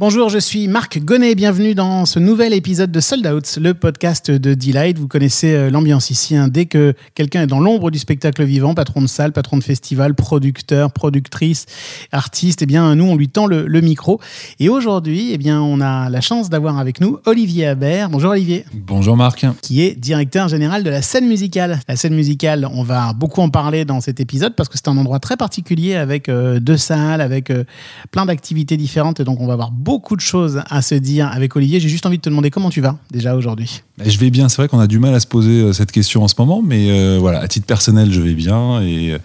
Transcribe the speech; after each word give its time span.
Bonjour, 0.00 0.28
je 0.28 0.38
suis 0.38 0.68
Marc 0.68 1.00
Gonnet. 1.00 1.34
Bienvenue 1.34 1.74
dans 1.74 2.06
ce 2.06 2.20
nouvel 2.20 2.52
épisode 2.52 2.92
de 2.92 3.00
Sold 3.00 3.26
Out, 3.26 3.58
le 3.60 3.74
podcast 3.74 4.30
de 4.30 4.54
Delight. 4.54 4.96
Vous 4.96 5.08
connaissez 5.08 5.52
euh, 5.54 5.70
l'ambiance 5.70 6.10
ici. 6.10 6.36
Hein. 6.36 6.46
Dès 6.46 6.66
que 6.66 6.94
quelqu'un 7.16 7.42
est 7.42 7.46
dans 7.48 7.58
l'ombre 7.58 7.90
du 7.90 7.98
spectacle 7.98 8.44
vivant, 8.44 8.74
patron 8.74 9.02
de 9.02 9.08
salle, 9.08 9.32
patron 9.32 9.56
de 9.56 9.64
festival, 9.64 10.14
producteur, 10.14 10.92
productrice, 10.92 11.66
artiste, 12.12 12.62
eh 12.62 12.66
bien, 12.66 12.94
nous, 12.94 13.06
on 13.06 13.16
lui 13.16 13.28
tend 13.28 13.48
le, 13.48 13.80
micro. 13.80 14.20
Et 14.60 14.68
aujourd'hui, 14.68 15.32
eh 15.32 15.36
bien, 15.36 15.60
on 15.60 15.80
a 15.80 16.08
la 16.10 16.20
chance 16.20 16.48
d'avoir 16.48 16.78
avec 16.78 17.00
nous 17.00 17.18
Olivier 17.26 17.66
Habert. 17.66 18.08
Bonjour 18.08 18.30
Olivier. 18.30 18.66
Bonjour 18.72 19.16
Marc. 19.16 19.46
Qui 19.62 19.82
est 19.82 19.98
directeur 19.98 20.46
général 20.46 20.84
de 20.84 20.90
la 20.90 21.02
scène 21.02 21.26
musicale. 21.26 21.80
La 21.88 21.96
scène 21.96 22.14
musicale, 22.14 22.68
on 22.72 22.84
va 22.84 23.14
beaucoup 23.14 23.40
en 23.40 23.50
parler 23.50 23.84
dans 23.84 24.00
cet 24.00 24.20
épisode 24.20 24.54
parce 24.54 24.68
que 24.68 24.76
c'est 24.76 24.86
un 24.86 24.96
endroit 24.96 25.18
très 25.18 25.36
particulier 25.36 25.96
avec 25.96 26.28
euh, 26.28 26.60
deux 26.60 26.76
salles, 26.76 27.20
avec 27.20 27.50
euh, 27.50 27.64
plein 28.12 28.26
d'activités 28.26 28.76
différentes. 28.76 29.18
Et 29.18 29.24
donc, 29.24 29.40
on 29.40 29.48
va 29.48 29.54
avoir 29.54 29.72
beaucoup 29.72 29.87
de 29.96 30.20
choses 30.20 30.60
à 30.68 30.82
se 30.82 30.94
dire 30.94 31.28
avec 31.28 31.56
Olivier. 31.56 31.80
J'ai 31.80 31.88
juste 31.88 32.04
envie 32.04 32.18
de 32.18 32.22
te 32.22 32.28
demander 32.28 32.50
comment 32.50 32.70
tu 32.70 32.80
vas 32.80 32.98
déjà 33.10 33.34
aujourd'hui? 33.34 33.82
Je 34.04 34.18
vais 34.18 34.30
bien. 34.30 34.48
C'est 34.48 34.56
vrai 34.56 34.68
qu'on 34.68 34.80
a 34.80 34.86
du 34.86 34.98
mal 34.98 35.14
à 35.14 35.20
se 35.20 35.26
poser 35.26 35.62
euh, 35.62 35.72
cette 35.72 35.92
question 35.92 36.22
en 36.22 36.28
ce 36.28 36.34
moment, 36.38 36.62
mais 36.62 36.90
euh, 36.90 37.18
voilà, 37.18 37.40
à 37.40 37.48
titre 37.48 37.66
personnel, 37.66 38.12
je 38.12 38.20
vais 38.20 38.34
bien 38.34 38.82
et 38.82 39.12
euh, 39.12 39.18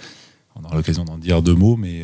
on 0.55 0.63
aura 0.63 0.76
l'occasion 0.76 1.03
d'en 1.03 1.17
dire 1.17 1.41
deux 1.41 1.55
mots, 1.55 1.76
mais 1.76 2.03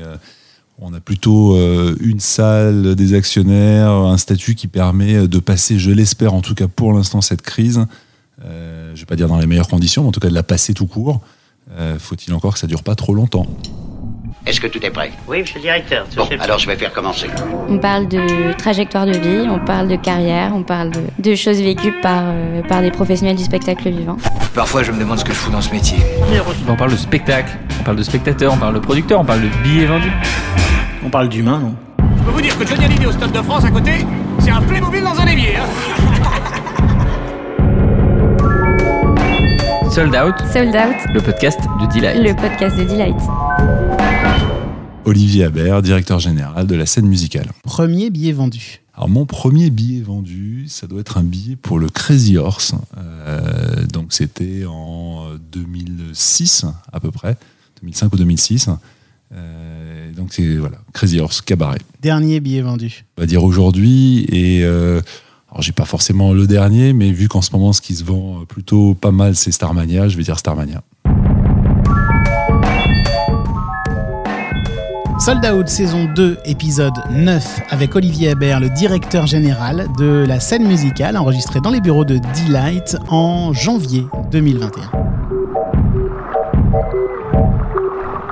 on 0.79 0.93
a 0.93 0.99
plutôt 0.99 1.55
une 1.99 2.19
salle, 2.19 2.95
des 2.95 3.13
actionnaires, 3.13 3.91
un 3.91 4.17
statut 4.17 4.55
qui 4.55 4.67
permet 4.67 5.27
de 5.27 5.39
passer, 5.39 5.77
je 5.77 5.91
l'espère 5.91 6.33
en 6.33 6.41
tout 6.41 6.55
cas 6.55 6.67
pour 6.67 6.93
l'instant, 6.93 7.21
cette 7.21 7.43
crise. 7.43 7.85
je 8.41 8.45
ne 8.45 8.97
vais 8.97 9.05
pas 9.05 9.15
dire 9.15 9.27
dans 9.27 9.37
les 9.37 9.45
meilleures 9.45 9.67
conditions, 9.67 10.01
mais 10.01 10.09
en 10.09 10.11
tout 10.11 10.19
cas 10.19 10.29
de 10.29 10.33
la 10.33 10.43
passer 10.43 10.73
tout 10.73 10.87
court. 10.87 11.21
Faut-il 11.99 12.33
encore 12.33 12.53
que 12.53 12.59
ça 12.59 12.65
dure 12.65 12.81
pas 12.81 12.95
trop 12.95 13.13
longtemps? 13.13 13.45
Est-ce 14.45 14.59
que 14.59 14.67
tout 14.67 14.83
est 14.83 14.89
prêt? 14.89 15.11
Oui, 15.27 15.41
monsieur 15.41 15.55
le 15.55 15.61
directeur. 15.61 16.05
Bon, 16.15 16.27
alors 16.39 16.59
je 16.59 16.67
vais 16.67 16.75
faire 16.75 16.93
commencer. 16.93 17.27
On 17.67 17.77
parle 17.77 18.07
de 18.07 18.53
trajectoire 18.57 19.05
de 19.05 19.17
vie, 19.17 19.47
on 19.49 19.59
parle 19.59 19.87
de 19.87 19.95
carrière, 19.95 20.51
on 20.55 20.63
parle 20.63 20.91
de, 21.19 21.35
choses 21.35 21.61
vécues 21.61 21.93
par, 22.01 22.23
euh, 22.25 22.61
par 22.63 22.81
des 22.81 22.89
professionnels 22.91 23.35
du 23.35 23.43
spectacle 23.43 23.89
vivant. 23.89 24.17
Parfois, 24.55 24.83
je 24.83 24.91
me 24.91 24.99
demande 24.99 25.19
ce 25.19 25.25
que 25.25 25.33
je 25.33 25.37
fous 25.37 25.51
dans 25.51 25.61
ce 25.61 25.71
métier. 25.71 25.97
On 26.67 26.75
parle 26.75 26.91
de 26.91 26.97
spectacle, 26.97 27.57
on 27.79 27.83
parle 27.83 27.97
de 27.97 28.03
spectateur, 28.03 28.53
on 28.53 28.57
parle 28.57 28.75
de 28.75 28.79
producteur, 28.79 29.19
on 29.19 29.25
parle 29.25 29.41
de 29.41 29.49
billets 29.63 29.85
vendus. 29.85 30.11
On 31.05 31.09
parle 31.09 31.29
d'humain, 31.29 31.59
non? 31.59 31.75
Je 32.17 32.23
peux 32.23 32.31
vous 32.31 32.41
dire 32.41 32.57
que 32.57 32.65
Johnny 32.65 32.85
Hallyday 32.85 33.05
au 33.05 33.11
Stade 33.11 33.31
de 33.31 33.41
France 33.41 33.65
à 33.65 33.71
côté, 33.71 34.05
c'est 34.39 34.51
un 34.51 34.61
Playmobil 34.61 35.03
dans 35.03 35.19
un 35.19 35.27
évier. 35.27 35.57
Hein 35.57 35.67
Sold 39.89 40.15
Out. 40.15 40.35
Sold 40.53 40.75
Out. 40.75 41.13
Le 41.13 41.19
podcast 41.19 41.59
de 41.81 41.85
Delight. 41.93 42.23
Le 42.23 42.33
podcast 42.33 42.77
de 42.77 42.83
Delight. 42.83 43.17
Olivier 45.09 45.45
Habert, 45.45 45.81
directeur 45.81 46.19
général 46.19 46.67
de 46.67 46.75
la 46.75 46.85
scène 46.85 47.07
musicale. 47.07 47.47
Premier 47.63 48.11
billet 48.11 48.31
vendu. 48.31 48.81
Alors 48.93 49.09
mon 49.09 49.25
premier 49.25 49.71
billet 49.71 50.01
vendu, 50.01 50.65
ça 50.67 50.85
doit 50.85 51.01
être 51.01 51.17
un 51.17 51.23
billet 51.23 51.55
pour 51.55 51.79
le 51.79 51.89
Crazy 51.89 52.37
Horse. 52.37 52.75
Euh, 52.95 53.87
donc 53.87 54.13
c'était 54.13 54.65
en 54.67 55.29
2006 55.51 56.65
à 56.93 56.99
peu 56.99 57.09
près, 57.09 57.37
2005 57.81 58.13
ou 58.13 58.17
2006. 58.17 58.69
Euh, 59.33 60.11
donc 60.13 60.31
c'est 60.31 60.57
voilà, 60.57 60.77
Crazy 60.93 61.19
Horse, 61.19 61.41
cabaret. 61.41 61.79
Dernier 62.03 62.39
billet 62.39 62.61
vendu. 62.61 63.05
On 63.17 63.21
va 63.21 63.25
dire 63.25 63.43
aujourd'hui 63.43 64.25
et 64.29 64.63
euh, 64.63 65.01
alors 65.49 65.63
j'ai 65.63 65.71
pas 65.71 65.85
forcément 65.85 66.33
le 66.33 66.45
dernier, 66.45 66.93
mais 66.93 67.11
vu 67.11 67.27
qu'en 67.27 67.41
ce 67.41 67.49
moment 67.51 67.73
ce 67.73 67.81
qui 67.81 67.95
se 67.95 68.03
vend 68.03 68.45
plutôt 68.47 68.93
pas 68.93 69.11
mal 69.11 69.35
c'est 69.35 69.51
Starmania, 69.51 70.07
je 70.07 70.17
vais 70.17 70.23
dire 70.23 70.37
Starmania. 70.37 70.83
Sold 75.19 75.45
Out 75.45 75.67
saison 75.67 76.05
2, 76.05 76.37
épisode 76.45 76.93
9, 77.11 77.61
avec 77.71 77.93
Olivier 77.93 78.29
Habert, 78.29 78.61
le 78.61 78.69
directeur 78.69 79.27
général 79.27 79.87
de 79.97 80.25
la 80.25 80.39
scène 80.39 80.65
musicale, 80.65 81.17
enregistrée 81.17 81.59
dans 81.59 81.71
les 81.71 81.81
bureaux 81.81 82.05
de 82.05 82.19
Delight 82.47 82.95
en 83.09 83.51
janvier 83.51 84.05
2021. 84.31 84.98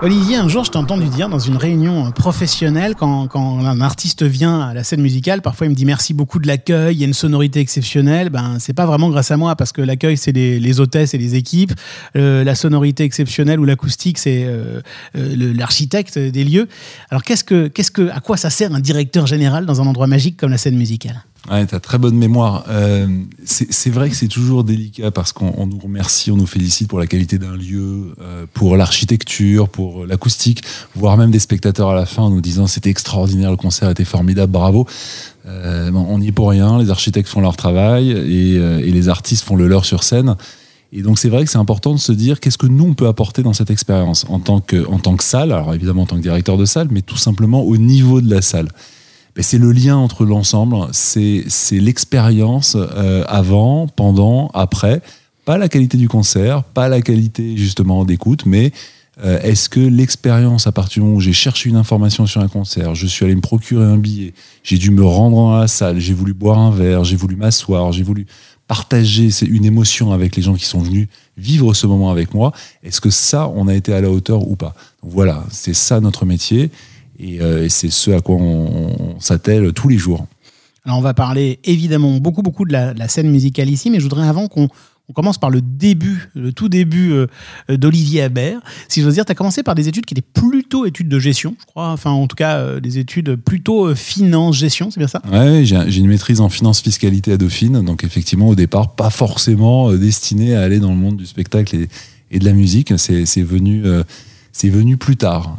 Olivier, 0.08 0.38
un 0.38 0.48
jour, 0.48 0.64
je 0.64 0.72
t'ai 0.72 0.78
entendu 0.78 1.10
dire 1.10 1.28
dans 1.28 1.38
une 1.38 1.58
réunion 1.58 2.12
professionnelle, 2.14 2.96
quand, 2.96 3.28
un 3.36 3.82
artiste 3.82 4.24
vient 4.24 4.62
à 4.62 4.74
la 4.74 4.86
scène 4.86 5.02
musicale, 5.02 5.42
parfois 5.42 5.68
il 5.68 5.72
me 5.72 5.76
dit 5.76 5.84
merci 5.84 6.14
beaucoup 6.14 6.40
de 6.40 6.48
l'accueil, 6.48 6.96
il 6.96 7.00
y 7.02 7.04
a 7.04 7.08
une 7.08 7.14
sonorité 7.14 7.60
exceptionnelle. 7.60 8.30
Ben, 8.30 8.56
c'est 8.58 8.72
pas 8.72 8.86
vraiment 8.86 9.10
grâce 9.10 9.32
à 9.32 9.36
moi, 9.36 9.58
parce 9.58 9.74
que 9.74 9.82
l'accueil, 9.82 10.16
c'est 10.16 10.32
les, 10.32 10.80
hôtesses 10.80 11.14
et 11.14 11.18
les 11.18 11.36
équipes. 11.36 11.74
Euh, 12.16 12.46
la 12.46 12.56
sonorité 12.56 13.04
exceptionnelle 13.04 13.60
ou 13.60 13.66
l'acoustique, 13.66 14.18
c'est 14.18 14.46
euh, 14.46 14.80
euh, 15.18 15.54
l'architecte 15.54 16.18
des 16.18 16.46
lieux. 16.46 16.70
Alors, 17.10 17.24
qu'est-ce 17.24 17.44
que, 17.44 17.68
qu'est-ce 17.68 17.92
que, 17.92 18.10
à 18.10 18.22
quoi 18.22 18.38
ça 18.38 18.50
sert 18.50 18.74
un 18.74 18.80
directeur 18.80 19.28
général 19.28 19.66
dans 19.66 19.82
un 19.82 19.88
endroit 19.88 20.08
magique 20.08 20.38
comme 20.38 20.52
la 20.52 20.58
scène 20.58 20.78
musicale? 20.78 21.22
Ouais, 21.50 21.66
t'as 21.66 21.80
très 21.80 21.98
bonne 21.98 22.18
mémoire. 22.18 22.66
Euh, 22.68 23.08
c'est 23.46 23.90
vrai 23.90 24.10
que 24.10 24.16
c'est 24.16 24.28
toujours 24.28 24.66
délicat 24.66 25.12
parce 25.12 25.32
qu'on 25.32 25.66
nous 25.66 25.80
remercie, 25.80 26.30
on 26.30 26.36
nous 26.36 26.46
félicite 26.46 26.90
pour 26.90 27.00
la 27.00 27.08
qualité 27.08 27.38
d'un 27.38 27.56
lieu, 27.56 28.14
euh, 28.22 28.46
pour 28.54 28.76
l'architecture, 28.76 29.70
pour 29.70 30.06
l'acoustique, 30.06 30.64
voire 30.94 31.16
même 31.16 31.32
des 31.32 31.40
spectateurs 31.40 31.90
à 31.92 31.96
la 31.96 32.06
fin 32.06 32.24
en 32.24 32.32
nous 32.32 32.42
disant 32.42 32.68
c'était 32.68 32.90
extraordinaire, 32.90 33.50
le 33.50 33.56
concert 33.56 33.90
était 33.90 34.04
formidable, 34.04 34.52
bravo. 34.52 34.88
Euh, 35.46 35.90
on 35.94 36.20
n'y 36.20 36.28
est 36.28 36.32
pour 36.34 36.50
rien, 36.50 36.80
les 36.80 36.90
architectes 36.90 37.30
font 37.30 37.40
leur 37.40 37.56
travail 37.56 38.12
et, 38.12 38.56
et 38.56 38.92
les 38.92 39.08
artistes 39.08 39.46
font 39.46 39.56
le 39.56 39.68
leur 39.68 39.86
sur 39.86 40.04
scène. 40.04 40.36
Et 40.92 41.02
donc 41.02 41.18
c'est 41.18 41.30
vrai 41.30 41.46
que 41.46 41.50
c'est 41.50 41.58
important 41.58 41.94
de 41.94 42.00
se 42.00 42.12
dire 42.12 42.42
qu'est-ce 42.42 42.58
que 42.58 42.68
nous 42.68 42.86
on 42.86 42.94
peut 42.94 43.08
apporter 43.08 43.44
dans 43.44 43.54
cette 43.54 43.72
expérience 43.72 44.26
en 44.28 44.40
tant 44.40 44.60
que 44.60 44.86
en 44.88 45.00
tant 45.00 45.16
que 45.16 45.24
salle, 45.24 45.54
alors 45.54 45.74
évidemment 45.74 46.04
en 46.04 46.08
tant 46.08 46.18
que 46.18 46.22
directeur 46.22 46.58
de 46.58 46.66
salle, 46.66 46.90
mais 46.92 47.02
tout 47.02 47.18
simplement 47.18 47.62
au 47.64 47.78
niveau 47.78 48.20
de 48.20 48.30
la 48.30 48.42
salle 48.42 48.68
c'est 49.44 49.58
le 49.58 49.72
lien 49.72 49.98
entre 49.98 50.26
l'ensemble, 50.26 50.78
c'est 50.92 51.46
l'expérience 51.72 52.76
euh, 52.76 53.24
avant, 53.28 53.88
pendant, 53.88 54.50
après. 54.54 55.02
Pas 55.46 55.58
la 55.58 55.70
qualité 55.70 55.98
du 55.98 56.10
concert, 56.10 56.64
pas 56.64 56.90
la 56.90 57.02
qualité 57.02 57.56
justement 57.56 58.04
d'écoute, 58.04 58.46
mais 58.46 58.72
euh, 59.24 59.40
est-ce 59.42 59.70
que 59.70 59.80
l'expérience 59.80 60.68
à 60.68 60.72
partir 60.72 61.02
du 61.02 61.06
moment 61.06 61.18
où 61.18 61.22
j'ai 61.22 61.34
cherché 61.34 61.70
une 61.70 61.76
information 61.76 62.26
sur 62.26 62.42
un 62.42 62.48
concert, 62.48 62.96
je 62.96 63.08
suis 63.08 63.26
allé 63.26 63.36
me 63.36 63.42
procurer 63.42 63.86
un 63.86 63.98
billet, 63.98 64.34
j'ai 64.64 64.78
dû 64.78 64.92
me 64.92 65.04
rendre 65.04 65.38
dans 65.38 65.58
la 65.58 65.68
salle, 65.68 66.00
j'ai 66.00 66.14
voulu 66.14 66.34
boire 66.34 66.60
un 66.60 66.72
verre, 66.72 67.04
j'ai 67.04 67.16
voulu 67.16 67.36
m'asseoir, 67.36 67.92
j'ai 67.92 68.04
voulu 68.04 68.28
partager 68.68 69.30
une 69.48 69.66
émotion 69.66 70.12
avec 70.12 70.36
les 70.36 70.44
gens 70.44 70.54
qui 70.54 70.66
sont 70.66 70.80
venus 70.80 71.08
vivre 71.38 71.74
ce 71.74 71.88
moment 71.88 72.12
avec 72.12 72.34
moi, 72.34 72.52
est-ce 72.84 73.02
que 73.02 73.10
ça, 73.10 73.50
on 73.56 73.68
a 73.68 73.74
été 73.74 73.94
à 73.94 74.02
la 74.02 74.12
hauteur 74.12 74.48
ou 74.48 74.56
pas? 74.56 74.76
Voilà, 75.02 75.46
c'est 75.50 75.74
ça 75.74 76.00
notre 76.00 76.26
métier. 76.26 76.70
Euh, 77.22 77.66
et, 77.66 77.70
c'est 77.70 77.90
ce 77.90 78.12
à 78.12 78.22
quoi 78.22 78.36
on, 78.36 79.20
s'attelle 79.20 79.74
tous 79.74 79.88
les 79.88 79.98
jours. 79.98 80.26
Alors 80.86 81.00
on 81.00 81.02
va 81.02 81.14
parler 81.14 81.60
évidemment 81.66 82.18
beaucoup 82.18 82.42
beaucoup 82.42 82.64
de 82.64 82.72
la, 82.72 83.08
scène 83.08 83.30
musicale 83.30 83.70
ici, 83.70 83.90
mais 83.90 83.98
je 83.98 84.04
voudrais 84.04 84.28
avant 84.28 84.48
qu'on 84.48 84.70
commence 85.14 85.38
par 85.38 85.50
le 85.50 85.62
début, 85.62 86.30
le 86.34 86.54
tout 86.54 86.70
début 86.70 87.12
euh, 87.12 87.28
d'Olivier 87.70 88.22
Habert. 88.22 88.60
Si 88.88 89.02
j'ose 89.02 89.16
dire, 89.16 89.26
tu 89.26 89.32
as 89.32 89.36
commencé 89.36 89.64
par 89.64 89.76
des 89.76 89.90
études 89.90 90.06
qui 90.06 90.14
étaient 90.14 90.22
plutôt 90.22 90.86
études 90.86 91.10
de 91.10 91.20
gestion, 91.20 91.56
je 91.60 91.66
crois. 91.66 91.90
Enfin, 91.90 92.12
en 92.12 92.28
tout 92.28 92.36
cas, 92.38 92.58
euh, 92.58 92.80
des 92.80 93.00
études 93.00 93.36
plutôt 93.36 93.94
finance-gestion, 93.96 94.92
c'est 94.92 95.00
bien 95.00 95.08
ça? 95.08 95.22
Oui, 95.30 95.66
j'ai 95.66 95.98
une 95.98 96.08
maîtrise 96.08 96.40
en 96.40 96.48
finance-fiscalité 96.48 97.34
à 97.34 97.38
Dauphine. 97.38 97.84
Donc, 97.84 98.04
effectivement, 98.06 98.48
au 98.48 98.56
départ, 98.56 98.96
pas 98.96 99.10
forcément 99.10 99.92
destiné 99.92 100.56
à 100.56 100.62
aller 100.62 100.80
dans 100.80 100.92
le 100.92 100.98
monde 100.98 101.18
du 101.18 101.26
spectacle 101.26 101.76
et, 101.76 101.90
et 102.32 102.40
de 102.40 102.46
la 102.46 102.54
musique. 102.54 102.94
C'est 102.98 103.42
venu, 103.42 103.84
c'est 104.54 104.70
venu 104.70 104.96
plus 104.98 105.18
tard 105.18 105.58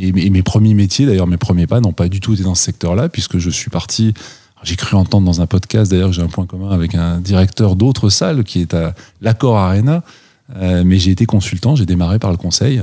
et, 0.00 0.30
mes 0.30 0.42
premiers 0.42 0.74
métiers, 0.74 1.06
d'ailleurs 1.06 1.26
mes 1.26 1.36
premiers 1.36 1.66
pas, 1.66 1.80
n'ont 1.80 1.92
pas 1.92 2.08
du 2.08 2.20
tout 2.20 2.34
été 2.34 2.42
dans 2.42 2.54
ce 2.54 2.62
secteur-là, 2.62 3.08
puisque 3.08 3.38
je 3.38 3.50
suis 3.50 3.70
parti. 3.70 4.14
J'ai 4.62 4.76
cru 4.76 4.96
entendre 4.96 5.26
dans 5.26 5.40
un 5.42 5.46
podcast, 5.46 5.90
d'ailleurs, 5.90 6.12
j'ai 6.12 6.22
un 6.22 6.28
point 6.28 6.46
commun 6.46 6.70
avec 6.70 6.94
un 6.94 7.20
directeur 7.20 7.76
d'autres 7.76 8.08
salles 8.08 8.42
qui 8.42 8.60
est 8.60 8.74
à 8.74 8.94
l'Accord 9.20 9.58
Arena, 9.58 10.02
euh, 10.56 10.82
mais 10.84 10.98
j'ai 10.98 11.10
été 11.10 11.26
consultant, 11.26 11.76
j'ai 11.76 11.86
démarré 11.86 12.18
par 12.18 12.30
le 12.30 12.36
conseil, 12.36 12.82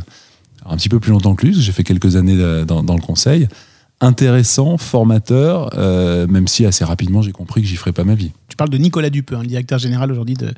un 0.65 0.77
petit 0.77 0.87
peu 0.87 0.99
plus 0.99 1.11
longtemps 1.11 1.35
que 1.35 1.45
lui, 1.45 1.53
j'ai 1.53 1.71
fait 1.71 1.83
quelques 1.83 2.15
années 2.15 2.37
dans, 2.65 2.83
dans 2.83 2.95
le 2.95 3.01
conseil 3.01 3.47
intéressant, 4.03 4.77
formateur, 4.77 5.69
euh, 5.77 6.27
même 6.27 6.47
si 6.47 6.65
assez 6.65 6.83
rapidement 6.83 7.21
j'ai 7.21 7.31
compris 7.31 7.61
que 7.61 7.67
j'y 7.67 7.77
ferais 7.77 7.93
pas 7.93 8.03
ma 8.03 8.15
vie. 8.15 8.31
Tu 8.49 8.57
parles 8.57 8.69
de 8.69 8.77
Nicolas 8.77 9.09
Dupeux, 9.09 9.35
hein, 9.35 9.41
le 9.41 9.47
directeur 9.47 9.79
général 9.79 10.11
aujourd'hui 10.11 10.35
de, 10.35 10.53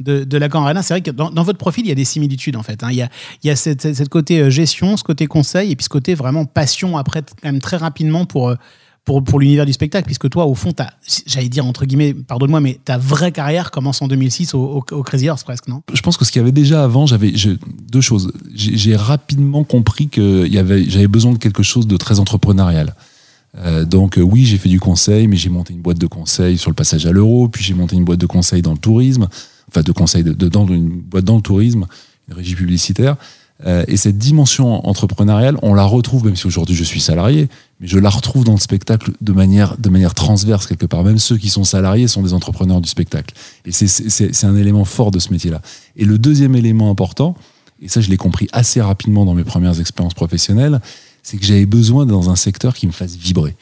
de, 0.00 0.24
de 0.24 0.38
la 0.38 0.48
Arena. 0.52 0.82
C'est 0.82 0.94
vrai 0.94 1.00
que 1.00 1.10
dans, 1.10 1.42
votre 1.42 1.58
profil, 1.58 1.86
il 1.86 1.88
y 1.88 1.92
a 1.92 1.96
des 1.96 2.04
similitudes 2.04 2.56
en 2.56 2.62
fait. 2.62 2.84
Hein. 2.84 2.88
Il 2.90 2.96
y 2.96 3.02
a, 3.02 3.08
il 3.42 3.48
y 3.48 3.50
a 3.50 3.56
cette, 3.56 3.94
cette, 3.94 4.08
côté 4.08 4.40
euh, 4.40 4.50
gestion, 4.50 4.96
ce 4.96 5.02
côté 5.02 5.26
conseil, 5.26 5.72
et 5.72 5.76
puis 5.76 5.84
ce 5.84 5.88
côté 5.88 6.14
vraiment 6.14 6.44
passion 6.44 6.96
après, 6.96 7.22
quand 7.22 7.50
même 7.50 7.60
très 7.60 7.78
rapidement 7.78 8.26
pour, 8.26 8.50
euh, 8.50 8.56
pour, 9.04 9.22
pour 9.22 9.38
l'univers 9.38 9.66
du 9.66 9.72
spectacle, 9.72 10.06
puisque 10.06 10.30
toi, 10.30 10.46
au 10.46 10.54
fond, 10.54 10.72
j'allais 11.26 11.48
dire 11.48 11.66
entre 11.66 11.84
guillemets, 11.84 12.14
pardonne-moi, 12.14 12.60
mais 12.60 12.80
ta 12.84 12.96
vraie 12.96 13.32
carrière 13.32 13.70
commence 13.70 14.00
en 14.00 14.08
2006 14.08 14.54
au, 14.54 14.80
Crazy 14.80 15.28
Horse 15.28 15.44
presque, 15.44 15.68
non? 15.68 15.82
Je 15.92 16.00
pense 16.00 16.16
que 16.16 16.24
ce 16.24 16.32
qu'il 16.32 16.40
y 16.40 16.42
avait 16.42 16.52
déjà 16.52 16.82
avant, 16.84 17.06
j'avais 17.06 17.32
deux 17.90 18.00
choses. 18.00 18.32
J'ai 18.54 18.96
rapidement 18.96 19.64
compris 19.64 20.08
que 20.08 20.48
j'avais 20.50 21.08
besoin 21.08 21.32
de 21.32 21.38
quelque 21.38 21.62
chose 21.62 21.86
de 21.86 21.96
très 21.96 22.18
entrepreneurial. 22.18 22.94
Euh, 23.58 23.84
donc 23.84 24.18
euh, 24.18 24.22
oui, 24.22 24.44
j'ai 24.44 24.58
fait 24.58 24.68
du 24.68 24.80
conseil, 24.80 25.28
mais 25.28 25.36
j'ai 25.36 25.48
monté 25.48 25.74
une 25.74 25.82
boîte 25.82 25.98
de 25.98 26.06
conseil 26.06 26.58
sur 26.58 26.70
le 26.70 26.74
passage 26.74 27.06
à 27.06 27.12
l'euro, 27.12 27.48
puis 27.48 27.62
j'ai 27.62 27.74
monté 27.74 27.94
une 27.94 28.04
boîte 28.04 28.18
de 28.18 28.26
conseil 28.26 28.62
dans 28.62 28.72
le 28.72 28.78
tourisme, 28.78 29.28
enfin 29.68 29.82
de 29.82 29.92
conseil 29.92 30.24
de, 30.24 30.50
une 30.74 31.00
boîte 31.02 31.24
dans 31.24 31.36
le 31.36 31.42
tourisme, 31.42 31.86
une 32.28 32.34
régie 32.34 32.56
publicitaire. 32.56 33.16
Euh, 33.66 33.84
et 33.86 33.96
cette 33.96 34.18
dimension 34.18 34.86
entrepreneuriale, 34.86 35.56
on 35.62 35.74
la 35.74 35.84
retrouve, 35.84 36.24
même 36.24 36.34
si 36.34 36.46
aujourd'hui 36.46 36.74
je 36.74 36.82
suis 36.82 37.00
salarié, 37.00 37.48
mais 37.80 37.86
je 37.86 37.98
la 38.00 38.10
retrouve 38.10 38.44
dans 38.44 38.52
le 38.54 38.58
spectacle 38.58 39.12
de 39.20 39.32
manière, 39.32 39.76
de 39.78 39.88
manière 39.90 40.12
transverse 40.14 40.66
quelque 40.66 40.86
part. 40.86 41.04
Même 41.04 41.18
ceux 41.18 41.36
qui 41.38 41.48
sont 41.50 41.62
salariés 41.64 42.08
sont 42.08 42.22
des 42.22 42.32
entrepreneurs 42.34 42.80
du 42.80 42.88
spectacle. 42.88 43.32
Et 43.64 43.70
c'est- 43.70 44.44
un 44.44 44.56
élément 44.56 44.84
fort 44.84 45.10
de 45.12 45.18
ce 45.20 45.32
métier-là. 45.32 45.62
Et 45.96 46.04
le 46.04 46.18
deuxième 46.18 46.56
élément 46.56 46.90
important, 46.90 47.36
et 47.80 47.88
ça 47.88 48.00
je 48.00 48.10
l'ai 48.10 48.16
compris 48.16 48.48
assez 48.52 48.80
rapidement 48.80 49.24
dans 49.24 49.34
mes 49.34 49.44
premières 49.44 49.78
expériences 49.78 50.14
professionnelles, 50.14 50.80
c'est 51.22 51.36
que 51.38 51.46
j'avais 51.46 51.64
besoin 51.66 52.06
dans 52.06 52.30
un 52.30 52.36
secteur 52.36 52.74
qui 52.74 52.86
me 52.88 52.92
fasse 52.92 53.16
vibrer. 53.16 53.54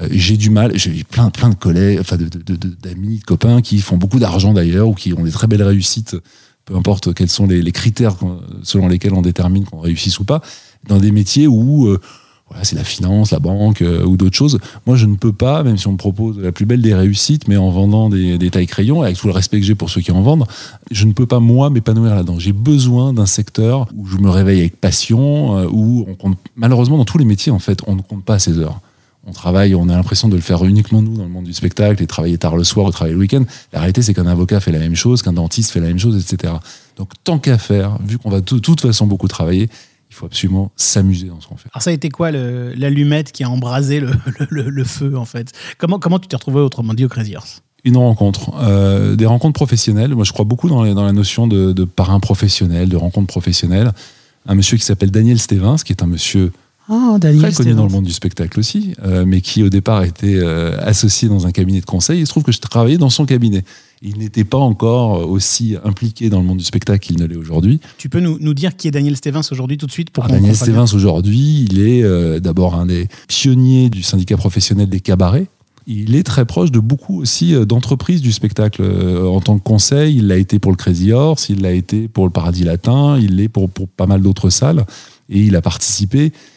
Euh, 0.00 0.08
j'ai 0.10 0.36
du 0.38 0.50
mal, 0.50 0.72
j'ai 0.76 1.04
plein, 1.04 1.30
plein 1.30 1.50
de 1.50 1.54
collègues, 1.54 1.98
enfin 2.00 2.16
de, 2.16 2.24
de- 2.24 2.56
de- 2.56 2.74
d'amis, 2.82 3.18
de 3.18 3.24
copains 3.24 3.60
qui 3.60 3.78
font 3.78 3.96
beaucoup 3.98 4.18
d'argent 4.18 4.52
d'ailleurs 4.54 4.88
ou 4.88 4.94
qui 4.94 5.12
ont 5.12 5.22
des 5.22 5.30
très 5.30 5.46
belles 5.46 5.62
réussites, 5.62 6.16
peu 6.64 6.76
importe 6.76 7.14
quels 7.14 7.30
sont 7.30 7.46
les, 7.46 7.72
critères 7.72 8.16
selon 8.62 8.88
lesquels 8.88 9.14
on 9.14 9.22
détermine 9.22 9.64
qu'on 9.64 9.80
réussisse 9.80 10.18
ou 10.18 10.24
pas, 10.24 10.40
dans 10.86 10.98
des 10.98 11.10
métiers 11.10 11.46
où 11.46 11.88
euh, 11.88 12.00
voilà, 12.48 12.64
c'est 12.64 12.76
la 12.76 12.84
finance, 12.84 13.30
la 13.30 13.38
banque 13.38 13.80
euh, 13.80 14.04
ou 14.04 14.16
d'autres 14.16 14.36
choses. 14.36 14.58
Moi, 14.86 14.96
je 14.96 15.06
ne 15.06 15.16
peux 15.16 15.32
pas, 15.32 15.62
même 15.62 15.78
si 15.78 15.86
on 15.86 15.92
me 15.92 15.96
propose 15.96 16.38
la 16.38 16.52
plus 16.52 16.66
belle 16.66 16.82
des 16.82 16.94
réussites, 16.94 17.48
mais 17.48 17.56
en 17.56 17.70
vendant 17.70 18.10
des, 18.10 18.36
des 18.36 18.50
tailles 18.50 18.66
crayons, 18.66 19.02
avec 19.02 19.16
tout 19.16 19.26
le 19.26 19.32
respect 19.32 19.60
que 19.60 19.66
j'ai 19.66 19.74
pour 19.74 19.88
ceux 19.88 20.02
qui 20.02 20.12
en 20.12 20.20
vendent, 20.20 20.46
je 20.90 21.06
ne 21.06 21.12
peux 21.12 21.26
pas, 21.26 21.40
moi, 21.40 21.70
m'épanouir 21.70 22.14
là-dedans. 22.14 22.38
J'ai 22.38 22.52
besoin 22.52 23.14
d'un 23.14 23.26
secteur 23.26 23.88
où 23.96 24.06
je 24.06 24.18
me 24.18 24.28
réveille 24.28 24.60
avec 24.60 24.78
passion, 24.78 25.58
euh, 25.58 25.66
où 25.70 26.04
on 26.06 26.14
compte, 26.14 26.36
malheureusement, 26.56 26.98
dans 26.98 27.06
tous 27.06 27.18
les 27.18 27.24
métiers, 27.24 27.50
en 27.50 27.58
fait, 27.58 27.80
on 27.86 27.96
ne 27.96 28.02
compte 28.02 28.24
pas 28.24 28.38
ses 28.38 28.58
heures. 28.58 28.80
On 29.26 29.32
travaille, 29.32 29.74
on 29.74 29.88
a 29.88 29.96
l'impression 29.96 30.28
de 30.28 30.34
le 30.36 30.42
faire 30.42 30.64
uniquement 30.64 31.00
nous 31.00 31.16
dans 31.16 31.22
le 31.22 31.30
monde 31.30 31.44
du 31.44 31.52
spectacle 31.54 32.02
et 32.02 32.06
travailler 32.06 32.36
tard 32.36 32.56
le 32.56 32.64
soir 32.64 32.86
ou 32.86 32.90
travailler 32.90 33.14
le 33.14 33.20
week-end. 33.20 33.44
La 33.72 33.78
réalité, 33.80 34.02
c'est 34.02 34.12
qu'un 34.12 34.26
avocat 34.26 34.60
fait 34.60 34.72
la 34.72 34.78
même 34.78 34.94
chose, 34.94 35.22
qu'un 35.22 35.32
dentiste 35.32 35.70
fait 35.70 35.80
la 35.80 35.86
même 35.86 35.98
chose, 35.98 36.16
etc. 36.22 36.52
Donc, 36.96 37.12
tant 37.24 37.38
qu'à 37.38 37.56
faire, 37.56 37.98
vu 38.06 38.18
qu'on 38.18 38.28
va 38.30 38.40
de 38.40 38.58
toute 38.58 38.80
façon 38.82 39.06
beaucoup 39.06 39.28
travailler, 39.28 39.68
il 40.10 40.14
faut 40.14 40.26
absolument 40.26 40.70
s'amuser 40.76 41.28
dans 41.28 41.40
ce 41.40 41.48
qu'on 41.48 41.56
fait. 41.56 41.68
Alors 41.72 41.82
ça 41.82 41.90
a 41.90 41.92
été 41.94 42.08
quoi 42.10 42.30
l'allumette 42.30 43.32
qui 43.32 43.42
a 43.44 43.50
embrasé 43.50 44.00
le, 44.00 44.08
le- 44.40 44.46
le- 44.50 44.70
le 44.70 44.84
feu 44.84 45.16
en 45.16 45.24
fait? 45.24 45.52
Comment, 45.78 45.98
comment 45.98 46.18
tu 46.18 46.28
t'es 46.28 46.36
retrouvé 46.36 46.60
autrement 46.60 46.94
dit 46.94 47.04
au 47.04 47.08
Crazy 47.08 47.34
Horse? 47.36 47.62
Une 47.84 47.96
rencontre, 47.96 48.52
euh, 48.60 49.16
des 49.16 49.26
rencontres 49.26 49.54
professionnelles. 49.54 50.14
Moi, 50.14 50.24
je 50.24 50.32
crois 50.32 50.44
beaucoup 50.44 50.68
dans, 50.68 50.82
les- 50.82 50.94
dans 50.94 51.04
la 51.04 51.12
notion 51.12 51.46
de, 51.46 51.72
de 51.72 51.84
parrain 51.84 52.20
professionnel, 52.20 52.88
de 52.88 52.96
rencontre 52.96 53.26
professionnelle. 53.26 53.92
Un 54.46 54.54
monsieur 54.54 54.76
qui 54.76 54.84
s'appelle 54.84 55.10
Daniel 55.10 55.38
Stevens, 55.38 55.76
qui 55.84 55.92
est 55.92 56.02
un 56.02 56.06
monsieur 56.06 56.52
Très 56.86 57.18
Daniel 57.18 57.54
connu 57.54 57.74
dans 57.74 57.86
le 57.86 57.92
monde 57.92 58.04
du 58.04 58.12
spectacle 58.12 58.58
aussi, 58.58 58.94
euh, 59.04 59.24
mais 59.26 59.40
qui 59.40 59.62
au 59.62 59.70
départ 59.70 60.02
était 60.04 60.34
euh, 60.36 60.76
associé 60.80 61.28
dans 61.28 61.46
un 61.46 61.50
cabinet 61.50 61.80
de 61.80 61.86
conseil. 61.86 62.20
Il 62.20 62.26
se 62.26 62.30
trouve 62.30 62.42
que 62.42 62.52
je 62.52 62.60
travaillais 62.60 62.98
dans 62.98 63.10
son 63.10 63.24
cabinet. 63.24 63.64
Il 64.02 64.18
n'était 64.18 64.44
pas 64.44 64.58
encore 64.58 65.30
aussi 65.30 65.76
impliqué 65.82 66.28
dans 66.28 66.40
le 66.40 66.46
monde 66.46 66.58
du 66.58 66.64
spectacle 66.64 66.98
qu'il 66.98 67.18
ne 67.18 67.24
l'est 67.24 67.36
aujourd'hui. 67.36 67.80
Tu 67.96 68.10
peux 68.10 68.20
nous, 68.20 68.38
nous 68.38 68.52
dire 68.52 68.76
qui 68.76 68.88
est 68.88 68.90
Daniel 68.90 69.16
Stevens 69.16 69.42
aujourd'hui 69.50 69.78
tout 69.78 69.86
de 69.86 69.92
suite 69.92 70.10
pour 70.10 70.24
qu'on 70.24 70.32
Daniel 70.32 70.54
Stevens 70.54 70.92
aujourd'hui, 70.92 71.66
il 71.70 71.80
est 71.80 72.02
euh, 72.02 72.38
d'abord 72.38 72.74
un 72.74 72.84
des 72.84 73.08
pionniers 73.28 73.88
du 73.88 74.02
syndicat 74.02 74.36
professionnel 74.36 74.90
des 74.90 75.00
cabarets. 75.00 75.46
Il 75.86 76.16
est 76.16 76.22
très 76.22 76.46
proche 76.46 76.70
de 76.70 76.78
beaucoup 76.78 77.20
aussi 77.20 77.54
euh, 77.54 77.64
d'entreprises 77.64 78.22
du 78.22 78.32
spectacle 78.32 78.82
euh, 78.82 79.26
en 79.26 79.40
tant 79.40 79.58
que 79.58 79.62
conseil. 79.62 80.16
Il 80.16 80.28
l'a 80.28 80.36
été 80.36 80.58
pour 80.58 80.72
le 80.72 80.76
Crazy 80.76 81.12
Horse, 81.12 81.48
il 81.50 81.60
l'a 81.60 81.72
été 81.72 82.08
pour 82.08 82.24
le 82.24 82.30
Paradis 82.30 82.64
Latin, 82.64 83.18
il 83.18 83.36
l'est 83.36 83.48
pour, 83.48 83.68
pour 83.68 83.88
pas 83.88 84.06
mal 84.06 84.22
d'autres 84.22 84.50
salles. 84.50 84.86
Et 85.28 85.40
il 85.40 85.56
a 85.56 85.62
participé 85.62 86.26
euh, 86.26 86.53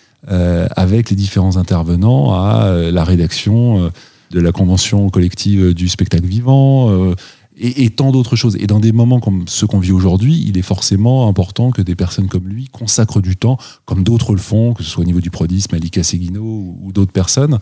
avec 0.75 1.10
les 1.10 1.16
différents 1.16 1.58
intervenants 1.58 2.34
à 2.34 2.66
euh, 2.66 2.92
la 2.92 3.04
rédaction 3.04 3.86
euh, 3.86 3.90
de 4.31 4.40
la 4.40 4.52
convention 4.52 5.10
collective 5.10 5.74
du 5.74 5.88
spectacle 5.88 6.25
vivant. 6.25 6.90
euh, 6.92 7.16
et, 7.60 7.86
et 7.86 7.90
tant 7.90 8.12
d'autres 8.12 8.36
choses. 8.36 8.56
Et 8.60 8.68
dans 8.68 8.80
des 8.80 8.92
moments 8.92 9.19
comme 9.19 9.46
ceux 9.48 9.66
qu'on 9.66 9.80
vit 9.80 9.92
aujourd'hui, 9.92 10.44
il 10.48 10.60
est 10.60 10.62
forcément 10.62 11.28
important 11.28 11.72
que 11.72 11.81
des 11.81 11.96
personnes 11.96 12.28
comme 12.28 12.48
lui 12.48 12.68
consacrent 12.68 13.19
du 13.19 13.36
temps, 13.36 13.58
comme 13.86 14.04
d'autres 14.04 14.34
le 14.34 14.38
font, 14.38 14.74
que 14.75 14.84
ce 14.84 14.90
soit 14.92 15.02
au 15.02 15.08
niveau 15.08 15.22
du 15.22 15.31
prodisme, 15.31 15.69
Malika 15.74 16.04
Seguino 16.04 16.44
ou, 16.44 16.92
d'autres 16.92 17.12
personnes, 17.12 17.58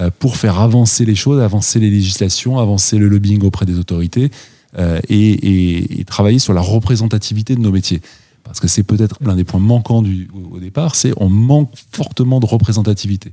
euh, 0.00 0.10
pour 0.18 0.36
faire 0.36 0.58
avancer 0.58 1.04
les 1.04 1.14
choses, 1.14 1.40
avancer 1.40 1.78
les 1.78 1.90
législations, 1.90 2.58
avancer 2.58 2.98
le 2.98 3.06
lobbying 3.06 3.44
auprès 3.44 3.66
des 3.66 3.78
autorités 3.78 4.32
euh, 4.80 4.98
et, 5.08 5.30
et- 5.30 6.00
et 6.00 6.04
travailler 6.04 6.40
sur 6.40 6.52
la 6.52 6.60
représentativité 6.60 7.54
de 7.54 7.60
nos 7.60 7.70
métiers. 7.70 8.00
Parce 8.46 8.60
que 8.60 8.68
c'est 8.68 8.84
peut-être 8.84 9.16
l'un 9.20 9.34
des 9.34 9.44
points 9.44 9.60
manquants 9.60 10.02
au 10.50 10.60
départ, 10.60 10.94
c'est 10.94 11.12
on 11.16 11.28
manque 11.28 11.72
fortement 11.92 12.38
de 12.38 12.46
représentativité. 12.46 13.32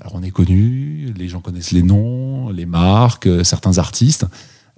Alors 0.00 0.14
on 0.14 0.22
est 0.22 0.30
connu, 0.30 1.12
les 1.16 1.28
gens 1.28 1.40
connaissent 1.40 1.72
les 1.72 1.82
noms, 1.82 2.50
les 2.50 2.66
marques, 2.66 3.26
euh, 3.26 3.44
certains 3.44 3.78
artistes, 3.78 4.26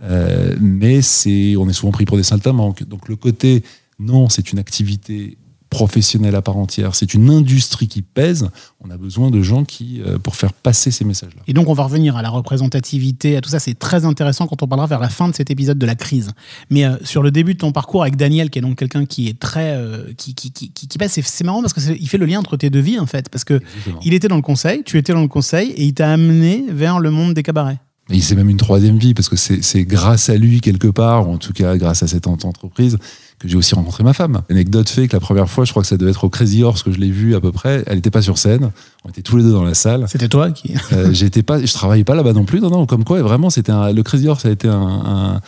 euh, 0.03 0.57
mais 0.61 1.03
c'est, 1.03 1.57
on 1.57 1.69
est 1.69 1.73
souvent 1.73 1.93
pris 1.93 2.05
pour 2.05 2.17
des 2.17 2.23
saltimbanques. 2.23 2.85
Donc 2.85 3.09
le 3.09 3.17
côté, 3.17 3.63
non, 3.99 4.29
c'est 4.29 4.53
une 4.53 4.59
activité 4.59 5.37
professionnelle 5.77 6.35
à 6.35 6.41
part 6.41 6.57
entière, 6.57 6.95
c'est 6.95 7.13
une 7.13 7.29
industrie 7.29 7.87
qui 7.87 8.01
pèse, 8.01 8.49
on 8.83 8.89
a 8.91 8.97
besoin 8.97 9.31
de 9.31 9.43
gens 9.43 9.63
qui, 9.65 10.01
euh, 10.01 10.19
pour 10.19 10.35
faire 10.35 10.55
passer 10.55 10.91
ces 10.91 11.05
messages-là. 11.05 11.43
Et 11.47 11.53
donc, 11.53 11.69
on 11.69 11.75
va 11.75 11.85
revenir 11.85 12.17
à 12.17 12.23
la 12.23 12.31
représentativité, 12.31 13.37
à 13.37 13.43
tout 13.43 13.51
ça. 13.51 13.59
C'est 13.59 13.79
très 13.79 14.07
intéressant 14.07 14.47
quand 14.47 14.63
on 14.63 14.67
parlera 14.69 14.87
vers 14.87 15.01
la 15.01 15.11
fin 15.11 15.29
de 15.29 15.35
cet 15.35 15.51
épisode 15.51 15.77
de 15.79 15.85
la 15.85 15.95
crise. 15.95 16.31
Mais 16.71 16.87
euh, 16.87 16.97
sur 17.05 17.23
le 17.23 17.31
début 17.31 17.53
de 17.53 17.59
ton 17.59 17.73
parcours 17.73 18.01
avec 18.03 18.17
Daniel, 18.17 18.49
qui 18.49 18.59
est 18.59 18.63
donc 18.63 18.79
quelqu'un 18.79 19.05
qui 19.05 19.29
est 19.29 19.39
très. 19.39 19.75
euh, 19.77 20.13
qui, 20.17 20.35
qui, 20.35 20.51
qui, 20.51 20.71
qui, 20.71 20.89
qui 20.89 20.97
passe, 20.99 21.13
c'est- 21.13 21.23
c'est 21.27 21.45
marrant 21.45 21.61
parce 21.61 21.75
qu'il 21.75 22.09
fait 22.09 22.19
le 22.19 22.25
lien 22.27 22.39
entre 22.39 22.57
tes 22.57 22.71
deux 22.71 22.81
vies, 22.81 22.99
en 22.99 23.07
fait. 23.07 23.29
Parce 23.29 23.45
que 23.45 23.55
Exactement. 23.55 24.01
il 24.03 24.15
était 24.15 24.29
dans 24.29 24.37
le 24.37 24.43
conseil, 24.43 24.83
tu 24.85 24.97
étais 24.97 25.13
dans 25.13 25.21
le 25.23 25.29
conseil, 25.29 25.71
et 25.73 25.85
il 25.85 25.93
t'a 25.93 26.11
amené 26.11 26.65
vers 26.71 27.01
le 27.01 27.11
monde 27.11 27.35
des 27.35 27.43
cabarets. 27.43 27.79
Et 28.11 28.21
c'est 28.21 28.37
même 28.37 28.49
une 28.49 28.57
troisième 28.57 28.99
vie, 28.99 29.15
parce 29.15 29.29
que 29.29 29.35
c'est 29.37 29.85
grâce 29.85 30.29
à 30.31 30.37
lui, 30.37 30.61
quelque 30.61 30.87
part, 30.87 31.29
ou 31.29 31.33
en 31.33 31.39
tout 31.39 31.53
cas 31.53 31.77
grâce 31.77 32.05
à 32.05 32.07
cette 32.07 32.29
ent- 32.29 32.39
entreprise, 32.45 32.99
que 33.41 33.49
j'ai 33.49 33.57
aussi 33.57 33.75
rencontré 33.75 34.05
ma 34.05 34.13
femme. 34.13 34.43
L'anecdote 34.49 34.89
fait 34.89 35.09
que 35.09 35.17
la 35.17 35.21
première 35.21 35.51
fois, 35.51 35.65
je 35.65 35.73
crois 35.73 35.83
que 35.83 35.89
ça 35.89 35.97
devait 35.97 36.13
être 36.13 36.23
au 36.23 36.29
Crazy 36.31 36.63
Horse 36.63 36.85
que 36.85 36.93
je 36.93 36.99
l'ai 36.99 37.11
vue 37.11 37.35
à 37.35 37.41
peu 37.41 37.51
près, 37.51 37.83
elle 37.87 37.97
n'était 37.97 38.13
pas 38.13 38.23
sur 38.23 38.39
scène, 38.39 38.71
on 39.05 39.09
était 39.09 39.23
tous 39.23 39.37
les 39.39 39.43
deux 39.43 39.51
dans 39.53 39.65
la 39.65 39.75
salle. 39.75 40.07
C'était 40.09 40.29
toi 40.29 40.53
qui. 40.53 40.73
Euh, 40.93 41.13
j'étais 41.13 41.43
pas, 41.43 41.61
je 41.65 41.73
travaillais 41.73 42.05
pas 42.05 42.15
là-bas 42.15 42.33
non 42.33 42.45
plus, 42.45 42.61
non, 42.61 42.71
non, 42.71 42.87
comme 42.87 43.03
quoi, 43.05 43.21
vraiment, 43.23 43.51
c'était 43.51 43.73
le 43.93 44.03
Crazy 44.05 44.29
Horse 44.29 44.47
a 44.47 44.51
été 44.51 44.69
un, 44.69 45.41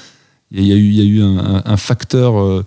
il 0.50 0.64
y, 0.66 0.72
a 0.72 0.76
eu, 0.76 0.90
y 0.90 1.00
a 1.00 1.04
eu 1.04 1.22
un, 1.22 1.38
un- 1.38 1.62
un 1.64 1.76
facteur 1.76 2.40
euh, 2.40 2.64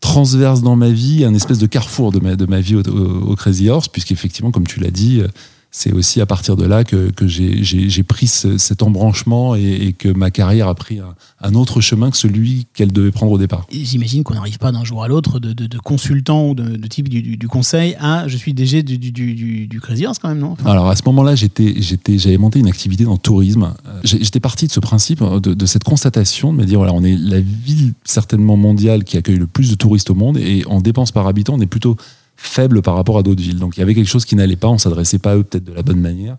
transverse 0.00 0.62
dans 0.62 0.76
ma 0.76 0.90
vie, 0.90 1.24
un 1.24 1.34
espèce 1.34 1.58
de 1.58 1.66
carrefour 1.66 2.10
de 2.12 2.18
ma, 2.20 2.36
de 2.36 2.46
ma 2.46 2.60
vie 2.60 2.74
au, 2.76 2.82
au- 2.82 3.30
au 3.32 3.36
Crazy 3.36 3.68
Horse, 3.68 3.88
puisqu'effectivement, 3.88 4.50
comme 4.50 4.66
tu 4.66 4.80
l'as 4.80 4.90
dit, 4.90 5.20
euh, 5.20 5.28
c'est 5.70 5.92
aussi 5.92 6.20
à 6.20 6.26
partir 6.26 6.56
de 6.56 6.64
là 6.64 6.82
que, 6.82 7.10
que 7.10 7.26
j'ai- 7.26 8.02
pris 8.02 8.26
ce- 8.26 8.56
cet 8.58 8.82
embranchement 8.82 9.54
et, 9.54 9.60
et 9.88 9.92
que 9.92 10.08
ma 10.08 10.30
carrière 10.30 10.66
a 10.68 10.74
pris 10.74 10.98
un, 10.98 11.14
un 11.42 11.54
autre 11.54 11.80
chemin 11.82 12.10
que 12.10 12.16
celui 12.16 12.66
qu'elle 12.74 12.90
devait 12.92 13.10
prendre 13.10 13.32
au 13.32 13.38
départ. 13.38 13.66
J'imagine 13.70 14.24
qu'on 14.24 14.34
n'arrive 14.34 14.58
pas 14.58 14.72
d'un 14.72 14.84
jour 14.84 15.04
à 15.04 15.08
l'autre 15.08 15.38
de, 15.40 15.52
de, 15.52 15.66
de 15.66 15.78
consultant 15.78 16.48
ou 16.48 16.54
de, 16.54 16.76
de 16.76 16.86
type 16.88 17.08
du, 17.08 17.20
du, 17.20 17.36
du 17.36 17.48
conseil 17.48 17.96
à 18.00 18.26
je 18.28 18.36
suis 18.36 18.54
DG 18.54 18.82
du, 18.82 18.96
du, 18.98 19.66
du, 19.66 19.80
Crazy 19.80 20.06
Horse 20.06 20.18
quand 20.18 20.28
même, 20.28 20.38
non? 20.38 20.52
Enfin, 20.52 20.70
Alors 20.70 20.88
à 20.88 20.96
ce 20.96 21.02
moment-là, 21.06 21.34
j'avais 21.36 22.38
monté 22.38 22.58
une 22.60 22.68
activité 22.68 23.04
dans 23.04 23.12
le 23.12 23.18
tourisme. 23.18 23.74
Euh, 23.86 24.00
J'étais 24.04 24.40
parti 24.40 24.66
de 24.66 24.72
ce 24.72 24.80
principe, 24.80 25.20
euh, 25.22 25.38
de, 25.40 25.54
de 25.54 25.66
cette 25.66 25.84
constatation, 25.84 26.52
de 26.52 26.58
me 26.58 26.64
dire 26.64 26.78
voilà, 26.78 26.92
on 26.94 27.04
est 27.04 27.16
la 27.16 27.40
ville 27.40 27.92
certainement 28.04 28.56
mondiale 28.56 29.04
qui 29.04 29.16
accueille 29.16 29.36
le 29.38 29.46
plus 29.46 29.70
de 29.70 29.74
touristes 29.74 30.10
au 30.10 30.14
monde 30.14 30.38
et 30.38 30.64
en 30.66 30.80
dépenses 30.80 31.12
par 31.12 31.26
habitant, 31.26 31.54
on 31.56 31.60
est 31.60 31.66
plutôt 31.66 31.96
faible 32.40 32.82
par 32.82 32.94
rapport 32.94 33.18
à 33.18 33.22
d'autres 33.22 33.42
villes. 33.42 33.58
Donc 33.58 33.76
il 33.76 33.80
y 33.80 33.82
avait 33.82 33.94
quelque 33.94 34.08
chose 34.08 34.24
qui 34.24 34.36
n'allait 34.36 34.56
pas, 34.56 34.68
on 34.68 34.78
s'adressait 34.78 35.18
pas 35.18 35.32
à 35.32 35.36
eux 35.36 35.42
peut-être 35.42 35.64
de 35.64 35.72
la 35.72 35.82
bonne 35.82 36.00
manière. 36.00 36.36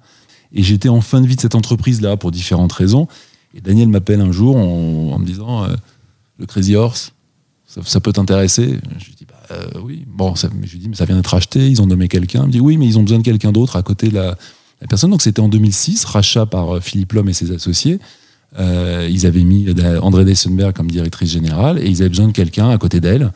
Et 0.53 0.63
j'étais 0.63 0.89
en 0.89 1.01
fin 1.01 1.21
de 1.21 1.27
vie 1.27 1.35
de 1.35 1.41
cette 1.41 1.55
entreprise-là 1.55 2.17
pour 2.17 2.31
différentes 2.31 2.71
raisons. 2.71 3.07
Et 3.53 3.61
Daniel 3.61 3.89
m'appelle 3.89 4.21
un 4.21 4.31
jour 4.31 4.55
en, 4.55 5.19
me 5.19 5.25
disant 5.25 5.65
euh, 5.65 5.75
le 6.39 6.45
Crazy 6.45 6.75
Horse, 6.75 7.13
ça, 7.67 7.99
peut 7.99 8.13
t'intéresser? 8.13 8.79
Je 8.97 9.05
lui 9.05 9.13
dis 9.15 9.25
bah 9.25 9.35
euh, 9.51 9.67
oui. 9.83 10.05
Bon, 10.07 10.35
ça, 10.35 10.49
mais 10.55 10.65
je 10.65 10.77
dis 10.77 10.89
mais 10.89 10.95
ça 10.95 11.05
vient 11.05 11.17
d'être 11.17 11.33
acheté, 11.33 11.69
ils 11.69 11.81
ont 11.81 11.85
nommé 11.85 12.07
quelqu'un. 12.07 12.43
Il 12.43 12.47
me 12.47 12.51
dit 12.51 12.59
oui, 12.59 12.77
mais 12.77 12.87
ils 12.87 12.97
ont 12.97 13.03
besoin 13.03 13.19
de 13.19 13.23
quelqu'un 13.23 13.51
d'autre 13.51 13.75
à 13.75 13.83
côté 13.83 14.07
de 14.07 14.15
la, 14.15 14.37
personne. 14.87 15.11
Donc 15.11 15.21
c'était 15.21 15.41
en 15.41 15.49
2006, 15.49 16.05
rachat 16.05 16.45
par 16.45 16.75
euh, 16.75 16.79
Philippe 16.79 17.11
Lhomme 17.11 17.29
et 17.29 17.33
ses 17.33 17.51
associés. 17.51 17.99
Ils 18.57 19.27
avaient 19.27 19.43
mis 19.43 19.67
André 20.01 20.25
Dessenberg 20.25 20.73
comme 20.73 20.89
directrice 20.89 21.29
générale 21.29 21.77
et 21.77 21.87
ils 21.87 22.01
avaient 22.01 22.09
besoin 22.09 22.27
de 22.27 22.31
quelqu'un 22.31 22.71
à 22.71 22.79
côté 22.79 22.99
d'elle 22.99 23.31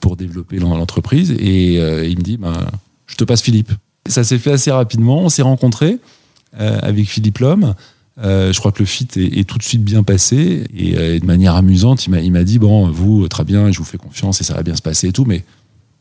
pour 0.00 0.16
développer 0.16 0.58
l'en- 0.58 0.76
l'entreprise. 0.76 1.34
Et 1.38 1.78
euh, 1.78 2.06
il 2.06 2.18
me 2.18 2.22
dit, 2.22 2.36
ben, 2.36 2.66
je 3.06 3.16
te 3.16 3.24
passe 3.24 3.42
Philippe. 3.42 3.72
Ça 4.08 4.24
s'est 4.24 4.38
fait 4.38 4.52
assez 4.52 4.70
rapidement. 4.70 5.20
On 5.20 5.28
s'est 5.28 5.42
rencontrés 5.42 5.98
euh, 6.60 6.78
avec 6.82 7.08
Philippe 7.08 7.38
Lhomme. 7.38 7.74
Euh, 8.18 8.52
je 8.52 8.58
crois 8.58 8.72
que 8.72 8.80
le 8.80 8.84
fit 8.84 9.08
est, 9.16 9.48
tout 9.48 9.56
de 9.56 9.62
suite 9.62 9.82
bien 9.82 10.02
passé 10.02 10.66
et, 10.76 10.98
euh, 10.98 11.18
de 11.18 11.24
manière 11.24 11.54
amusante, 11.54 12.06
il 12.06 12.30
m'a, 12.30 12.44
dit 12.44 12.58
bon, 12.58 12.90
vous 12.90 13.26
très 13.28 13.44
bien, 13.44 13.72
je 13.72 13.78
vous 13.78 13.84
fais 13.84 13.96
confiance 13.96 14.40
et 14.42 14.44
ça 14.44 14.52
va 14.52 14.62
bien 14.62 14.76
se 14.76 14.82
passer 14.82 15.08
et 15.08 15.12
tout, 15.12 15.24
mais 15.24 15.44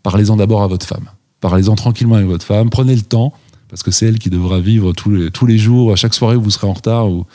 parlez-en 0.03 0.35
d'abord 0.35 0.61
à 0.61 0.67
votre 0.67 0.85
femme. 0.85 1.05
Parlez-en 1.39 1.75
tranquillement 1.75 2.15
avec 2.15 2.27
votre 2.27 2.45
femme. 2.45 2.69
Prenez 2.69 2.95
le 2.95 3.01
temps 3.01 3.33
parce 3.69 3.81
que 3.81 3.91
c'est 3.91 4.07
elle 4.07 4.19
qui 4.19 4.29
devra 4.29 4.59
vivre 4.59 4.91
tous 4.91 5.09
les, 5.09 5.31
tous 5.31 5.45
les 5.45 5.57
jours, 5.57 5.93
à 5.93 5.95
chaque 5.95 6.13
soirée 6.13 6.35
où 6.35 6.41
vous 6.41 6.51
serez 6.51 6.67
en 6.67 6.73
retard 6.73 7.09
ou, 7.09 7.25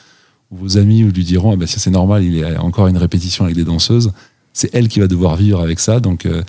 vos 0.53 0.79
amis 0.79 1.03
lui 1.03 1.25
diront 1.25 1.53
ah 1.53 1.57
ben, 1.57 1.67
c'est 1.67 1.91
normal, 1.91 2.23
il 2.23 2.37
y 2.37 2.45
a 2.45 2.63
encore 2.63 2.87
une 2.87 2.99
répétition 2.99 3.45
avec 3.45 3.57
des 3.57 3.65
danseuses. 3.65 4.13
C'est 4.59 4.71
elle 4.75 4.89
qui 4.89 5.01
va 5.01 5.07
devoir 5.07 5.37
vivre 5.37 5.61
avec 5.61 5.79
ça. 5.81 6.01
Donc, 6.01 6.25
euh, 6.25 6.43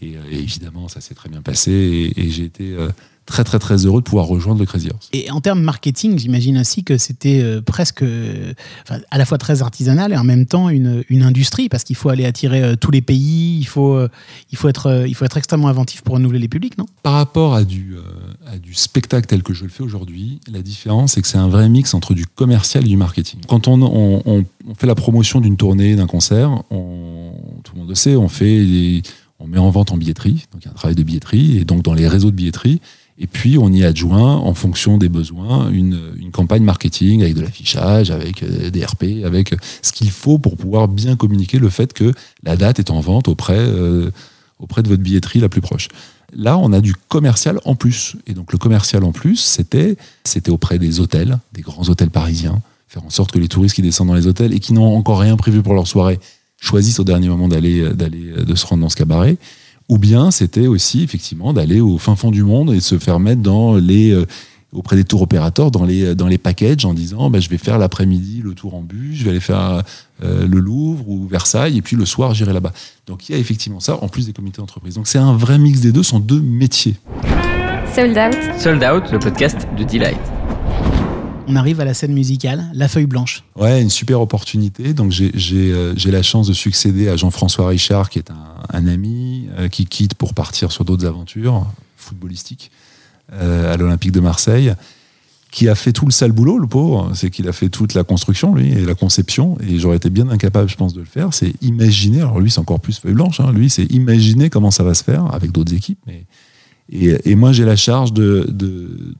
et, 0.00 0.16
euh, 0.16 0.20
et 0.32 0.38
évidemment, 0.38 0.88
ça 0.88 1.00
s'est 1.02 1.14
très 1.14 1.28
bien 1.28 1.42
passé 1.42 1.70
et, 1.72 2.20
et 2.22 2.30
j'ai 2.30 2.44
été 2.44 2.72
euh, 2.72 2.88
très 3.26 3.44
très 3.44 3.58
très 3.60 3.76
heureux 3.86 4.00
de 4.00 4.04
pouvoir 4.04 4.26
rejoindre 4.26 4.58
le 4.60 4.66
Crazy 4.66 4.88
Horse. 4.92 5.08
Et 5.12 5.30
en 5.30 5.40
termes 5.40 5.60
marketing, 5.62 6.18
j'imagine 6.18 6.58
aussi 6.58 6.82
que 6.82 6.96
c'était 6.98 7.60
presque 7.64 8.02
enfin, 8.82 8.98
à 9.10 9.18
la 9.18 9.24
fois 9.24 9.38
très 9.38 9.62
artisanal 9.62 10.12
et 10.12 10.16
en 10.16 10.24
même 10.24 10.46
temps 10.46 10.68
une, 10.68 11.04
une 11.08 11.22
industrie 11.22 11.68
parce 11.68 11.84
qu'il 11.84 11.94
faut 11.94 12.08
aller 12.08 12.24
attirer 12.24 12.76
tous 12.78 12.90
les 12.90 13.02
pays, 13.02 13.58
il 13.60 13.66
faut, 13.66 14.00
il, 14.50 14.56
faut 14.58 14.68
être, 14.68 15.04
il 15.06 15.14
faut 15.14 15.24
être 15.26 15.36
extrêmement 15.36 15.68
inventif 15.68 16.00
pour 16.02 16.14
renouveler 16.14 16.40
les 16.40 16.48
publics, 16.48 16.76
non? 16.76 16.86
Par 17.04 17.12
rapport 17.12 17.54
à 17.54 17.62
du, 17.62 17.94
à 18.52 18.58
du 18.58 18.74
spectacle 18.74 19.26
tel 19.28 19.42
que 19.44 19.54
je 19.54 19.62
le 19.62 19.70
fais 19.70 19.84
aujourd'hui, 19.84 20.40
la 20.50 20.62
différence 20.62 21.12
c'est 21.12 21.22
que 21.22 21.28
c'est 21.28 21.38
un 21.38 21.48
vrai 21.48 21.68
mix 21.68 21.94
entre 21.94 22.14
du 22.14 22.26
commercial 22.26 22.84
et 22.84 22.88
du 22.88 22.96
marketing. 22.96 23.40
Quand 23.46 23.68
on- 23.68 24.22
on 24.26 24.44
fait 24.74 24.86
la 24.88 24.96
promotion 24.96 25.40
d'une 25.40 25.56
tournée, 25.56 25.94
d'un 25.94 26.06
concert, 26.08 26.50
on, 26.70 27.19
on 28.16 28.28
fait 28.28 29.02
on 29.40 29.46
met 29.46 29.58
en 29.58 29.70
vente 29.70 29.90
en 29.90 29.96
billetterie, 29.96 30.44
donc 30.52 30.62
il 30.62 30.66
y 30.66 30.68
a 30.68 30.70
un 30.70 30.74
travail 30.74 30.94
de 30.94 31.02
billetterie, 31.02 31.58
et 31.58 31.64
donc 31.64 31.82
dans 31.82 31.94
les 31.94 32.06
réseaux 32.06 32.30
de 32.30 32.36
billetterie, 32.36 32.80
et 33.18 33.26
puis 33.26 33.58
on 33.58 33.70
y 33.72 33.84
adjoint, 33.84 34.36
en 34.36 34.54
fonction 34.54 34.98
des 34.98 35.08
besoins, 35.08 35.70
une, 35.70 35.98
campagne 36.32 36.62
marketing 36.62 37.22
avec 37.22 37.34
de 37.34 37.40
l'affichage, 37.40 38.10
avec 38.10 38.42
euh, 38.42 38.70
des 38.70 38.84
RP, 38.84 39.24
avec 39.24 39.54
ce 39.82 39.92
qu'il 39.92 40.10
faut 40.10 40.38
pour 40.38 40.56
pouvoir 40.56 40.86
bien 40.86 41.16
communiquer 41.16 41.58
le 41.58 41.68
fait 41.68 41.92
que 41.92 42.14
la 42.44 42.56
date 42.56 42.78
est 42.78 42.90
en 42.90 43.00
vente 43.00 43.26
auprès, 43.26 43.58
euh, 43.58 44.10
auprès 44.60 44.82
de 44.82 44.88
votre 44.88 45.02
billetterie 45.02 45.40
la 45.40 45.48
plus 45.48 45.60
proche. 45.60 45.88
Là, 46.32 46.56
on 46.56 46.72
a 46.72 46.80
du 46.80 46.94
commercial 46.94 47.58
en 47.64 47.74
plus. 47.74 48.16
Et 48.28 48.32
donc, 48.32 48.52
le 48.52 48.58
commercial 48.58 49.02
en 49.02 49.10
plus, 49.10 49.36
c'était, 49.36 49.96
c'était 50.22 50.52
auprès 50.52 50.78
des 50.78 51.00
hôtels, 51.00 51.40
des 51.52 51.62
grands 51.62 51.88
hôtels 51.88 52.10
parisiens, 52.10 52.62
faire 52.86 53.04
en 53.04 53.10
sorte 53.10 53.32
que 53.32 53.40
les 53.40 53.48
touristes 53.48 53.74
qui 53.74 53.82
descendent 53.82 54.08
dans 54.08 54.14
les 54.14 54.28
hôtels 54.28 54.54
et 54.54 54.60
qui 54.60 54.72
n'ont 54.72 54.96
encore 54.96 55.18
rien 55.18 55.36
prévu 55.36 55.62
pour 55.62 55.74
leur 55.74 55.88
soirée 55.88 56.20
choisissent 56.60 57.00
au 57.00 57.04
dernier 57.04 57.28
moment 57.28 57.48
d'aller, 57.48 57.92
d'aller, 57.94 58.32
de 58.46 58.54
se 58.54 58.66
rendre 58.66 58.82
dans 58.82 58.88
ce 58.88 58.96
cabaret. 58.96 59.36
Ou 59.90 59.98
bien, 59.98 60.30
c'était 60.30 60.68
aussi, 60.68 61.02
effectivement, 61.02 61.52
d'aller 61.52 61.80
au 61.80 61.98
fin 61.98 62.14
fond 62.14 62.30
du 62.30 62.44
monde 62.44 62.70
et 62.70 62.76
de 62.76 62.80
se 62.80 62.96
faire 62.96 63.18
mettre 63.18 63.42
dans 63.42 63.74
les, 63.74 64.12
euh, 64.12 64.24
auprès 64.72 64.94
des 64.94 65.02
tours 65.02 65.22
opérateurs, 65.22 65.72
dans 65.72 65.84
les, 65.84 66.14
dans 66.14 66.28
les 66.28 66.38
packages, 66.38 66.84
en 66.84 66.94
disant, 66.94 67.28
bah, 67.28 67.40
je 67.40 67.48
vais 67.48 67.58
faire 67.58 67.76
l'après-midi 67.76 68.40
le 68.44 68.54
tour 68.54 68.76
en 68.76 68.82
bus, 68.82 69.18
je 69.18 69.24
vais 69.24 69.30
aller 69.30 69.40
faire 69.40 69.82
euh, 70.22 70.46
le 70.46 70.58
Louvre 70.60 71.08
ou 71.08 71.26
Versailles, 71.26 71.76
et 71.76 71.82
puis 71.82 71.96
le 71.96 72.04
soir, 72.04 72.34
j'irai 72.34 72.52
là-bas. 72.52 72.72
Donc, 73.08 73.28
il 73.28 73.32
y 73.32 73.34
a 73.34 73.38
effectivement 73.38 73.80
ça, 73.80 73.98
en 74.00 74.06
plus 74.06 74.26
des 74.26 74.32
comités 74.32 74.58
d'entreprise. 74.58 74.94
Donc, 74.94 75.08
c'est 75.08 75.18
un 75.18 75.36
vrai 75.36 75.58
mix 75.58 75.80
des 75.80 75.90
deux, 75.90 76.04
ce 76.04 76.10
sont 76.10 76.20
deux 76.20 76.40
métiers. 76.40 76.94
Sold 77.92 78.16
Out. 78.16 78.60
Sold 78.60 78.84
Out, 78.84 79.10
le 79.10 79.18
podcast 79.18 79.66
de 79.76 79.82
Delight. 79.82 80.39
On 81.50 81.56
arrive 81.56 81.80
à 81.80 81.84
la 81.84 81.94
scène 81.94 82.12
musicale, 82.12 82.70
la 82.74 82.86
feuille 82.86 83.06
blanche. 83.06 83.42
Ouais, 83.56 83.82
une 83.82 83.90
super 83.90 84.20
opportunité. 84.20 84.94
Donc 84.94 85.10
j'ai 85.10 85.32
euh, 85.72 85.94
la 86.06 86.22
chance 86.22 86.46
de 86.46 86.52
succéder 86.52 87.08
à 87.08 87.16
Jean-François 87.16 87.66
Richard, 87.66 88.08
qui 88.08 88.20
est 88.20 88.30
un, 88.30 88.36
un 88.72 88.86
ami 88.86 89.48
euh, 89.58 89.66
qui 89.66 89.86
quitte 89.86 90.14
pour 90.14 90.32
partir 90.32 90.70
sur 90.70 90.84
d'autres 90.84 91.04
aventures 91.06 91.66
footballistiques 91.96 92.70
euh, 93.32 93.74
à 93.74 93.76
l'Olympique 93.76 94.12
de 94.12 94.20
Marseille, 94.20 94.74
qui 95.50 95.68
a 95.68 95.74
fait 95.74 95.92
tout 95.92 96.04
le 96.04 96.12
sale 96.12 96.30
boulot, 96.30 96.56
le 96.56 96.68
pauvre. 96.68 97.10
C'est 97.16 97.30
qu'il 97.30 97.48
a 97.48 97.52
fait 97.52 97.68
toute 97.68 97.94
la 97.94 98.04
construction, 98.04 98.54
lui, 98.54 98.70
et 98.70 98.84
la 98.84 98.94
conception. 98.94 99.58
Et 99.66 99.80
j'aurais 99.80 99.96
été 99.96 100.08
bien 100.08 100.28
incapable, 100.28 100.68
je 100.68 100.76
pense, 100.76 100.94
de 100.94 101.00
le 101.00 101.06
faire. 101.06 101.34
C'est 101.34 101.52
imaginer. 101.62 102.18
Alors 102.18 102.38
lui, 102.38 102.52
c'est 102.52 102.60
encore 102.60 102.78
plus 102.78 103.00
feuille 103.00 103.14
blanche. 103.14 103.40
Hein, 103.40 103.50
lui, 103.52 103.70
c'est 103.70 103.86
imaginer 103.86 104.50
comment 104.50 104.70
ça 104.70 104.84
va 104.84 104.94
se 104.94 105.02
faire 105.02 105.26
avec 105.34 105.50
d'autres 105.50 105.74
équipes. 105.74 105.98
Mais 106.06 106.26
et, 106.92 107.34
moi, 107.36 107.52
j'ai 107.52 107.64
la 107.64 107.76
charge 107.76 108.12
de 108.12 108.46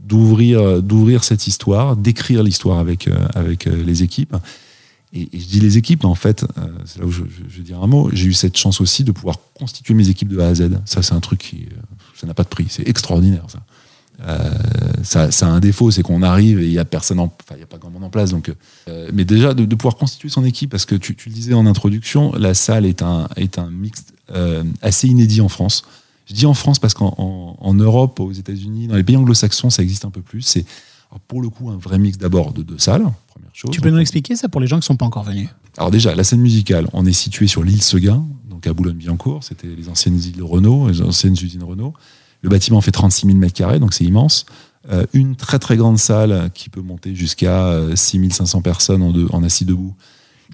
d'ouvrir 0.00 1.24
cette 1.24 1.46
histoire, 1.46 1.96
d'écrire 1.96 2.42
l'histoire 2.42 2.78
avec 2.78 3.06
euh, 3.06 3.16
avec 3.34 3.66
euh, 3.66 3.82
les 3.84 4.02
équipes. 4.02 4.36
Et, 5.12 5.28
je 5.32 5.46
dis 5.46 5.60
les 5.60 5.78
équipes, 5.78 6.04
en 6.04 6.16
fait, 6.16 6.42
euh, 6.42 6.66
c'est 6.84 6.98
là 6.98 7.06
où 7.06 7.12
je, 7.12 7.22
vais 7.22 7.62
dire 7.62 7.80
un 7.82 7.86
mot. 7.86 8.10
J'ai 8.12 8.26
eu 8.26 8.32
cette 8.32 8.56
chance 8.56 8.80
aussi 8.80 9.04
de 9.04 9.12
pouvoir 9.12 9.36
constituer 9.54 9.94
mes 9.94 10.08
équipes 10.08 10.28
de 10.28 10.40
A 10.40 10.48
à 10.48 10.54
Z. 10.54 10.70
Ça, 10.84 11.02
c'est 11.02 11.14
un 11.14 11.20
truc 11.20 11.38
qui, 11.40 11.68
ça 12.16 12.26
n'a 12.26 12.34
pas 12.34 12.42
de 12.42 12.48
prix. 12.48 12.66
C'est 12.68 12.88
extraordinaire, 12.88 13.44
ça. 13.48 13.60
Ça, 15.02 15.46
a 15.46 15.50
un 15.50 15.60
défaut, 15.60 15.90
c'est 15.90 16.02
qu'on 16.02 16.22
arrive 16.22 16.60
et 16.60 16.66
il 16.66 16.72
y 16.72 16.78
a 16.78 16.82
a 16.82 16.84
pas 16.84 16.98
grand 17.78 17.90
monde 17.90 18.04
en 18.04 18.10
place. 18.10 18.30
Donc, 18.30 18.52
mais 19.14 19.24
déjà 19.24 19.54
de, 19.54 19.74
pouvoir 19.74 19.96
constituer 19.96 20.28
son 20.28 20.44
équipe, 20.44 20.70
parce 20.70 20.84
que 20.84 20.94
tu, 20.94 21.16
le 21.26 21.32
disais 21.32 21.54
en 21.54 21.64
introduction, 21.66 22.32
la 22.32 22.52
salle 22.52 22.84
est 22.84 23.00
un 23.00 23.28
est 23.36 23.58
un 23.58 23.70
mix 23.70 24.04
euh, 24.32 24.62
assez 24.80 25.08
inédit 25.08 25.40
en 25.40 25.48
France. 25.48 25.84
Je 26.30 26.34
dis 26.34 26.46
en 26.46 26.54
France 26.54 26.78
parce 26.78 26.94
qu'en 26.94 27.12
en, 27.18 27.56
en 27.60 27.74
Europe, 27.74 28.20
aux 28.20 28.30
États-Unis, 28.32 28.86
dans 28.86 28.94
les 28.94 29.02
pays 29.02 29.16
anglo-saxons, 29.16 29.68
ça 29.68 29.82
existe 29.82 30.04
un 30.04 30.10
peu 30.10 30.22
plus. 30.22 30.42
C'est 30.42 30.64
pour 31.26 31.42
le 31.42 31.48
coup 31.48 31.70
un 31.70 31.76
vrai 31.76 31.98
mix 31.98 32.18
d'abord 32.18 32.52
de 32.52 32.62
deux 32.62 32.78
salles. 32.78 33.02
Première 33.28 33.50
chose. 33.52 33.72
Tu 33.72 33.80
peux 33.80 33.88
Donc, 33.88 33.96
nous 33.96 34.00
expliquer 34.00 34.36
ça 34.36 34.48
pour 34.48 34.60
les 34.60 34.68
gens 34.68 34.76
qui 34.76 34.82
ne 34.82 34.84
sont 34.84 34.96
pas 34.96 35.06
encore 35.06 35.24
venus? 35.24 35.48
Alors 35.76 35.90
déjà, 35.90 36.14
la 36.14 36.22
scène 36.22 36.40
musicale, 36.40 36.86
on 36.92 37.04
est 37.04 37.12
situé 37.12 37.48
sur 37.48 37.64
l'île 37.64 37.82
Seguin, 37.82 38.24
donc 38.48 38.64
à 38.68 38.72
Boulogne-Billancourt. 38.72 39.42
C'était 39.42 39.66
les 39.66 39.88
anciennes 39.88 40.18
îles 40.20 40.42
Renault, 40.42 40.88
les 40.88 41.02
anciennes 41.02 41.32
usines 41.34 41.64
Renault. 41.64 41.94
Le 42.42 42.48
bâtiment 42.48 42.80
fait 42.80 42.92
36 42.92 43.26
000 43.26 43.38
mètres 43.38 43.54
carrés, 43.54 43.80
donc 43.80 43.92
c'est 43.92 44.04
immense. 44.04 44.46
Euh, 44.90 45.04
une 45.12 45.34
très 45.36 45.58
très 45.58 45.76
grande 45.76 45.98
salle 45.98 46.50
qui 46.54 46.70
peut 46.70 46.80
monter 46.80 47.14
jusqu'à 47.14 47.64
euh, 47.66 47.96
6500 47.96 48.62
personnes 48.62 49.02
en, 49.02 49.10
deux- 49.12 49.28
en 49.32 49.42
assis 49.42 49.64
debout, 49.64 49.94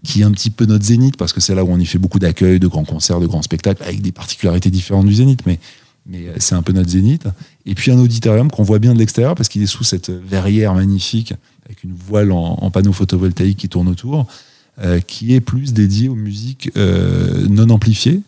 qui 0.02 0.20
est 0.20 0.24
un 0.24 0.30
petit 0.30 0.50
peu 0.50 0.66
notre 0.66 0.84
zénith, 0.84 1.16
parce 1.16 1.32
que 1.32 1.40
c'est 1.40 1.54
là 1.54 1.64
où 1.64 1.68
on 1.70 1.78
y 1.78 1.86
fait 1.86 1.98
beaucoup 1.98 2.18
d'accueils, 2.18 2.60
de 2.60 2.66
grands 2.66 2.84
concerts, 2.84 3.20
de 3.20 3.26
grands 3.26 3.42
spectacles, 3.42 3.82
avec 3.82 4.02
des 4.02 4.12
particularités 4.12 4.70
différentes 4.70 5.06
du 5.06 5.14
zénith, 5.14 5.40
mais, 5.46 5.58
mais 6.06 6.28
euh, 6.28 6.34
c'est 6.38 6.54
un 6.54 6.62
peu 6.62 6.72
notre 6.72 6.90
zénith. 6.90 7.26
Et 7.64 7.74
puis 7.74 7.90
un 7.90 7.98
auditorium 7.98 8.50
qu'on 8.50 8.62
voit 8.62 8.78
bien 8.78 8.94
de 8.94 8.98
l'extérieur, 8.98 9.34
parce 9.34 9.48
qu'il 9.48 9.62
est 9.62 9.66
sous 9.66 9.84
cette 9.84 10.10
verrière 10.10 10.74
magnifique, 10.74 11.34
avec 11.64 11.82
une 11.82 11.94
voile 11.94 12.32
en, 12.32 12.58
en 12.60 12.70
panneau 12.70 12.92
photovoltaïque 12.92 13.58
qui 13.58 13.68
tourne 13.68 13.88
autour, 13.88 14.26
euh, 14.78 15.00
qui 15.00 15.34
est 15.34 15.40
plus 15.40 15.72
dédié 15.72 16.08
aux 16.08 16.14
musiques 16.14 16.70
euh, 16.76 17.46
non 17.48 17.70
amplifiées, 17.70 18.20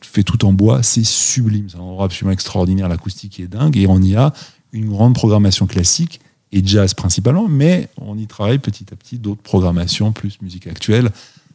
fait 0.00 0.22
tout 0.22 0.44
en 0.46 0.52
bois, 0.52 0.82
c'est 0.82 1.04
sublime, 1.04 1.68
c'est 1.68 1.76
un 1.76 1.80
endroit 1.80 2.06
absolument 2.06 2.32
extraordinaire, 2.32 2.88
l'acoustique 2.88 3.38
est 3.38 3.46
dingue, 3.46 3.76
et 3.76 3.86
on 3.86 4.00
y 4.00 4.16
a 4.16 4.32
une 4.72 4.88
grande 4.88 5.14
programmation 5.14 5.66
classique 5.66 6.20
et 6.52 6.62
jazz 6.64 6.94
principalement, 6.94 7.46
mais 7.48 7.88
on 7.96 8.18
y 8.18 8.26
travaille 8.26 8.58
petit 8.58 8.86
à 8.92 8.96
petit 8.96 9.18
d'autres 9.18 9.42
programmations, 9.42 10.12
plus 10.12 10.38
musique 10.42 10.66
actuelle, 10.66 11.10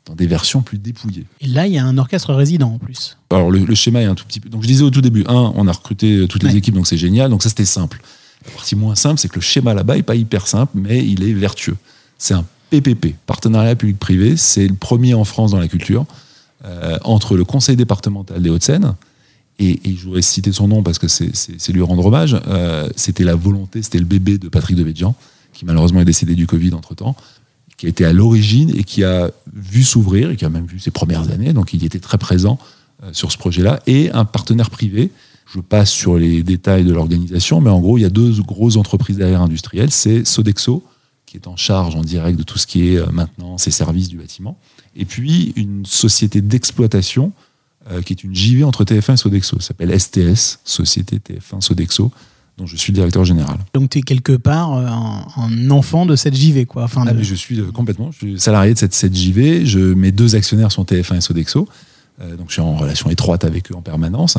dans 0.05 0.13
des 0.15 0.27
versions 0.27 0.61
plus 0.61 0.77
dépouillées. 0.77 1.25
Et 1.41 1.47
là, 1.47 1.65
il 1.67 1.73
y 1.73 1.77
a 1.79 1.85
un 1.85 1.97
orchestre 1.97 2.33
résident 2.33 2.69
en 2.73 2.77
plus. 2.77 3.17
Alors 3.31 3.49
le, 3.51 3.59
le 3.59 3.75
schéma 3.75 4.01
est 4.01 4.05
un 4.05 4.15
tout 4.15 4.25
petit 4.25 4.39
peu. 4.39 4.49
Donc 4.49 4.61
je 4.61 4.67
disais 4.67 4.83
au 4.83 4.91
tout 4.91 5.01
début, 5.01 5.23
un, 5.27 5.51
on 5.55 5.67
a 5.67 5.71
recruté 5.71 6.27
toutes 6.29 6.43
les 6.43 6.51
Ouais. 6.51 6.57
équipes, 6.57 6.75
donc 6.75 6.87
c'est 6.87 6.97
génial. 6.97 7.29
Donc 7.31 7.41
ça 7.43 7.49
c'était 7.49 7.65
simple. 7.65 7.99
La 8.45 8.51
partie 8.51 8.75
moins 8.75 8.93
simple, 8.95 9.19
c'est 9.19 9.27
que 9.27 9.35
le 9.35 9.41
schéma 9.41 9.73
là-bas 9.73 9.97
est 9.97 10.03
pas 10.03 10.15
hyper 10.15 10.47
simple, 10.47 10.73
mais 10.75 11.03
il 11.05 11.23
est 11.23 11.33
vertueux. 11.33 11.75
C'est 12.19 12.35
un 12.35 12.45
PPP, 12.69 13.15
partenariat 13.25 13.75
public-privé. 13.75 14.37
C'est 14.37 14.67
le 14.67 14.75
premier 14.75 15.13
en 15.15 15.23
France 15.23 15.51
dans 15.51 15.59
la 15.59 15.67
culture 15.67 16.05
euh, 16.63 16.97
entre 17.03 17.35
le 17.35 17.43
Conseil 17.43 17.75
départemental 17.75 18.41
des 18.41 18.49
Hauts-de-Seine 18.49 18.93
et, 19.59 19.79
et 19.89 19.95
je 19.95 20.03
voudrais 20.05 20.21
citer 20.21 20.51
son 20.51 20.67
nom 20.67 20.83
parce 20.83 20.99
que 20.99 21.07
c'est- 21.07 21.69
lui 21.71 21.81
rendre 21.81 22.05
hommage. 22.05 22.37
Euh, 22.47 22.89
c'était 22.95 23.23
la 23.23 23.35
volonté, 23.35 23.81
c'était 23.81 23.99
le 23.99 24.05
bébé 24.05 24.37
de 24.37 24.49
Patrick 24.49 24.75
Devedjian, 24.77 25.15
qui 25.53 25.65
malheureusement 25.65 26.01
est 26.01 26.05
décédé 26.05 26.35
du 26.35 26.47
Covid 26.47 26.73
entre 26.73 26.95
temps, 26.95 27.15
qui 27.77 27.85
a 27.85 27.89
été 27.89 28.05
à 28.05 28.13
l'origine 28.13 28.71
et 28.75 28.83
qui 28.83 29.03
a 29.03 29.31
vu 29.53 29.83
s'ouvrir 29.83 30.31
et 30.31 30.35
qui 30.35 30.45
a 30.45 30.49
même 30.49 30.65
vu 30.65 30.79
ses 30.79 30.91
premières 30.91 31.29
années. 31.31 31.53
Donc 31.53 31.73
il 31.73 31.83
était 31.83 31.99
très 31.99 32.17
présent 32.17 32.57
euh, 33.03 33.09
sur 33.13 33.31
ce 33.31 33.37
projet-là 33.37 33.81
et 33.87 34.11
un 34.11 34.25
partenaire 34.25 34.69
privé. 34.69 35.11
Je 35.53 35.59
passe 35.59 35.91
sur 35.91 36.17
les 36.17 36.41
détails 36.43 36.83
de 36.83 36.91
l'organisation, 36.93 37.61
mais 37.61 37.69
en 37.69 37.79
gros, 37.79 37.97
il 37.97 38.01
y 38.01 38.05
a 38.05 38.09
deux 38.09 38.41
grosses 38.41 38.77
entreprises 38.77 39.17
derrière 39.17 39.41
industrielles. 39.41 39.91
C'est 39.91 40.25
Sodexo, 40.25 40.83
qui 41.25 41.37
est 41.37 41.47
en 41.47 41.55
charge 41.55 41.95
en 41.95 42.01
direct 42.01 42.37
de 42.37 42.43
tout 42.43 42.57
ce 42.57 42.65
qui 42.67 42.89
est 42.89 42.97
euh, 42.97 43.05
maintenance 43.11 43.67
et 43.67 43.71
services 43.71 44.09
du 44.09 44.17
bâtiment, 44.17 44.57
et 44.95 45.05
puis 45.05 45.53
une 45.55 45.85
société 45.85 46.41
d'exploitation 46.41 47.31
euh, 47.91 48.01
qui 48.01 48.13
est 48.13 48.23
une 48.23 48.33
JV 48.35 48.63
entre 48.63 48.83
TF1 48.83 49.13
et 49.13 49.17
Sodexo. 49.17 49.59
Ça 49.59 49.67
s'appelle 49.67 49.97
STS, 49.99 50.59
Société 50.63 51.17
TF1 51.19 51.61
Sodexo, 51.61 52.11
dont 52.57 52.65
je 52.65 52.75
suis 52.77 52.91
le 52.91 52.95
directeur 52.95 53.25
général. 53.25 53.57
Donc 53.73 53.89
tu 53.89 53.99
es 53.99 54.01
quelque 54.01 54.35
part 54.37 54.73
euh, 54.73 54.85
un, 54.87 55.25
un 55.37 55.71
enfant 55.71 56.05
de 56.05 56.15
cette 56.15 56.35
JV, 56.35 56.65
quoi. 56.65 56.83
Enfin, 56.85 57.03
Ah, 57.07 57.11
de- 57.11 57.17
mais 57.17 57.23
je 57.23 57.35
suis 57.35 57.59
euh, 57.59 57.71
complètement 57.71 58.11
je 58.11 58.17
suis 58.17 58.39
salarié 58.39 58.73
de 58.73 58.79
cette, 58.79 58.93
cette 58.93 59.15
JV. 59.15 59.65
Je, 59.65 59.79
mes 59.79 60.11
deux 60.11 60.35
actionnaires 60.35 60.71
sont 60.71 60.83
TF1 60.83 61.17
et 61.17 61.21
Sodexo. 61.21 61.67
Euh, 62.21 62.35
donc 62.37 62.47
je 62.47 62.53
suis 62.53 62.61
en 62.61 62.75
relation 62.77 63.09
étroite 63.09 63.43
avec 63.43 63.71
eux 63.71 63.75
en 63.75 63.81
permanence. 63.81 64.37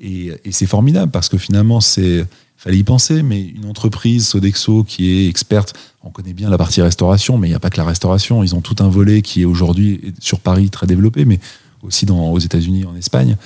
Et, 0.00 0.32
et 0.44 0.52
c'est 0.52 0.66
formidable 0.66 1.10
parce 1.12 1.28
que 1.28 1.36
finalement, 1.38 1.80
c'est 1.80 2.24
fallait 2.56 2.78
y 2.78 2.82
penser, 2.84 3.22
mais 3.22 3.40
une 3.42 3.66
entreprise 3.66 4.26
Sodexo 4.26 4.82
qui 4.82 5.10
est 5.10 5.28
experte, 5.28 5.74
on 6.02 6.10
connaît 6.10 6.32
bien 6.32 6.50
la 6.50 6.58
partie 6.58 6.82
restauration, 6.82 7.38
mais 7.38 7.46
il 7.46 7.50
n'y 7.50 7.56
a 7.56 7.60
pas 7.60 7.70
que 7.70 7.76
la 7.76 7.84
restauration. 7.84 8.42
Ils 8.42 8.54
ont 8.56 8.60
tout 8.60 8.74
un 8.80 8.88
volet 8.88 9.22
qui 9.22 9.42
est 9.42 9.44
aujourd'hui 9.44 10.14
sur 10.18 10.40
Paris 10.40 10.68
très 10.70 10.86
développé, 10.88 11.24
mais 11.24 11.38
aussi 11.82 12.06
dans, 12.06 12.30
aux 12.30 12.38
États-Unis, 12.38 12.84
en 12.84 12.94
Espagne. 12.96 13.36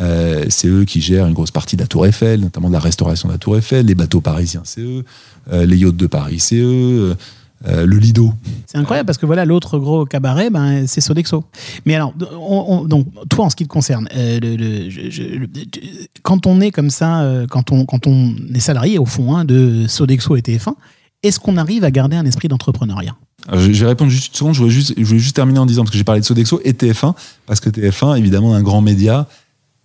Euh, 0.00 0.44
c'est 0.48 0.68
eux 0.68 0.84
qui 0.84 1.00
gèrent 1.00 1.26
une 1.26 1.34
grosse 1.34 1.50
partie 1.50 1.74
de 1.76 1.80
la 1.82 1.88
Tour 1.88 2.06
Eiffel, 2.06 2.40
notamment 2.40 2.68
de 2.68 2.72
la 2.74 2.78
restauration 2.80 3.28
de 3.28 3.32
la 3.34 3.38
Tour 3.38 3.56
Eiffel. 3.56 3.86
Les 3.86 3.94
bateaux 3.94 4.20
parisiens, 4.20 4.62
c'est 4.64 4.80
eux. 4.82 5.04
Euh, 5.52 5.66
les 5.66 5.76
yachts 5.76 5.96
de 5.96 6.06
Paris, 6.06 6.38
c'est 6.38 6.58
eux. 6.58 7.16
Euh, 7.66 7.84
le 7.86 7.96
Lido, 7.98 8.32
C'est 8.66 8.78
incroyable 8.78 9.06
parce 9.08 9.18
que 9.18 9.26
voilà, 9.26 9.44
l'autre 9.44 9.80
gros 9.80 10.04
cabaret, 10.04 10.48
ben, 10.48 10.86
c'est 10.86 11.00
Sodexo. 11.00 11.42
Mais 11.86 11.96
alors, 11.96 12.14
on- 12.38 12.64
on- 12.68 12.84
donc, 12.84 13.08
toi, 13.28 13.46
en 13.46 13.50
ce 13.50 13.56
qui 13.56 13.64
te 13.64 13.68
concerne, 13.68 14.06
quand 16.22 16.46
on 16.46 16.60
est 16.60 16.70
comme 16.70 16.90
ça, 16.90 17.28
quand 17.50 17.72
on, 17.72 17.84
quand 17.84 18.06
on 18.06 18.34
est 18.54 18.60
salarié, 18.60 18.98
au 18.98 19.06
fond, 19.06 19.34
hein, 19.36 19.44
de 19.44 19.86
Sodexo 19.88 20.36
et 20.36 20.42
TF1, 20.42 20.74
est-ce 21.22 21.40
qu'on 21.40 21.56
arrive 21.56 21.82
à 21.82 21.90
garder 21.90 22.16
un 22.16 22.24
esprit 22.26 22.46
d'entrepreneuriat? 22.48 23.16
Je 23.52 23.70
vais 23.70 23.86
répondre 23.86 24.10
juste 24.10 24.28
une 24.28 24.34
seconde. 24.34 24.54
Je 24.54 24.60
voulais 24.60 24.70
juste, 24.70 24.94
je 24.96 25.04
voulais 25.04 25.18
juste 25.18 25.36
terminer 25.36 25.58
en 25.58 25.66
disant, 25.66 25.82
parce 25.82 25.92
que 25.92 25.98
j'ai 25.98 26.04
parlé 26.04 26.20
de 26.20 26.26
Sodexo 26.26 26.60
et 26.64 26.72
TF1, 26.72 27.14
parce 27.46 27.60
que 27.60 27.70
TF1, 27.70 28.18
évidemment, 28.18 28.54
un 28.54 28.62
grand 28.62 28.82
média, 28.82 29.26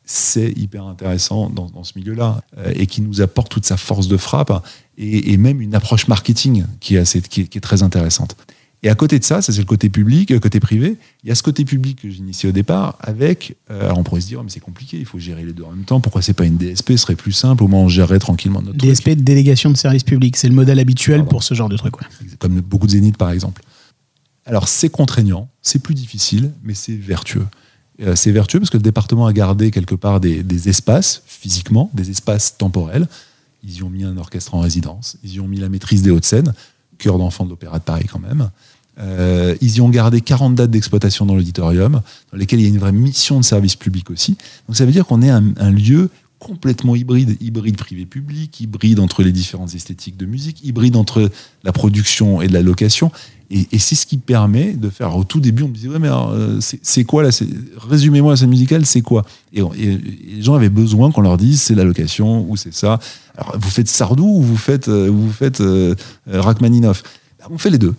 c'est 0.05 0.51
hyper 0.57 0.85
intéressant 0.85 1.49
dans, 1.49 1.83
ce 1.83 1.93
milieu-là 1.95 2.41
euh, 2.57 2.73
et 2.75 2.87
qui 2.87 3.01
nous 3.01 3.21
apporte 3.21 3.49
toute 3.49 3.65
sa 3.65 3.77
force 3.77 4.07
de 4.07 4.17
frappe 4.17 4.51
et, 4.97 5.37
même 5.37 5.61
une 5.61 5.75
approche 5.75 6.07
marketing 6.07 6.65
qui 6.81 6.97
est 6.97 7.61
très 7.61 7.83
intéressante. 7.83 8.35
Et 8.85 8.89
à 8.89 8.95
côté 8.95 9.17
de 9.17 9.23
ça, 9.23 9.41
ça 9.41 9.53
c'est 9.53 9.59
le 9.59 9.65
côté 9.65 9.89
public, 9.89 10.29
le 10.29 10.39
côté 10.41 10.59
privé. 10.59 10.97
Il 11.23 11.29
y 11.29 11.31
a 11.31 11.35
ce 11.35 11.41
côté 11.43 11.63
public 11.63 12.01
que 12.01 12.09
j'initiais 12.09 12.49
au 12.49 12.51
départ 12.51 12.97
avec. 12.99 13.55
euh, 13.71 13.85
alors 13.85 13.97
on 13.97 14.03
pourrait 14.03 14.19
se 14.21 14.27
dire, 14.27 14.39
oh, 14.41 14.43
mais 14.43 14.49
c'est 14.49 14.59
compliqué, 14.59 14.97
il 14.99 15.05
faut 15.05 15.19
gérer 15.19 15.45
les 15.45 15.53
deux 15.53 15.63
en 15.63 15.71
même 15.71 15.85
temps. 15.85 16.01
Pourquoi 16.01 16.21
c'est 16.21 16.33
pas 16.33 16.45
une 16.45 16.57
DSP 16.57 16.91
Ce 16.91 16.97
serait 16.97 17.15
plus 17.15 17.31
simple, 17.31 17.63
au 17.63 17.67
moins 17.69 17.79
on 17.79 17.87
gérerait 17.87 18.19
tranquillement 18.19 18.61
notre 18.61 18.77
truc. 18.77 18.89
DSP, 18.91 19.11
délégation 19.11 19.71
de 19.71 19.77
service 19.77 20.03
public, 20.03 20.35
c'est 20.35 20.49
le 20.49 20.53
modèle 20.55 20.79
habituel 20.79 21.19
Pardon. 21.19 21.29
pour 21.31 21.43
ce 21.43 21.53
genre 21.53 21.69
de 21.69 21.77
truc. 21.77 21.97
ouais. 22.01 22.07
comme 22.39 22.59
beaucoup 22.59 22.85
de 22.87 22.91
zéniths 22.91 23.17
par 23.17 23.31
exemple. 23.31 23.61
Alors 24.45 24.67
c'est 24.67 24.89
contraignant, 24.89 25.47
c'est 25.61 25.79
plus 25.79 25.95
difficile, 25.95 26.51
mais 26.63 26.73
c'est 26.73 26.95
vertueux. 26.95 27.45
Euh, 28.01 28.15
c'est 28.15 28.31
vertueux 28.31 28.59
parce 28.59 28.69
que 28.69 28.77
le 28.77 28.83
département 28.83 29.25
a 29.27 29.31
gardé 29.33 29.71
quelque 29.71 29.95
part 29.95 30.19
des, 30.19 30.43
des 30.43 30.67
espaces 30.67 31.23
physiquement, 31.25 31.89
des 31.93 32.09
espaces 32.09 32.57
temporels. 32.57 33.07
Ils 33.63 33.77
y 33.77 33.83
ont 33.83 33.89
mis 33.89 34.03
un 34.03 34.17
orchestre 34.17 34.55
en 34.55 34.59
résidence, 34.59 35.15
ils 35.23 35.35
y 35.35 35.39
ont 35.39 35.47
mis 35.47 35.59
la 35.59 35.69
maîtrise 35.69 36.01
des 36.01 36.09
Hauts-de-Seine, 36.11 36.53
cœur 36.97 37.17
d'enfant 37.17 37.45
de 37.45 37.49
l'Opéra 37.51 37.79
de 37.79 37.83
Paris 37.83 38.07
quand 38.11 38.19
même. 38.19 38.49
Euh, 38.99 39.55
ils 39.61 39.77
y 39.77 39.81
ont 39.81 39.89
gardé 39.89 40.21
40 40.21 40.55
dates 40.55 40.71
d'exploitation 40.71 41.25
dans 41.25 41.35
l'auditorium, 41.35 42.01
dans 42.31 42.37
lesquelles 42.37 42.59
il 42.59 42.63
y 42.63 42.65
a 42.67 42.69
une 42.69 42.79
vraie 42.79 42.91
mission 42.91 43.39
de 43.39 43.45
service 43.45 43.75
public 43.75 44.09
aussi. 44.11 44.37
Donc 44.67 44.77
ça 44.77 44.85
veut 44.85 44.91
dire 44.91 45.05
qu'on 45.05 45.21
est 45.21 45.29
un, 45.29 45.71
lieu 45.71 46.09
complètement 46.39 46.95
hybride, 46.95 47.37
hybride 47.41 47.77
privé-public, 47.77 48.59
hybride 48.59 48.99
entre 48.99 49.23
les 49.23 49.31
différentes 49.31 49.73
esthétiques 49.73 50.17
de 50.17 50.25
musique, 50.25 50.63
hybride 50.63 50.95
entre 50.97 51.31
la 51.63 51.71
production 51.71 52.41
et 52.41 52.47
de 52.47 52.53
la 52.53 52.61
location. 52.61 53.11
Et, 53.49 53.77
c'est 53.77 53.95
ce 53.95 54.05
qui 54.05 54.17
permet 54.17 54.73
de 54.73 54.89
faire. 54.89 55.15
Au 55.15 55.23
tout 55.23 55.39
début, 55.39 55.63
on 55.63 55.67
me 55.67 55.73
disait 55.73 55.87
ouais, 55.87 55.99
mais 55.99 56.09
euh, 56.09 56.59
c'est 56.59 57.03
quoi 57.03 57.23
là 57.23 57.29
Résumez-moi 57.77 58.33
la 58.33 58.37
scène 58.37 58.49
musicale, 58.49 58.85
c'est 58.85 59.01
quoi? 59.01 59.23
Et, 59.53 59.61
les 59.61 60.41
gens 60.41 60.55
avaient 60.55 60.69
besoin 60.69 61.11
qu'on 61.11 61.21
leur 61.21 61.37
dise 61.37 61.61
c'est 61.61 61.75
la 61.75 61.83
location 61.83 62.49
ou 62.49 62.57
c'est 62.57 62.73
ça. 62.73 62.99
Alors 63.37 63.55
vous 63.57 63.69
faites 63.69 63.87
Sardou 63.87 64.25
ou 64.25 64.41
vous 64.41 64.57
faites 64.57 64.89
euh, 64.89 65.09
vous 65.09 65.31
Rachmaninoff? 66.27 67.03
Ben, 67.39 67.45
On 67.51 67.57
fait 67.57 67.69
les 67.69 67.77
deux. 67.77 67.93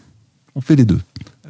On 0.56 0.60
fait 0.60 0.76
les 0.76 0.84
deux. 0.84 1.00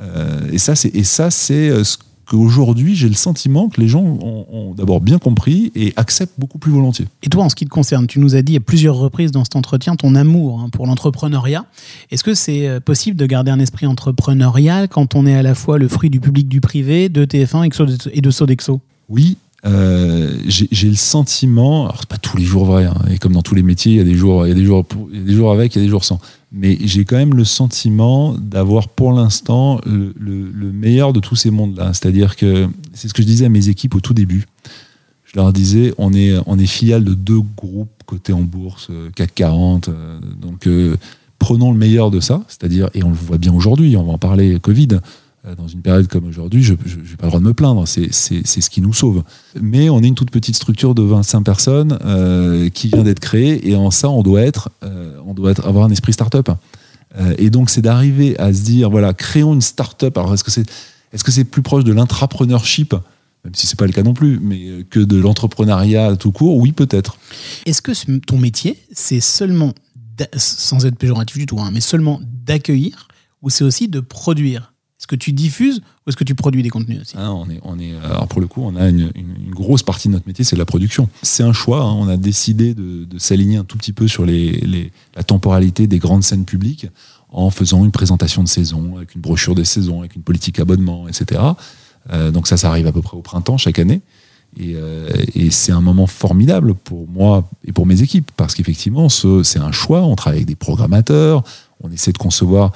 Euh, 0.01 0.49
et 0.53 0.59
ça, 0.59 0.75
c'est 0.75 0.95
et 0.95 1.05
ça, 1.05 1.31
c'est 1.31 1.69
euh, 1.69 1.85
ce 1.85 1.97
qu'aujourd'hui 2.27 2.97
j'ai 2.97 3.09
le 3.09 3.15
sentiment 3.15 3.69
que 3.69 3.79
les 3.81 3.87
gens 3.87 4.01
ont, 4.03 4.47
ont 4.51 4.73
d'abord 4.75 5.01
bien 5.03 5.19
compris 5.19 5.71
et 5.75 5.93
acceptent 5.97 6.33
beaucoup 6.39 6.59
plus 6.59 6.73
volontiers. 6.73 7.07
Et 7.23 7.29
toi, 7.29 7.45
en 7.45 7.49
ce 7.51 7.55
qui 7.55 7.65
te 7.67 7.71
concerne, 7.71 8.07
tu 8.07 8.19
nous 8.19 8.35
as 8.35 8.41
dit 8.43 8.57
à 8.57 8.61
plusieurs 8.61 8.97
reprises 8.97 9.31
dans 9.31 9.45
cet 9.45 9.57
entretien 9.57 9.95
ton 9.95 10.15
amour 10.15 10.61
hein, 10.61 10.71
pour 10.71 10.87
l'entrepreneuriat. 10.87 11.67
Est-ce 12.11 12.25
que 12.25 12.33
c'est 12.35 12.67
euh, 12.67 12.81
possible 12.81 13.17
de 13.19 13.27
garder 13.27 13.51
un 13.51 13.61
esprit 13.61 13.87
entrepreneurial 13.87 14.89
quand 14.89 15.15
on 15.15 15.27
est 15.27 15.35
à 15.35 15.43
la 15.43 15.55
fois 15.55 15.79
le 15.79 15.87
fruit 15.87 16.09
du 16.11 16.19
public, 16.21 16.49
du 16.49 16.61
privé, 16.63 17.09
de 17.11 17.25
TF1 17.27 17.65
et 17.65 17.69
Exo- 17.69 18.11
et 18.13 18.21
de 18.23 18.31
Sodexo? 18.31 18.81
Oui, 19.11 19.37
euh, 19.67 20.37
j'ai 20.47 20.89
le 20.89 20.95
sentiment, 20.95 21.85
alors 21.85 21.99
c'est 22.01 22.09
pas 22.09 22.19
tous 22.19 22.37
les 22.37 22.45
jours 22.45 22.65
vrai, 22.67 22.85
hein, 22.85 22.95
et 23.11 23.19
comme 23.19 23.33
dans 23.33 23.43
tous 23.43 23.55
les 23.55 23.63
métiers, 23.63 23.93
il 23.93 23.97
y 23.99 24.01
a 24.01 24.05
des 24.05 24.15
jours, 24.15 24.47
il 24.47 24.51
y 24.51 24.53
a 24.53 24.55
des 24.55 24.65
jours, 24.65 24.85
il 25.13 25.19
y 25.19 25.23
a 25.23 25.25
des 25.25 25.33
jours 25.35 25.53
avec, 25.53 25.75
il 25.75 25.79
y 25.79 25.83
a 25.83 25.85
des 25.85 25.91
jours 25.91 26.05
sans. 26.05 26.19
Mais 26.53 26.77
j'ai 26.83 27.05
quand 27.05 27.17
même 27.17 27.35
le 27.35 27.45
sentiment 27.45 28.35
d'avoir 28.39 28.89
pour 28.89 29.13
l'instant 29.13 29.81
le, 29.87 30.15
le- 30.19 30.51
le 30.51 30.73
meilleur 30.73 31.13
de 31.13 31.19
tous 31.21 31.35
ces 31.35 31.51
mondes-là. 31.51 31.93
C'est-à-dire 31.95 32.37
que 32.37 32.69
c'est 32.93 33.09
ce 33.09 33.15
que 33.15 33.23
je 33.23 33.27
disais 33.27 33.47
à 33.47 33.49
mes 33.49 33.69
équipes 33.71 33.95
au 33.97 34.01
tout 34.01 34.15
début. 34.15 34.47
Je 35.25 35.33
leur 35.41 35.53
disais, 35.53 35.93
on 35.99 36.13
est, 36.13 36.35
on 36.47 36.59
est 36.59 36.67
filiale 36.67 37.03
de 37.03 37.15
deux 37.15 37.41
groupes 37.57 37.91
cotés 38.07 38.33
en 38.33 38.43
bourse, 38.43 38.89
euh, 38.91 39.11
CAC 39.17 39.35
40. 39.35 39.89
euh, 39.89 40.21
donc 40.41 40.69
prenons 41.41 41.73
le 41.73 41.79
meilleur 41.79 42.11
de 42.13 42.21
ça. 42.21 42.43
C'est-à-dire, 42.49 42.89
et 42.95 43.03
on 43.03 43.09
le 43.09 43.15
voit 43.17 43.39
bien 43.39 43.53
aujourd'hui, 43.53 43.97
on 43.97 44.05
va 44.05 44.13
en 44.13 44.19
parler, 44.19 44.59
Covid. 44.61 44.89
Euh, 45.47 45.55
Dans 45.55 45.69
une 45.69 45.83
période 45.83 46.09
comme 46.09 46.25
aujourd'hui, 46.27 46.63
je 46.63 46.73
n'ai 46.73 46.79
pas 47.19 47.25
le 47.27 47.29
droit 47.29 47.41
de 47.41 47.45
me 47.45 47.55
plaindre, 47.55 47.87
c'est 47.87 48.11
ce 48.13 48.71
qui 48.71 48.81
nous 48.81 48.95
sauve. 48.95 49.23
Mais 49.61 49.89
on 49.91 50.03
est 50.03 50.09
une 50.09 50.15
toute 50.15 50.31
petite 50.31 50.57
structure 50.57 50.95
de 50.95 51.03
25 51.03 51.43
personnes 51.43 51.99
euh, 52.05 52.69
qui 52.71 52.89
vient 52.89 53.03
d'être 53.03 53.21
créée, 53.21 53.69
et 53.69 53.77
en 53.77 53.91
ça, 53.91 54.09
on 54.09 54.23
doit, 54.23 54.41
être, 54.43 54.71
euh, 54.83 55.19
on 55.27 55.35
doit 55.35 55.51
être, 55.51 55.67
avoir 55.67 55.85
un 55.85 55.91
esprit 55.91 56.13
start-up. 56.13 56.51
Et 57.39 57.49
donc, 57.51 57.71
c'est 57.71 57.81
d'arriver 57.83 58.37
à 58.41 58.53
se 58.53 58.63
dire, 58.63 58.91
voilà, 58.91 59.15
créons 59.15 59.55
une 59.55 59.61
start-up. 59.61 60.19
Alors, 60.19 60.35
est-ce 60.35 60.43
que 60.43 60.51
c'est 60.51 60.63
est 61.13 61.17
-ce 61.17 61.31
c'est 61.31 61.45
plus 61.45 61.63
proche 61.63 61.85
de 61.85 61.93
l'intrapreneurship 61.93 62.95
même 63.45 63.55
si 63.55 63.67
c'est 63.67 63.79
pas 63.79 63.87
le 63.87 63.93
cas 63.93 64.03
non 64.03 64.15
plus, 64.15 64.41
mais 64.41 64.85
que 64.89 64.99
de 65.01 65.17
l'entrepreneuriat 65.19 66.17
tout 66.17 66.33
court, 66.33 66.57
oui 66.57 66.73
peut-être. 66.73 67.19
Est-ce 67.67 67.83
que 67.83 67.93
ce- 67.93 68.11
ton 68.27 68.39
métier, 68.39 68.79
c'est 68.91 69.21
seulement, 69.21 69.75
sans 70.37 70.87
être 70.87 70.97
péjoratif 70.97 71.37
du 71.37 71.45
tout, 71.47 71.61
hein, 71.61 71.71
mais 71.73 71.83
seulement 71.83 72.21
d'accueillir, 72.47 73.07
ou 73.43 73.51
c'est 73.51 73.63
aussi 73.65 73.87
de 73.89 74.01
produire? 74.01 74.73
Est-ce 75.05 75.09
que 75.09 75.17
tu 75.17 75.33
diffuses 75.33 75.83
ou 76.07 76.09
est-ce 76.09 76.17
que 76.17 76.25
tu 76.25 76.35
produis 76.35 76.63
des 76.63 76.71
contenus 76.71 77.03
aussi 77.03 77.15
Hein, 77.19 77.29
on 77.31 77.51
est, 77.51 77.61
on 77.63 77.79
est, 77.79 77.93
alors 78.03 78.27
pour 78.27 78.41
le 78.41 78.47
coup, 78.47 78.63
on 78.65 78.75
a 78.75 78.89
une, 78.89 79.11
grosse 79.51 79.83
partie 79.83 80.09
de 80.09 80.15
notre 80.15 80.27
métier, 80.27 80.47
c'est 80.47 80.57
la 80.57 80.65
production. 80.65 81.11
C'est 81.21 81.43
un 81.43 81.53
choix. 81.53 81.83
hein. 81.83 81.93
On 81.93 82.09
a 82.09 82.17
décidé 82.17 82.73
de, 82.73 83.07
s'aligner 83.19 83.59
un 83.59 83.65
tout 83.65 83.77
petit 83.77 83.93
peu 83.93 84.09
sur 84.09 84.25
la 84.25 85.23
temporalité 85.23 85.87
des 85.87 85.99
grandes 85.99 86.23
scènes 86.23 86.47
publiques 86.47 86.87
en 87.29 87.51
faisant 87.51 87.85
une 87.85 87.91
présentation 87.91 88.43
de 88.43 88.49
saison, 88.49 88.97
avec 88.97 89.15
une 89.15 89.21
brochure 89.21 89.55
des 89.55 89.67
saisons, 89.67 90.01
avec 90.01 90.17
une 90.17 90.23
politique 90.23 90.59
abonnement, 90.59 91.07
etc. 91.07 91.39
Euh, 92.11 92.31
donc 92.31 92.47
ça, 92.47 92.57
ça 92.57 92.71
arrive 92.71 92.87
à 92.87 92.93
peu 92.93 93.03
près 93.03 93.19
au 93.19 93.21
printemps 93.23 93.59
chaque 93.59 93.79
année. 93.79 94.01
Et, 94.59 94.73
euh, 94.75 95.11
et 95.35 95.51
c'est 95.51 95.73
un 95.73 95.83
moment 95.83 96.07
formidable 96.07 96.75
pour 96.75 97.07
moi 97.09 97.47
et 97.67 97.73
pour 97.73 97.85
mes 97.85 98.01
équipes, 98.01 98.31
parce 98.39 98.55
qu'effectivement, 98.55 99.11
ce- 99.11 99.43
c'est 99.43 99.59
un 99.59 99.73
choix. 99.73 100.01
On 100.03 100.15
travaille 100.17 100.39
avec 100.39 100.49
des 100.49 100.55
programmateurs, 100.55 101.43
on 101.83 101.91
essaie 101.91 102.13
de 102.13 102.19
concevoir. 102.19 102.73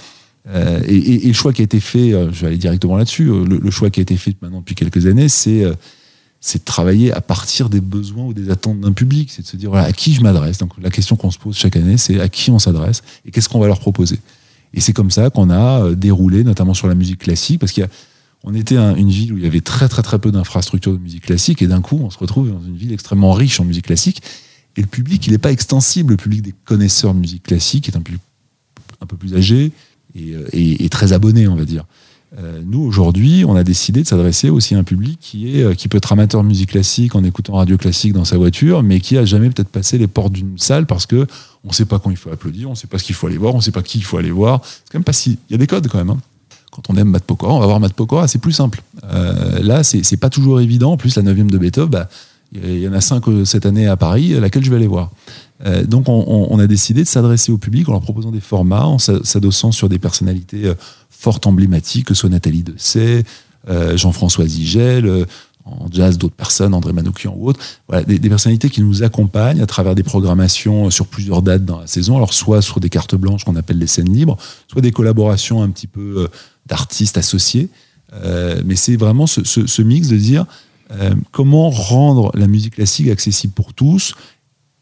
Euh, 0.49 0.81
et, 0.87 1.27
le 1.27 1.33
choix 1.33 1.53
qui 1.53 1.63
a 1.63 1.65
été 1.65 1.81
fait, 1.81 2.13
euh, 2.13 2.33
je 2.33 2.41
vais 2.41 2.47
aller 2.49 2.57
directement 2.57 2.97
là-dessus, 2.97 3.29
euh, 3.29 3.45
le, 3.45 3.71
choix 3.71 3.91
qui 3.91 4.01
a 4.01 4.03
été 4.03 4.17
fait 4.17 4.35
maintenant 4.41 4.61
depuis 4.61 4.75
quelques 4.75 5.07
années, 5.07 5.29
c'est 5.29 5.65
de 5.65 6.65
travailler 6.65 7.13
à 7.13 7.21
partir 7.21 7.69
des 7.69 7.81
besoins 7.81 8.25
ou 8.25 8.33
des 8.33 8.51
attentes 8.51 8.81
d'un 8.81 8.93
public. 8.93 9.31
C'est 9.31 9.43
de 9.43 9.47
se 9.47 9.57
dire, 9.57 9.71
voilà, 9.71 9.87
à 9.87 9.93
qui 9.93 10.15
je 10.15 10.23
m'adresse. 10.23 10.59
Donc 10.59 10.73
la 10.81 10.91
question 10.91 11.17
qu'on 11.17 11.31
se 11.31 11.39
pose 11.39 11.57
chaque 11.57 11.77
année, 11.77 11.97
c'est 11.97 12.21
à 12.21 12.29
qui 12.29 12.51
on 12.51 12.59
s'adresse 12.59 13.03
et 13.27 13.31
qu'est-ce 13.31 13.49
qu'on 13.49 13.61
va 13.61 13.67
leur 13.67 13.81
proposer. 13.81 14.19
Et 14.75 14.81
c'est 14.81 14.93
comme 14.93 15.11
ça 15.11 15.31
qu'on 15.31 15.51
a 15.51 15.95
déroulé, 15.95 16.45
notamment 16.45 16.75
sur 16.75 16.89
la 16.89 16.95
musique 16.95 17.21
classique, 17.21 17.61
parce 17.61 17.73
qu'il 17.73 17.83
y 17.83 17.87
a 17.87 17.91
on 18.45 18.55
était 18.55 18.77
un- 18.77 18.95
une 18.95 19.09
ville 19.09 19.33
où 19.33 19.37
il 19.37 19.43
y 19.43 19.47
avait 19.47 19.61
très 19.61 19.89
très 19.89 20.03
très 20.03 20.19
peu 20.19 20.31
d'infrastructures 20.31 20.93
de 20.93 20.99
musique 20.99 21.25
classique 21.25 21.63
et 21.63 21.67
d'un 21.67 21.81
coup 21.81 21.99
on 22.03 22.11
se 22.11 22.19
retrouve 22.19 22.51
dans 22.51 22.63
une 22.63 22.77
ville 22.77 22.93
extrêmement 22.93 23.33
riche 23.33 23.59
en 23.61 23.65
musique 23.65 23.87
classique 23.87 24.23
et 24.77 24.81
le 24.81 24.87
public 24.87 25.27
il 25.27 25.33
n'est 25.33 25.39
pas 25.39 25.51
extensible 25.51 26.13
le 26.13 26.17
public 26.17 26.43
des 26.43 26.55
connaisseurs 26.65 27.15
de 27.15 27.19
musique 27.19 27.43
classique 27.43 27.89
est 27.89 27.97
un 27.97 28.01
public 28.01 28.23
un 29.01 29.07
peu 29.07 29.17
plus 29.17 29.35
âgé 29.35 29.73
et, 30.19 30.35
euh, 30.35 30.49
et- 30.53 30.89
très 30.89 31.13
abonné 31.13 31.49
on 31.49 31.57
va 31.57 31.65
dire 31.65 31.85
Euh, 32.39 32.61
nous 32.63 32.83
aujourd'hui 32.83 33.47
on 33.47 33.57
a 33.57 33.65
décidé 33.65 34.03
de 34.03 34.07
s'adresser 34.07 34.51
aussi 34.51 34.75
à 34.75 34.79
un 34.79 34.85
public 34.85 35.19
qui 35.19 35.57
est 35.57 35.63
euh, 35.63 35.73
qui 35.73 35.89
peut 35.89 35.97
être 35.97 36.13
amateur 36.13 36.43
de 36.43 36.49
musique 36.49 36.73
classique 36.73 37.15
en 37.15 37.25
écoutant 37.25 37.55
radio 37.55 37.79
classique 37.79 38.13
dans 38.13 38.27
sa 38.27 38.37
voiture 38.37 38.83
mais 38.83 39.01
qui 39.01 39.17
a 39.17 39.25
jamais 39.25 39.49
peut-être 39.49 39.71
passé 39.71 39.97
les 39.97 40.09
portes 40.09 40.35
d'une 40.35 40.59
salle 40.59 40.85
parce 40.85 41.07
que 41.07 41.27
on 41.65 41.73
sait 41.73 41.87
pas 41.87 41.99
quand 41.99 42.11
il 42.11 42.19
faut 42.19 42.31
applaudir 42.31 42.69
on 42.69 42.75
sait 42.75 42.87
pas 42.87 42.99
ce 42.99 43.05
qu'il 43.05 43.15
faut 43.15 43.29
aller 43.29 43.39
voir 43.39 43.55
on 43.55 43.63
sait 43.63 43.71
pas 43.73 43.83
qui 43.83 43.97
il 43.97 44.05
faut 44.05 44.19
aller 44.19 44.31
voir 44.31 44.61
c'est 44.63 44.93
quand 44.93 44.99
même 44.99 45.05
pas 45.05 45.15
si 45.15 45.39
il 45.49 45.53
y 45.53 45.55
a 45.55 45.59
des 45.59 45.67
codes 45.67 45.89
quand 45.89 45.99
même 45.99 46.11
hein 46.11 46.21
quand 46.71 46.93
on 46.95 46.97
aime 46.97 47.09
Matt 47.09 47.25
Pokora, 47.25 47.55
on 47.55 47.61
va 47.61 47.67
voir 47.67 47.81
Matt 47.81 47.95
Pokora, 47.95 48.29
c'est 48.29 48.39
plus 48.39 48.53
simple. 48.53 48.83
Euh, 49.05 49.59
là, 49.63 49.83
c'est 49.83 50.17
pas 50.17 50.31
toujours 50.31 50.61
évident. 50.61 50.93
En 50.93 50.97
plus, 50.97 51.17
la 51.17 51.23
9 51.23 51.47
de 51.49 51.59
Beethoven, 51.59 51.91
bah, 51.91 52.09
il 52.53 52.79
y 52.79 52.87
en 52.89 52.93
a 52.93 53.01
cinq 53.01 53.27
euh, 53.29 53.45
cette 53.45 53.67
année 53.67 53.87
à 53.89 53.97
Paris, 53.97 54.29
laquelle 54.39 54.65
je 54.65 54.71
vais 54.71 54.77
aller 54.77 54.87
voir. 54.87 55.11
Euh, 55.67 55.85
donc, 55.85 56.09
on, 56.09 56.49
on- 56.51 56.59
a 56.59 56.67
décidé 56.67 57.03
de 57.03 57.09
s'adresser 57.09 57.51
au 57.53 57.59
public 57.59 57.89
en 57.89 57.93
leur 57.93 58.01
proposant 58.01 58.31
des 58.31 58.41
formats, 58.41 58.87
en 58.87 58.99
s'a- 58.99 59.25
s'adossant 59.25 59.73
sur 59.73 59.89
des 59.89 59.99
personnalités 59.99 60.67
euh, 60.67 60.75
fortes, 61.11 61.47
emblématiques, 61.47 62.07
que 62.07 62.15
ce 62.15 62.21
soit 62.21 62.31
Nathalie 62.31 62.63
Dessay, 62.63 63.25
euh, 63.69 63.97
Jean-François 63.97 64.47
Zigel, 64.47 65.27
en 65.65 65.87
jazz, 65.91 66.17
d'autres 66.17 66.35
personnes, 66.37 66.73
André 66.75 66.93
Manoukian 66.93 67.35
ou 67.37 67.49
autres. 67.49 67.61
Voilà, 67.89 68.05
des, 68.05 68.19
des 68.19 68.29
personnalités 68.29 68.71
qui 68.71 68.81
nous 68.83 69.03
accompagnent 69.03 69.61
à 69.61 69.67
travers 69.67 69.95
des 69.95 70.03
programmations 70.05 70.91
sur 70.91 71.07
plusieurs 71.07 71.43
dates 71.43 71.65
dans 71.65 71.81
la 71.81 71.87
saison. 71.87 72.17
Alors, 72.17 72.33
soit 72.33 72.63
sur 72.63 72.81
des 72.81 72.89
cartes 72.89 73.17
blanches 73.17 73.45
qu'on 73.45 73.57
appelle 73.57 73.79
les 73.79 73.87
scènes 73.89 74.11
libres, 74.13 74.37
soit 74.71 74.81
des 74.81 74.93
collaborations 74.93 75.61
un 75.63 75.69
petit 75.71 75.87
peu 75.89 76.29
d'artistes 76.67 77.19
associés. 77.19 77.69
Euh, 78.15 78.63
mais 78.65 78.77
c'est 78.77 78.97
vraiment 78.97 79.27
ce, 79.27 79.45
ce- 79.45 79.67
ce 79.67 79.83
mix 79.83 80.09
de 80.09 80.17
dire 80.17 80.47
euh, 80.93 81.11
comment 81.33 81.69
rendre 81.69 82.31
la 82.35 82.47
musique 82.47 82.77
classique 82.77 83.09
accessible 83.09 83.53
pour 83.53 83.75
tous. 83.75 84.15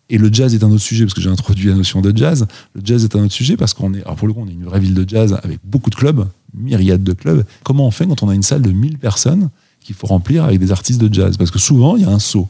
Et 0.08 0.18
le 0.18 0.32
jazz 0.32 0.54
est 0.54 0.62
un 0.62 0.70
autre 0.70 0.82
sujet, 0.82 1.04
parce 1.04 1.14
que 1.14 1.20
j'ai 1.20 1.30
introduit 1.30 1.68
la 1.68 1.74
notion 1.74 2.00
de 2.00 2.16
jazz. 2.16 2.46
Le 2.74 2.80
jazz 2.84 3.04
est 3.04 3.16
un 3.16 3.24
autre 3.24 3.32
sujet, 3.32 3.56
parce 3.56 3.74
qu'on 3.74 3.92
est, 3.92 4.02
alors 4.02 4.16
pour 4.16 4.28
le 4.28 4.34
coup, 4.34 4.40
on 4.44 4.48
est 4.48 4.52
une 4.52 4.64
vraie 4.64 4.78
ville 4.78 4.94
de 4.94 5.08
jazz 5.08 5.38
avec 5.42 5.58
beaucoup 5.64 5.90
de 5.90 5.96
clubs, 5.96 6.26
myriades 6.54 7.02
de 7.02 7.12
clubs. 7.12 7.44
Comment 7.64 7.86
on 7.86 7.90
fait 7.90 8.06
quand 8.06 8.22
on 8.22 8.28
a 8.28 8.34
une 8.34 8.44
salle 8.44 8.62
de 8.62 8.70
1000 8.70 8.98
personnes 8.98 9.50
qu'il 9.80 9.96
faut 9.96 10.06
remplir 10.06 10.44
avec 10.44 10.60
des 10.60 10.70
artistes 10.70 11.00
de 11.00 11.12
jazz? 11.12 11.36
Parce 11.36 11.50
que 11.50 11.58
souvent, 11.58 11.96
il 11.96 12.02
y 12.02 12.04
a 12.04 12.10
un 12.10 12.20
saut. 12.20 12.48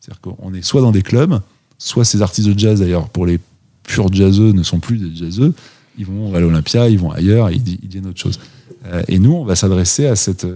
C'est-à-dire 0.00 0.20
qu'on 0.20 0.52
est 0.52 0.62
soit 0.62 0.82
dans 0.82 0.92
des 0.92 1.02
clubs, 1.02 1.40
soit 1.78 2.04
ces 2.04 2.20
artistes 2.20 2.48
de 2.48 2.58
jazz, 2.58 2.80
d'ailleurs, 2.80 3.08
pour 3.08 3.24
les 3.24 3.40
purs 3.84 4.12
jazzeux, 4.12 4.52
ne 4.52 4.62
sont 4.62 4.78
plus 4.78 4.98
des 4.98 5.14
jazzeux. 5.16 5.54
Ils 5.98 6.04
vont 6.04 6.34
à 6.34 6.40
l'Olympia, 6.40 6.88
ils 6.90 6.98
vont 6.98 7.10
ailleurs, 7.10 7.50
ils, 7.50 7.66
ils 7.66 7.88
deviennent 7.88 8.06
autre 8.06 8.20
chose. 8.20 8.38
Euh, 8.86 9.02
et 9.08 9.18
nous, 9.18 9.32
on 9.32 9.44
va 9.44 9.56
s'adresser 9.56 10.06
à 10.06 10.14
cette. 10.14 10.46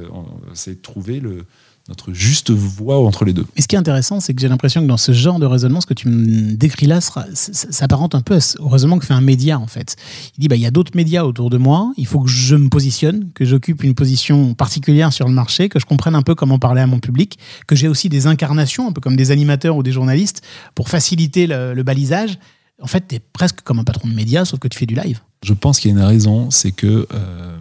Essayer 0.53 0.77
de 0.77 0.83
trouver 0.83 1.19
le, 1.19 1.45
notre 1.89 2.13
juste 2.13 2.51
voie 2.51 2.99
entre 2.99 3.25
les 3.25 3.33
deux. 3.33 3.45
Et 3.57 3.63
ce 3.63 3.69
qui 3.69 3.75
est 3.75 3.79
intéressant, 3.79 4.21
c'est 4.21 4.35
que 4.35 4.41
j'ai 4.41 4.49
l'impression 4.49 4.83
que 4.83 4.87
dans 4.87 4.97
ce 4.97 5.13
genre 5.13 5.39
de 5.39 5.47
raisonnement, 5.47 5.81
ce 5.81 5.87
que 5.87 5.95
tu 5.95 6.09
me 6.09 6.53
décris 6.55 6.87
là 6.87 7.01
s'apparente 7.01 8.15
un 8.15 8.21
peu 8.21 8.39
au 8.61 8.69
raisonnement 8.69 8.99
que 8.99 9.07
fait 9.07 9.15
un 9.15 9.21
média, 9.21 9.59
en 9.59 9.67
fait. 9.67 9.97
Il 10.37 10.41
dit, 10.41 10.49
bah, 10.49 10.57
il 10.57 10.63
y 10.63 10.67
a 10.67 10.71
d'autres 10.71 10.93
médias 10.95 11.25
autour 11.25 11.51
de 11.51 11.59
moi, 11.59 11.93
il 11.97 12.07
faut 12.07 12.21
que 12.21 12.31
je 12.31 12.55
me 12.55 12.69
positionne, 12.69 13.31
que 13.35 13.45
j'occupe 13.45 13.83
une 13.83 13.95
position 13.95 14.55
particulière 14.55 15.13
sur 15.13 15.27
le 15.27 15.35
marché, 15.35 15.69
que 15.69 15.81
je 15.81 15.87
comprenne 15.87 16.15
un 16.15 16.23
peu 16.23 16.35
comment 16.35 16.59
parler 16.59 16.81
à 16.81 16.87
mon 16.87 17.01
public, 17.01 17.39
que 17.67 17.75
j'ai 17.75 17.89
aussi 17.89 18.09
des 18.09 18.27
incarnations, 18.27 18.89
un 18.89 18.93
peu 18.93 19.01
comme 19.01 19.17
des 19.17 19.31
animateurs 19.31 19.77
ou 19.77 19.83
des 19.83 19.93
journalistes, 19.93 20.43
pour 20.75 20.89
faciliter 20.89 21.47
le, 21.47 21.75
le 21.75 21.83
balisage. 21.83 22.39
En 22.81 22.87
fait, 22.87 23.07
tu 23.09 23.17
es 23.17 23.21
presque 23.21 23.63
comme 23.63 23.79
un 23.79 23.85
patron 23.85 24.09
de 24.09 24.15
médias, 24.15 24.45
sauf 24.45 24.61
que 24.61 24.69
tu 24.69 24.79
fais 24.79 24.87
du 24.87 24.95
live. 24.95 25.21
Je 25.43 25.53
pense 25.53 25.81
qu'il 25.81 25.91
y 25.91 25.95
a 25.95 25.99
une 25.99 26.05
raison, 26.05 26.51
c'est 26.51 26.73
que 26.73 27.07
euh, 27.13 27.59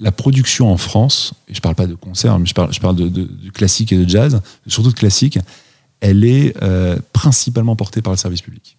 la 0.00 0.10
production 0.10 0.72
en 0.72 0.78
France, 0.78 1.34
et 1.46 1.54
je 1.54 1.60
parle 1.60 1.74
pas 1.74 1.86
de 1.86 1.94
concert, 1.94 2.38
mais 2.38 2.46
je 2.46 2.54
parle, 2.54 2.96
de, 2.96 3.50
classique 3.50 3.92
et 3.92 3.98
de 3.98 4.08
jazz, 4.08 4.40
surtout 4.66 4.90
de 4.90 4.94
classique, 4.94 5.38
elle 6.00 6.24
est 6.24 6.56
euh, 6.62 6.96
principalement 7.12 7.76
portée 7.76 8.00
par 8.00 8.12
le 8.12 8.16
service 8.16 8.40
public. 8.40 8.78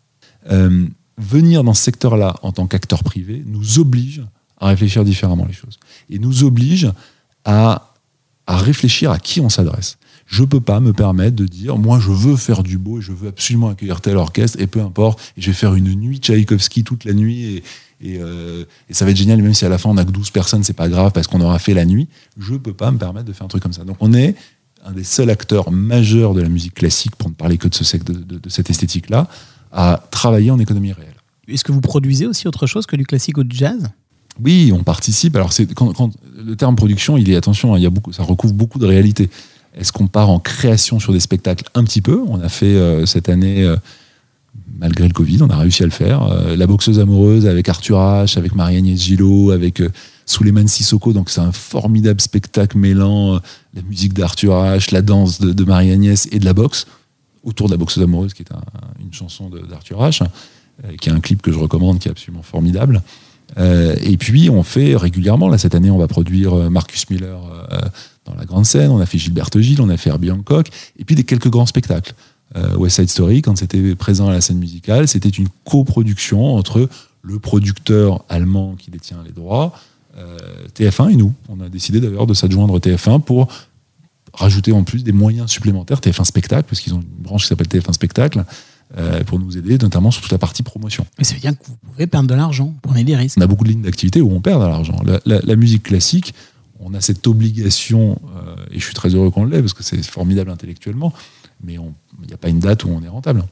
Euh, 0.52 0.88
venir 1.18 1.64
dans 1.64 1.76
ce 1.76 1.84
secteur-là 1.84 2.36
en 2.42 2.52
tant 2.52 2.66
qu'acteur 2.66 3.04
privé 3.04 3.44
nous 3.46 3.78
oblige 3.78 4.24
à 4.60 4.68
réfléchir 4.68 5.04
différemment 5.04 5.46
les 5.46 5.54
choses 5.54 5.78
et 6.10 6.18
nous 6.18 6.44
oblige 6.44 6.92
à 7.46 7.88
réfléchir 8.48 9.12
à 9.12 9.20
qui 9.20 9.40
on 9.40 9.50
s'adresse. 9.50 9.98
Je 10.32 10.46
peux 10.46 10.62
pas 10.62 10.80
me 10.80 10.94
permettre 10.94 11.36
de 11.36 11.46
dire, 11.46 11.78
moi 11.78 12.00
je 12.00 12.10
veux 12.10 12.38
faire 12.38 12.64
du 12.64 12.78
beau 12.78 13.00
et 13.00 13.02
je 13.02 13.12
veux 13.12 13.28
absolument 13.28 13.68
accueillir 13.70 14.00
tel 14.00 14.16
orchestre 14.16 14.58
et 14.62 14.66
peu 14.66 14.80
importe, 14.80 15.20
et 15.36 15.42
je 15.42 15.48
vais 15.48 15.54
faire 15.54 15.76
une 15.76 15.94
nuit 15.94 16.20
Tchaïkovski 16.20 16.86
toute 16.86 17.04
la 17.04 17.12
nuit 17.14 17.44
et, 17.44 17.64
et, 18.02 18.18
euh, 18.22 18.64
et 18.90 18.94
ça 18.94 19.04
va 19.04 19.12
être 19.12 19.18
génial, 19.18 19.42
même 19.42 19.54
si 19.54 19.66
à 19.66 19.70
la 19.70 19.78
fin 19.78 19.90
on 19.90 19.98
a 19.98 20.06
que 20.06 20.12
12 20.12 20.30
personnes, 20.30 20.64
c'est 20.64 20.72
pas 20.72 20.88
grave 20.88 21.12
parce 21.12 21.28
qu'on 21.28 21.42
aura 21.42 21.60
fait 21.60 21.74
la 21.74 21.84
nuit. 21.86 22.08
Je 22.40 22.56
peux 22.56 22.72
pas 22.72 22.92
me 22.92 22.98
permettre 22.98 23.26
de 23.26 23.34
faire 23.34 23.44
un 23.44 23.50
truc 23.50 23.62
comme 23.62 23.74
ça. 23.74 23.84
Donc 23.84 23.98
on 24.00 24.14
est 24.14 24.36
un 24.86 24.94
des 24.94 25.04
seuls 25.04 25.30
acteurs 25.30 25.70
majeurs 25.70 26.34
de 26.34 26.42
la 26.42 26.48
musique 26.48 26.76
classique, 26.76 27.16
pour 27.18 27.28
ne 27.30 27.34
parler 27.36 27.58
que 27.58 27.68
de, 27.68 27.76
ce, 27.76 27.98
de, 27.98 28.14
de- 28.14 28.38
de 28.40 28.50
cette 28.50 28.70
esthétique-là, 28.70 29.28
à 29.74 30.02
travailler 30.12 30.50
en 30.50 30.60
économie 30.60 30.94
réelle. 30.94 31.14
Est-ce 31.50 31.66
que 31.66 31.74
vous 31.74 31.82
produisez 31.82 32.26
aussi 32.26 32.48
autre 32.48 32.68
chose 32.68 32.86
que 32.86 32.96
du 32.96 33.06
classique 33.06 33.38
ou 33.38 33.44
du 33.44 33.56
jazz? 33.56 33.90
Oui, 34.42 34.72
on 34.74 34.82
participe. 34.84 35.36
Alors, 35.36 35.52
c'est 35.52 35.66
quand, 35.74 35.92
quand- 35.94 36.12
le 36.42 36.56
terme 36.56 36.78
production, 36.78 37.18
il 37.18 37.30
est 37.30 37.36
attention, 37.36 37.74
hein, 37.74 37.78
il 37.78 37.84
y 37.84 37.86
a 37.86 37.90
beaucoup, 37.90 38.14
ça 38.14 38.24
recouvre 38.24 38.54
beaucoup 38.54 38.80
de 38.80 38.86
réalités. 38.86 39.30
Est-ce 39.76 39.92
qu'on 39.92 40.08
part 40.08 40.30
en 40.30 40.40
création 40.40 41.00
sur 41.00 41.14
des 41.14 41.20
spectacles 41.20 41.66
Un 41.76 41.84
petit 41.84 42.02
peu? 42.02 42.22
On 42.28 42.42
a 42.42 42.50
fait 42.50 42.66
euh, 42.76 43.06
cette 43.06 43.30
année, 43.30 43.64
euh, 43.64 43.78
malgré 44.78 45.08
le 45.08 45.14
Covid, 45.14 45.42
on 45.42 45.50
a 45.50 45.56
réussi 45.56 45.84
à 45.84 45.86
le 45.86 45.92
faire. 45.92 46.24
Euh, 46.24 46.56
la 46.58 46.68
boxeuse 46.68 47.00
amoureuse 47.00 47.48
avec 47.48 47.70
Arthur 47.70 47.98
H, 47.98 48.38
avec 48.38 48.54
Marie-Agnès 48.54 49.02
Gillot, 49.02 49.52
avec 49.52 49.82
Souleymane 50.26 50.68
Sissoko. 50.68 51.14
Donc, 51.14 51.30
c'est 51.30 51.40
un 51.40 51.54
formidable 51.54 52.20
spectacle 52.20 52.78
mêlant 52.78 53.40
la 53.74 53.82
musique 53.88 54.14
d'Arthur 54.14 54.54
H, 54.54 54.94
la 54.94 55.02
danse 55.02 55.40
de, 55.40 55.64
Marie-Agnès 55.64 56.28
et 56.32 56.40
de 56.40 56.46
la 56.46 56.54
boxe 56.54 56.86
autour 57.44 57.68
de 57.68 57.72
la 57.72 57.78
boxeuse 57.78 58.04
amoureuse, 58.04 58.34
qui 58.34 58.44
est 58.44 58.52
un- 58.52 58.62
une 59.02 59.14
chanson 59.14 59.50
d'Arthur 59.70 60.00
H, 60.02 60.22
qui 61.00 61.10
est 61.10 61.12
un 61.14 61.20
clip 61.22 61.42
que 61.42 61.52
je 61.52 61.58
recommande, 61.58 62.00
qui 62.00 62.08
est 62.08 62.12
absolument 62.12 62.44
formidable. 62.44 63.02
Et 63.58 64.18
puis, 64.18 64.50
on 64.50 64.64
fait 64.64 64.96
régulièrement, 64.96 65.50
là, 65.50 65.58
cette 65.58 65.76
année, 65.76 65.90
on 65.92 65.98
va 65.98 66.08
produire 66.08 66.70
Marcus 66.70 67.10
Miller 67.10 67.40
dans 68.26 68.36
la 68.36 68.46
grande 68.46 68.66
scène, 68.66 68.92
on 68.92 69.00
a 69.00 69.06
fait 69.06 69.18
Gilberte 69.18 69.60
Gilles, 69.60 69.82
on 69.82 69.90
a 69.90 69.98
fait 69.98 70.10
Herbie 70.10 70.32
Hancock, 70.32 70.70
et 70.98 71.06
puis 71.06 71.16
des 71.16 71.24
quelques 71.24 71.50
grands 71.50 71.66
spectacles. 71.66 72.14
Euh, 72.56 72.76
West 72.76 72.98
Side 72.98 73.10
Story, 73.10 73.42
quand 73.42 73.58
c'était 73.58 73.96
présent 73.96 74.28
à 74.28 74.32
la 74.34 74.42
scène 74.42 74.58
musicale, 74.60 75.08
c'était 75.08 75.30
une 75.30 75.48
coproduction 75.66 76.56
entre 76.56 76.90
le 77.22 77.40
producteur 77.40 78.24
allemand 78.30 78.76
qui 78.76 78.92
détient 78.92 79.24
les 79.26 79.32
droits, 79.32 79.74
euh, 80.18 80.38
TF1 80.76 81.10
et 81.12 81.16
nous. 81.16 81.34
On 81.50 81.60
a 81.62 81.70
décidé 81.70 82.00
d'ailleurs 82.02 82.28
de 82.28 82.34
s'adjoindre 82.34 82.78
TF1 82.80 83.22
pour 83.22 83.48
rajouter 84.34 84.72
en 84.72 84.84
plus 84.84 85.04
des 85.04 85.12
moyens 85.12 85.50
supplémentaires, 85.50 86.00
TF1 86.00 86.24
Spectacle, 86.26 86.66
parce 86.70 86.82
qu'ils 86.82 86.94
ont 86.94 87.02
une 87.02 87.24
branche 87.24 87.44
qui 87.44 87.48
s'appelle 87.48 87.68
TF1 87.68 87.94
Spectacle, 87.94 88.44
euh, 88.98 89.24
pour 89.24 89.40
nous 89.40 89.58
aider, 89.58 89.78
notamment 89.78 90.12
sur 90.12 90.22
toute 90.22 90.32
la 90.34 90.38
partie 90.38 90.64
promotion. 90.64 91.06
Mais 91.18 91.24
ça 91.24 91.34
veut 91.34 91.40
dire 91.40 91.52
que 91.58 91.66
vous 91.66 91.78
pouvez 91.78 92.08
perdre 92.08 92.28
de 92.28 92.34
l'argent, 92.36 92.74
prenez 92.82 93.06
des 93.06 93.16
risques. 93.16 93.38
On 93.40 93.42
a 93.42 93.48
beaucoup 93.48 93.64
de 93.64 93.70
lignes 93.70 93.82
d'activité 93.84 94.20
où 94.20 94.30
on 94.32 94.42
perd 94.42 94.62
de 94.62 94.68
l'argent. 94.68 95.02
La, 95.06 95.20
la- 95.26 95.40
la 95.42 95.56
musique 95.56 95.84
classique, 95.84 96.34
on 96.82 96.94
a 96.94 97.02
cette 97.02 97.26
obligation, 97.28 98.20
euh, 98.36 98.56
et 98.72 98.80
je 98.80 98.84
suis 98.86 98.94
très 98.94 99.10
heureux 99.10 99.30
qu'on 99.32 99.46
l'ait, 99.46 99.60
parce 99.60 99.74
que 99.74 99.84
c'est 99.84 100.02
formidable 100.04 100.50
intellectuellement, 100.50 101.14
mais 101.64 101.76
il 101.76 102.28
n'y 102.28 102.34
a 102.34 102.38
pas 102.38 102.50
une 102.50 102.60
date 102.60 102.84
où 102.84 102.90
on 102.90 103.02
est 103.04 103.08
rentable. 103.08 103.44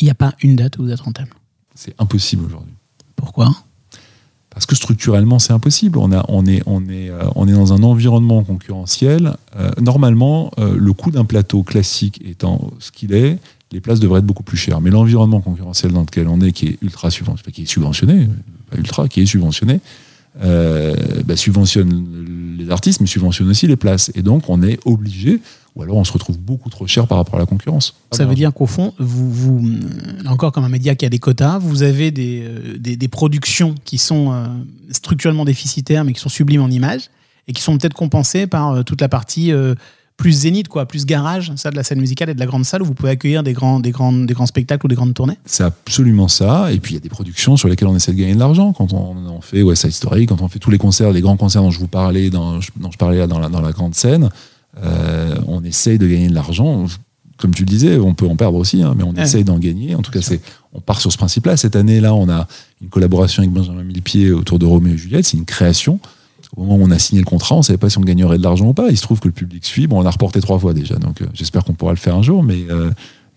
Il 0.00 0.04
n'y 0.04 0.10
a 0.10 0.14
pas 0.14 0.34
une 0.42 0.56
date 0.56 0.78
où 0.78 0.84
vous 0.84 0.90
êtes 0.90 1.00
rentable. 1.00 1.30
C'est 1.74 1.94
impossible 1.98 2.44
aujourd'hui. 2.44 2.74
Pourquoi? 3.16 3.54
Parce 4.50 4.66
que 4.66 4.76
structurellement, 4.76 5.38
c'est 5.38 5.52
impossible. 5.52 5.98
On, 5.98 6.12
a, 6.12 6.24
on, 6.28 6.46
est, 6.46 6.62
on, 6.66 6.88
est, 6.88 7.10
euh, 7.10 7.24
on 7.34 7.48
est 7.48 7.52
dans 7.52 7.72
un 7.72 7.82
environnement 7.82 8.42
concurrentiel. 8.44 9.36
Euh, 9.56 9.70
normalement, 9.80 10.50
le 10.58 10.92
coût 10.92 11.10
d'un 11.10 11.24
plateau 11.24 11.62
classique 11.62 12.20
étant 12.24 12.70
ce 12.78 12.92
qu'il 12.92 13.14
est, 13.14 13.38
les 13.72 13.80
places 13.80 13.98
devraient 13.98 14.20
être 14.20 14.26
beaucoup 14.26 14.44
plus 14.44 14.56
chères. 14.56 14.80
Mais 14.80 14.90
l'environnement 14.90 15.40
concurrentiel 15.40 15.92
dans 15.92 16.02
lequel 16.02 16.28
on 16.28 16.40
est, 16.40 16.52
qui 16.52 16.66
est 16.66 16.78
ultra 16.82 17.10
subventionné, 17.10 17.52
qui 17.52 17.62
est 17.62 17.66
subventionné, 17.66 18.28
pas 18.70 18.76
ultra, 18.76 19.08
qui 19.08 19.20
est 19.20 19.26
subventionné, 19.26 19.80
euh, 20.42 20.94
bah, 21.24 21.36
subventionne 21.36 22.56
les 22.58 22.70
artistes, 22.70 23.00
mais 23.00 23.06
subventionne 23.06 23.48
aussi 23.48 23.66
les 23.66 23.76
places. 23.76 24.10
Et 24.14 24.22
donc, 24.22 24.48
on 24.48 24.62
est 24.62 24.78
obligé, 24.84 25.40
ou 25.76 25.82
alors 25.82 25.96
on 25.96 26.04
se 26.04 26.12
retrouve 26.12 26.38
beaucoup 26.38 26.70
trop 26.70 26.86
cher 26.86 27.06
par 27.06 27.18
rapport 27.18 27.36
à 27.36 27.38
la 27.38 27.46
concurrence. 27.46 27.94
Ça 28.12 28.24
veut 28.24 28.34
dire 28.34 28.52
qu'au 28.52 28.66
fond, 28.66 28.94
vous, 28.98 29.30
vous, 29.30 29.70
encore 30.26 30.52
comme 30.52 30.64
un 30.64 30.68
média 30.68 30.94
qui 30.94 31.04
a 31.04 31.08
des 31.08 31.18
quotas, 31.18 31.58
vous 31.58 31.82
avez 31.82 32.10
des, 32.10 32.42
euh, 32.44 32.78
des, 32.78 32.96
des 32.96 33.08
productions 33.08 33.74
qui 33.84 33.98
sont 33.98 34.32
euh, 34.32 34.46
structurellement 34.90 35.44
déficitaires, 35.44 36.04
mais 36.04 36.12
qui 36.12 36.20
sont 36.20 36.28
sublimes 36.28 36.62
en 36.62 36.70
images, 36.70 37.10
et 37.46 37.52
qui 37.52 37.62
sont 37.62 37.76
peut-être 37.78 37.94
compensées 37.94 38.46
par 38.46 38.70
euh, 38.72 38.82
toute 38.82 39.00
la 39.00 39.08
partie 39.08 39.52
plus 40.16 40.32
zénith, 40.32 40.68
quoi, 40.68 40.86
plus 40.86 41.06
garage, 41.06 41.52
ça 41.56 41.70
de 41.72 41.76
la 41.76 41.82
scène 41.82 41.98
musicale 42.00 42.30
et 42.30 42.34
de 42.34 42.38
la 42.38 42.46
grande 42.46 42.64
salle 42.64 42.82
où 42.82 42.84
vous 42.84 42.94
pouvez 42.94 43.10
accueillir 43.10 43.42
des 43.42 43.52
grands, 43.52 43.80
des 43.80 43.90
grands, 43.90 44.12
des 44.12 44.32
grands 44.32 44.46
spectacles 44.46 44.86
ou 44.86 44.88
des 44.88 44.94
grandes 44.94 45.12
tournées. 45.14 45.36
C'est 45.44 45.64
absolument 45.64 46.28
ça. 46.28 46.72
Et 46.72 46.78
puis 46.78 46.92
il 46.92 46.94
y 46.94 46.98
a 46.98 47.00
des 47.00 47.08
productions 47.08 47.56
sur 47.56 47.68
lesquelles 47.68 47.88
on 47.88 47.96
essaie 47.96 48.12
de 48.12 48.18
gagner 48.18 48.34
de 48.34 48.38
l'argent. 48.38 48.72
Quand 48.72 48.92
on 48.92 49.26
en 49.26 49.40
fait 49.40 49.62
West 49.62 49.82
Side 49.82 49.90
Story, 49.92 50.26
quand 50.26 50.40
on 50.40 50.48
fait 50.48 50.60
tous 50.60 50.70
les 50.70 50.78
concerts, 50.78 51.10
les 51.10 51.20
grands 51.20 51.36
concerts 51.36 51.62
dont 51.62 51.72
je 51.72 51.80
vous 51.80 51.88
parlais, 51.88 52.30
dans, 52.30 52.60
dont 52.76 52.90
je 52.92 52.96
parlais 52.98 53.18
là 53.18 53.26
dans 53.26 53.40
la, 53.40 53.48
dans 53.48 53.60
la 53.60 53.72
grande 53.72 53.94
scène, 53.96 54.28
euh, 54.82 55.34
on 55.48 55.62
essaye 55.64 55.98
de 55.98 56.06
gagner 56.06 56.28
de 56.28 56.34
l'argent. 56.34 56.86
Comme 57.36 57.52
tu 57.52 57.62
le 57.62 57.68
disais, 57.68 57.98
on 57.98 58.14
peut 58.14 58.28
en 58.28 58.36
perdre 58.36 58.58
aussi, 58.58 58.82
hein, 58.82 58.94
mais 58.96 59.02
on 59.02 59.12
Ouais. 59.12 59.22
essaye 59.22 59.42
d'en 59.42 59.58
gagner. 59.58 59.96
En 59.96 60.02
tout 60.02 60.12
cas, 60.12 60.20
c'est, 60.22 60.40
on 60.72 60.80
part 60.80 61.00
sur 61.00 61.10
ce 61.10 61.16
principe-là. 61.18 61.56
Cette 61.56 61.74
année-là, 61.74 62.14
on 62.14 62.28
a 62.28 62.46
une 62.80 62.88
collaboration 62.88 63.42
avec 63.42 63.52
Benjamin 63.52 63.82
Millepied 63.82 64.30
autour 64.30 64.60
de 64.60 64.66
Roméo 64.66 64.94
et 64.94 64.96
Juliette. 64.98 65.24
C'est 65.24 65.36
une 65.36 65.44
création. 65.44 65.98
Au 66.56 66.62
moment 66.64 66.76
où 66.76 66.86
on 66.86 66.90
a 66.90 66.98
signé 66.98 67.20
le 67.20 67.26
contrat, 67.26 67.54
on 67.56 67.58
ne 67.58 67.62
savait 67.64 67.76
pas 67.78 67.90
si 67.90 67.98
on 67.98 68.02
gagnerait 68.02 68.38
de 68.38 68.42
l'argent 68.42 68.66
ou 68.68 68.74
pas. 68.74 68.88
Il 68.90 68.96
se 68.96 69.02
trouve 69.02 69.20
que 69.20 69.28
le 69.28 69.32
public 69.34 69.64
suit. 69.64 69.86
Bon, 69.86 70.00
on 70.02 70.06
a 70.06 70.10
reporté 70.10 70.40
trois 70.40 70.58
fois 70.58 70.72
déjà, 70.74 70.96
donc 70.96 71.20
euh, 71.22 71.26
j'espère 71.34 71.64
qu'on 71.64 71.74
pourra 71.74 71.92
le 71.92 71.98
faire 71.98 72.14
un 72.14 72.22
jour, 72.22 72.42
mais 72.44 72.64
euh, 72.70 72.90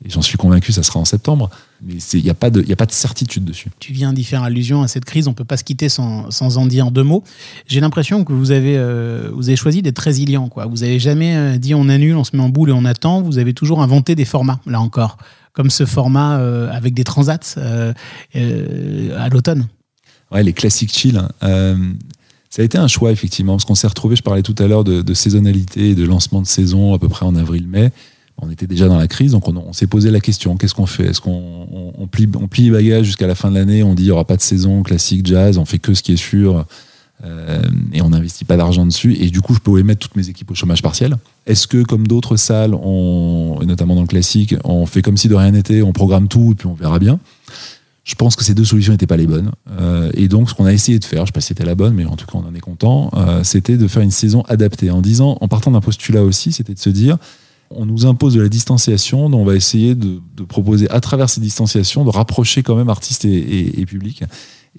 j'en 0.05 0.21
suis 0.21 0.37
convaincu, 0.37 0.71
ça 0.71 0.83
sera 0.83 0.99
en 0.99 1.05
septembre. 1.05 1.49
Mais 1.81 1.95
il 2.13 2.23
n'y 2.23 2.29
a, 2.29 2.33
pas 2.35 2.49
de- 2.49 2.63
y 2.63 2.71
a 2.73 2.75
pas 2.75 2.85
de 2.85 2.91
certitude 2.91 3.43
dessus. 3.45 3.69
Tu 3.79 3.91
viens 3.93 4.13
d'y 4.13 4.23
faire 4.23 4.43
allusion 4.43 4.81
à 4.83 4.87
cette 4.87 5.05
crise, 5.05 5.27
on 5.27 5.33
peut 5.33 5.43
pas 5.45 5.57
se 5.57 5.63
quitter 5.63 5.89
sans, 5.89 6.29
sans 6.31 6.57
en 6.57 6.65
dire 6.67 6.91
deux 6.91 7.03
mots. 7.03 7.23
J'ai 7.67 7.79
l'impression 7.79 8.23
que 8.23 8.33
vous 8.33 8.51
avez, 8.51 8.77
euh, 8.77 9.31
vous 9.33 9.49
avez 9.49 9.55
choisi 9.55 9.81
d'être 9.81 9.99
résilient. 9.99 10.49
Quoi. 10.49 10.65
Vous 10.67 10.83
avez 10.83 10.99
jamais 10.99 11.57
dit 11.59 11.73
on 11.75 11.89
annule, 11.89 12.15
on 12.15 12.23
se 12.23 12.35
met 12.35 12.41
en 12.43 12.49
boule 12.49 12.69
et 12.69 12.73
on 12.73 12.85
attend. 12.85 13.21
Vous 13.21 13.37
avez 13.39 13.53
toujours 13.53 13.81
inventé 13.81 14.15
des 14.15 14.25
formats, 14.25 14.59
là 14.67 14.79
encore. 14.81 15.17
Comme 15.53 15.69
ce 15.71 15.85
format 15.87 16.35
avec 16.71 16.93
des 16.93 17.03
transats 17.03 17.39
à 18.35 19.29
l'automne. 19.29 19.67
Ouais, 20.31 20.43
les 20.43 20.53
classiques 20.53 20.93
chill. 20.93 21.17
hein. 21.17 21.29
Euh, 21.43 21.75
ça 22.49 22.61
a 22.61 22.65
été 22.65 22.77
un 22.77 22.87
choix, 22.87 23.11
effectivement, 23.11 23.53
parce 23.53 23.65
qu'on 23.65 23.75
s'est 23.75 23.87
retrouvé, 23.87 24.15
je 24.15 24.23
parlais 24.23 24.43
tout 24.43 24.55
à 24.59 24.67
l'heure 24.67 24.83
de, 24.83 25.01
de 25.01 25.13
saisonnalité 25.13 25.89
et 25.89 25.95
de 25.95 26.05
lancement 26.05 26.41
de 26.41 26.47
saison 26.47 26.93
à 26.93 26.99
peu 26.99 27.09
près 27.09 27.25
en 27.25 27.35
avril-mai. 27.35 27.91
On 28.39 28.51
était 28.51 28.67
déjà 28.67 28.87
dans 28.87 28.97
la 28.97 29.07
crise, 29.07 29.31
donc 29.31 29.47
on, 29.47 29.73
s'est 29.73 29.87
posé 29.87 30.11
la 30.11 30.19
question 30.19 30.57
qu'est-ce 30.57 30.75
qu'on 30.75 30.85
fait? 30.85 31.07
Est-ce 31.07 31.21
qu'on 31.21 31.93
on, 31.97 32.07
plie, 32.07 32.27
les 32.57 32.71
bagages 32.71 33.05
jusqu'à 33.05 33.25
la 33.25 33.33
fin 33.33 33.49
de 33.49 33.55
l'année 33.55 33.81
On 33.81 33.95
dit 33.95 34.03
il 34.03 34.07
n'y 34.07 34.11
aura 34.11 34.25
pas 34.25 34.37
de 34.37 34.41
saison 34.41 34.83
classique 34.83 35.25
jazz, 35.25 35.57
on 35.57 35.65
fait 35.65 35.79
que 35.79 35.95
ce 35.95 36.03
qui 36.03 36.13
est 36.13 36.17
sûr 36.17 36.63
euh, 37.25 37.61
et 37.93 38.01
on 38.03 38.09
n'investit 38.09 38.45
pas 38.45 38.55
d'argent 38.55 38.85
dessus. 38.85 39.17
Et 39.19 39.31
du 39.31 39.41
coup, 39.41 39.55
je 39.55 39.59
pouvais 39.59 39.81
mettre 39.81 40.01
toutes 40.01 40.15
mes 40.15 40.29
équipes 40.29 40.51
au 40.51 40.55
chômage 40.55 40.83
partiel. 40.83 41.17
Est-ce 41.47 41.65
que, 41.65 41.81
comme 41.81 42.05
d'autres 42.05 42.35
salles, 42.35 42.71
notamment 42.71 43.95
dans 43.95 44.01
le 44.01 44.07
classique, 44.07 44.55
on 44.63 44.85
fait 44.85 45.01
comme 45.01 45.17
si 45.17 45.27
de 45.27 45.35
rien 45.35 45.49
n'était, 45.49 45.81
on 45.81 45.91
programme 45.91 46.27
tout 46.27 46.51
et 46.51 46.55
puis 46.55 46.67
on 46.67 46.75
verra 46.75 46.99
bien? 46.99 47.19
Je 48.07 48.15
pense 48.15 48.37
que 48.37 48.43
ces 48.45 48.53
deux 48.53 48.63
solutions 48.63 48.93
n'étaient 48.93 49.05
pas 49.05 49.17
les 49.17 49.27
bonnes. 49.27 49.51
Euh, 49.69 50.09
et 50.13 50.29
donc, 50.29 50.49
ce 50.49 50.55
qu'on 50.55 50.63
a 50.63 50.71
essayé 50.71 50.97
de 50.97 51.03
faire, 51.03 51.19
je 51.19 51.23
ne 51.23 51.25
sais 51.27 51.31
pas 51.33 51.41
si 51.41 51.47
c'était 51.47 51.65
la 51.65 51.75
bonne, 51.75 51.93
mais 51.93 52.05
en 52.05 52.15
tout 52.15 52.25
cas, 52.25 52.35
on 52.35 52.47
en 52.47 52.55
est 52.55 52.61
content, 52.61 53.11
euh, 53.17 53.43
c'était 53.43 53.75
de 53.75 53.85
faire 53.89 54.01
une 54.01 54.11
saison 54.11 54.43
adaptée. 54.43 54.89
En 54.89 55.01
disant, 55.01 55.37
en 55.41 55.49
partant 55.49 55.71
d'un 55.71 55.81
postulat 55.81 56.23
aussi, 56.23 56.53
c'était 56.53 56.73
de 56.73 56.79
se 56.79 56.89
dire, 56.89 57.17
on 57.69 57.85
nous 57.85 58.05
impose 58.05 58.35
de 58.35 58.41
la 58.41 58.47
distanciation, 58.47 59.29
donc 59.29 59.41
on 59.41 59.43
va 59.43 59.55
essayer 59.55 59.93
de, 59.93 60.21
proposer 60.47 60.89
à 60.89 61.01
travers 61.01 61.29
ces 61.29 61.41
distanciations 61.41 62.05
de 62.05 62.09
rapprocher 62.09 62.63
quand 62.63 62.77
même 62.77 62.87
artistes 62.87 63.25
et, 63.25 63.85
public. 63.85 64.23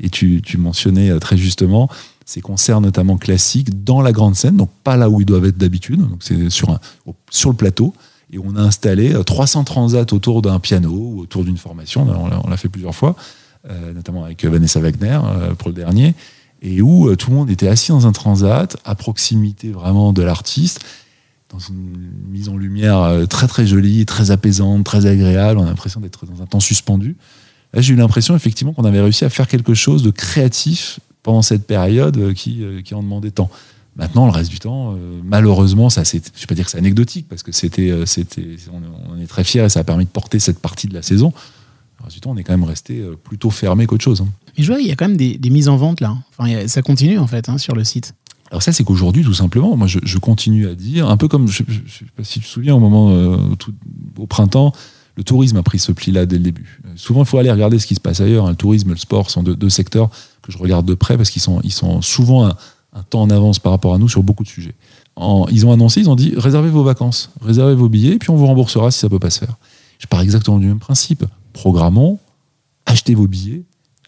Et 0.00 0.08
tu, 0.08 0.42
mentionnais 0.56 1.10
euh, 1.10 1.18
très 1.18 1.36
justement 1.36 1.90
ces 2.24 2.40
concerts 2.40 2.80
notamment 2.80 3.18
classiques 3.18 3.84
dans 3.84 4.00
la 4.00 4.12
grande 4.12 4.36
scène, 4.36 4.56
donc 4.56 4.70
pas 4.84 4.96
là 4.96 5.10
où 5.10 5.20
ils 5.20 5.26
doivent 5.26 5.44
être 5.44 5.58
d'habitude, 5.58 6.00
donc 6.00 6.20
c'est 6.20 6.48
sur 6.48 6.70
le 7.50 7.56
plateau. 7.56 7.92
Et 8.32 8.38
on 8.38 8.56
a 8.56 8.60
installé 8.60 9.14
euh, 9.14 9.22
300 9.22 9.64
transats 9.64 10.12
autour 10.12 10.42
d'un 10.42 10.58
piano 10.60 10.90
ou 10.90 11.20
autour 11.20 11.44
d'une 11.44 11.56
formation. 11.56 12.06
On 12.44 12.48
l'a- 12.48 12.56
fait 12.56 12.68
plusieurs 12.68 12.94
fois, 12.94 13.16
euh, 13.70 13.92
notamment 13.94 14.24
avec 14.24 14.44
euh, 14.44 14.50
Vanessa 14.50 14.80
Wagner 14.80 15.18
euh, 15.24 15.54
pour 15.54 15.68
le 15.68 15.74
dernier, 15.74 16.14
et 16.62 16.82
où 16.82 17.08
euh, 17.08 17.16
tout 17.16 17.30
le 17.30 17.36
monde 17.36 17.50
était 17.50 17.68
assis 17.68 17.90
dans 17.90 18.06
un 18.06 18.12
transat 18.12 18.76
à 18.84 18.94
proximité 18.94 19.70
vraiment 19.70 20.12
de 20.12 20.22
l'artiste. 20.22 20.80
dans 21.50 21.58
une 21.60 22.10
mise 22.30 22.48
en 22.50 22.56
lumière 22.58 22.98
euh, 22.98 23.24
très 23.26 23.46
très 23.46 23.66
jolie, 23.66 24.04
très 24.04 24.30
apaisante, 24.30 24.84
très 24.84 25.06
agréable. 25.06 25.58
On 25.58 25.64
a 25.64 25.68
l'impression 25.68 26.00
d'être 26.00 26.26
dans 26.26 26.42
un 26.42 26.46
temps 26.46 26.60
suspendu. 26.60 27.16
Là, 27.72 27.80
j'ai 27.80 27.94
eu 27.94 27.96
l'impression 27.96 28.34
effectivement 28.36 28.72
qu'on 28.74 28.84
avait 28.84 29.00
réussi 29.00 29.24
à 29.24 29.30
faire 29.30 29.46
quelque 29.48 29.72
chose 29.74 30.02
de 30.02 30.10
créatif 30.10 31.00
pendant 31.22 31.40
cette 31.42 31.66
période 31.66 32.16
euh, 32.18 32.32
qui, 32.34 32.62
euh, 32.62 32.82
qui 32.82 32.94
en 32.94 33.02
demandait 33.02 33.30
tant. 33.30 33.48
Maintenant, 33.98 34.26
le 34.26 34.30
reste 34.32 34.50
du 34.50 34.61
temps, 34.61 34.94
euh, 34.94 35.20
malheureusement, 35.24 35.90
ça, 35.90 36.04
c'est, 36.04 36.24
je 36.34 36.40
vais 36.40 36.46
pas 36.46 36.54
dire 36.54 36.64
que 36.64 36.70
c'est 36.70 36.78
anecdotique 36.78 37.26
parce 37.28 37.42
que 37.42 37.50
c'était, 37.52 37.90
euh, 37.90 38.06
c'était, 38.06 38.56
on, 38.72 39.12
on 39.14 39.20
est 39.20 39.26
très 39.26 39.42
fiers 39.44 39.64
et 39.64 39.68
ça 39.68 39.80
a 39.80 39.84
permis 39.84 40.04
de 40.04 40.11
porter 40.11 40.38
cette 40.38 40.61
partie 40.61 40.87
de 40.87 40.94
la 40.94 41.02
saison. 41.02 41.32
Le 41.98 42.04
reste 42.04 42.14
du 42.14 42.20
temps, 42.20 42.30
on 42.30 42.37
est 42.37 42.44
quand 42.44 42.52
même 42.52 42.62
resté 42.64 43.00
euh, 43.00 43.16
plutôt 43.22 43.50
fermé 43.50 43.87
qu'autre 43.87 44.04
chose. 44.04 44.20
hein. 44.20 44.28
Mais 44.56 44.62
je 44.62 44.70
vois, 44.72 44.80
il 44.80 44.87
y 44.87 44.92
a 44.92 44.96
quand 44.96 45.08
même 45.08 45.16
des, 45.16 45.37
des 45.37 45.50
mises 45.50 45.68
en 45.68 45.76
vente 45.76 46.00
là. 46.00 46.16
Enfin, 46.38 46.48
a- 46.54 46.68
ça 46.68 46.80
continue 46.80 47.18
en 47.18 47.26
fait 47.26 47.48
hein, 47.48 47.58
sur 47.58 47.74
le 47.74 47.82
site. 47.82 48.14
Alors 48.50 48.62
ça, 48.62 48.70
c'est 48.72 48.84
qu'aujourd'hui, 48.84 49.24
tout 49.24 49.34
simplement, 49.34 49.76
moi, 49.76 49.88
je, 49.88 49.98
je 50.04 50.16
continue 50.18 50.68
à 50.68 50.74
dire, 50.76 51.11
un 51.11 51.16
peu 51.16 51.26
comme, 51.28 51.48
je, 51.48 51.64
je, 51.66 51.92
sais 51.92 52.04
pas 52.16 52.22
si 52.24 52.38
tu 52.40 52.46
te 52.46 52.50
souviens, 52.50 52.74
au 52.76 52.80
moment, 52.80 53.11
euh, 53.11 53.37
tout- 53.58 53.74
au 54.16 54.26
printemps, 54.28 54.72
le 55.16 55.24
tourisme 55.24 55.56
a 55.56 55.62
pris 55.64 55.80
ce 55.80 55.90
pli-là 55.90 56.24
dès 56.24 56.37
le 56.37 56.44
début. 56.44 56.80
Euh, 56.87 56.90
Souvent, 56.94 57.24
il 57.24 57.26
faut 57.26 57.37
aller 57.38 57.50
regarder 57.50 57.78
ce 57.80 57.87
qui 57.88 57.96
se 57.96 58.00
passe 58.00 58.20
ailleurs. 58.20 58.46
hein. 58.46 58.50
Le 58.50 58.56
tourisme 58.56 58.90
le 58.90 58.96
sport 58.96 59.28
sont 59.30 59.42
deux, 59.42 59.56
deux 59.56 59.68
secteurs 59.68 60.08
que 60.42 60.52
je 60.52 60.56
regarde 60.58 60.87
de 60.87 60.94
près 60.94 61.16
parce 61.16 61.30
qu'ils 61.30 61.42
sont, 61.42 61.61
ils 61.64 61.72
sont 61.72 62.00
souvent 62.00 62.46
un, 62.46 62.54
temps 63.02 63.22
en 63.22 63.30
avance 63.30 63.58
par 63.58 63.72
rapport 63.72 63.94
à 63.94 63.98
nous 63.98 64.08
sur 64.08 64.22
beaucoup 64.22 64.44
de 64.44 64.48
sujets. 64.48 64.74
Ils 65.50 65.66
ont 65.66 65.72
annoncé, 65.72 66.00
ils 66.00 66.11
ont 66.11 66.16
dit, 66.16 66.34
réservez 66.37 66.70
vos 66.70 66.84
vacances, 66.84 67.30
réservez 67.40 67.74
vos 67.74 67.88
billets, 67.88 68.14
et 68.14 68.18
puis 68.18 68.30
on 68.30 68.37
vous 68.37 68.46
remboursera 68.46 68.90
si 68.90 69.00
ça 69.00 69.08
peut 69.08 69.18
pas 69.18 69.30
se 69.30 69.40
faire. 69.40 69.56
Je 69.98 70.06
pars 70.06 70.20
exactement 70.20 70.58
du 70.58 70.66
même 70.66 70.78
principe. 70.78 71.24
Programmons, 71.52 72.18
achetez 72.87 73.14
vos 73.14 73.26
billets, 73.26 73.64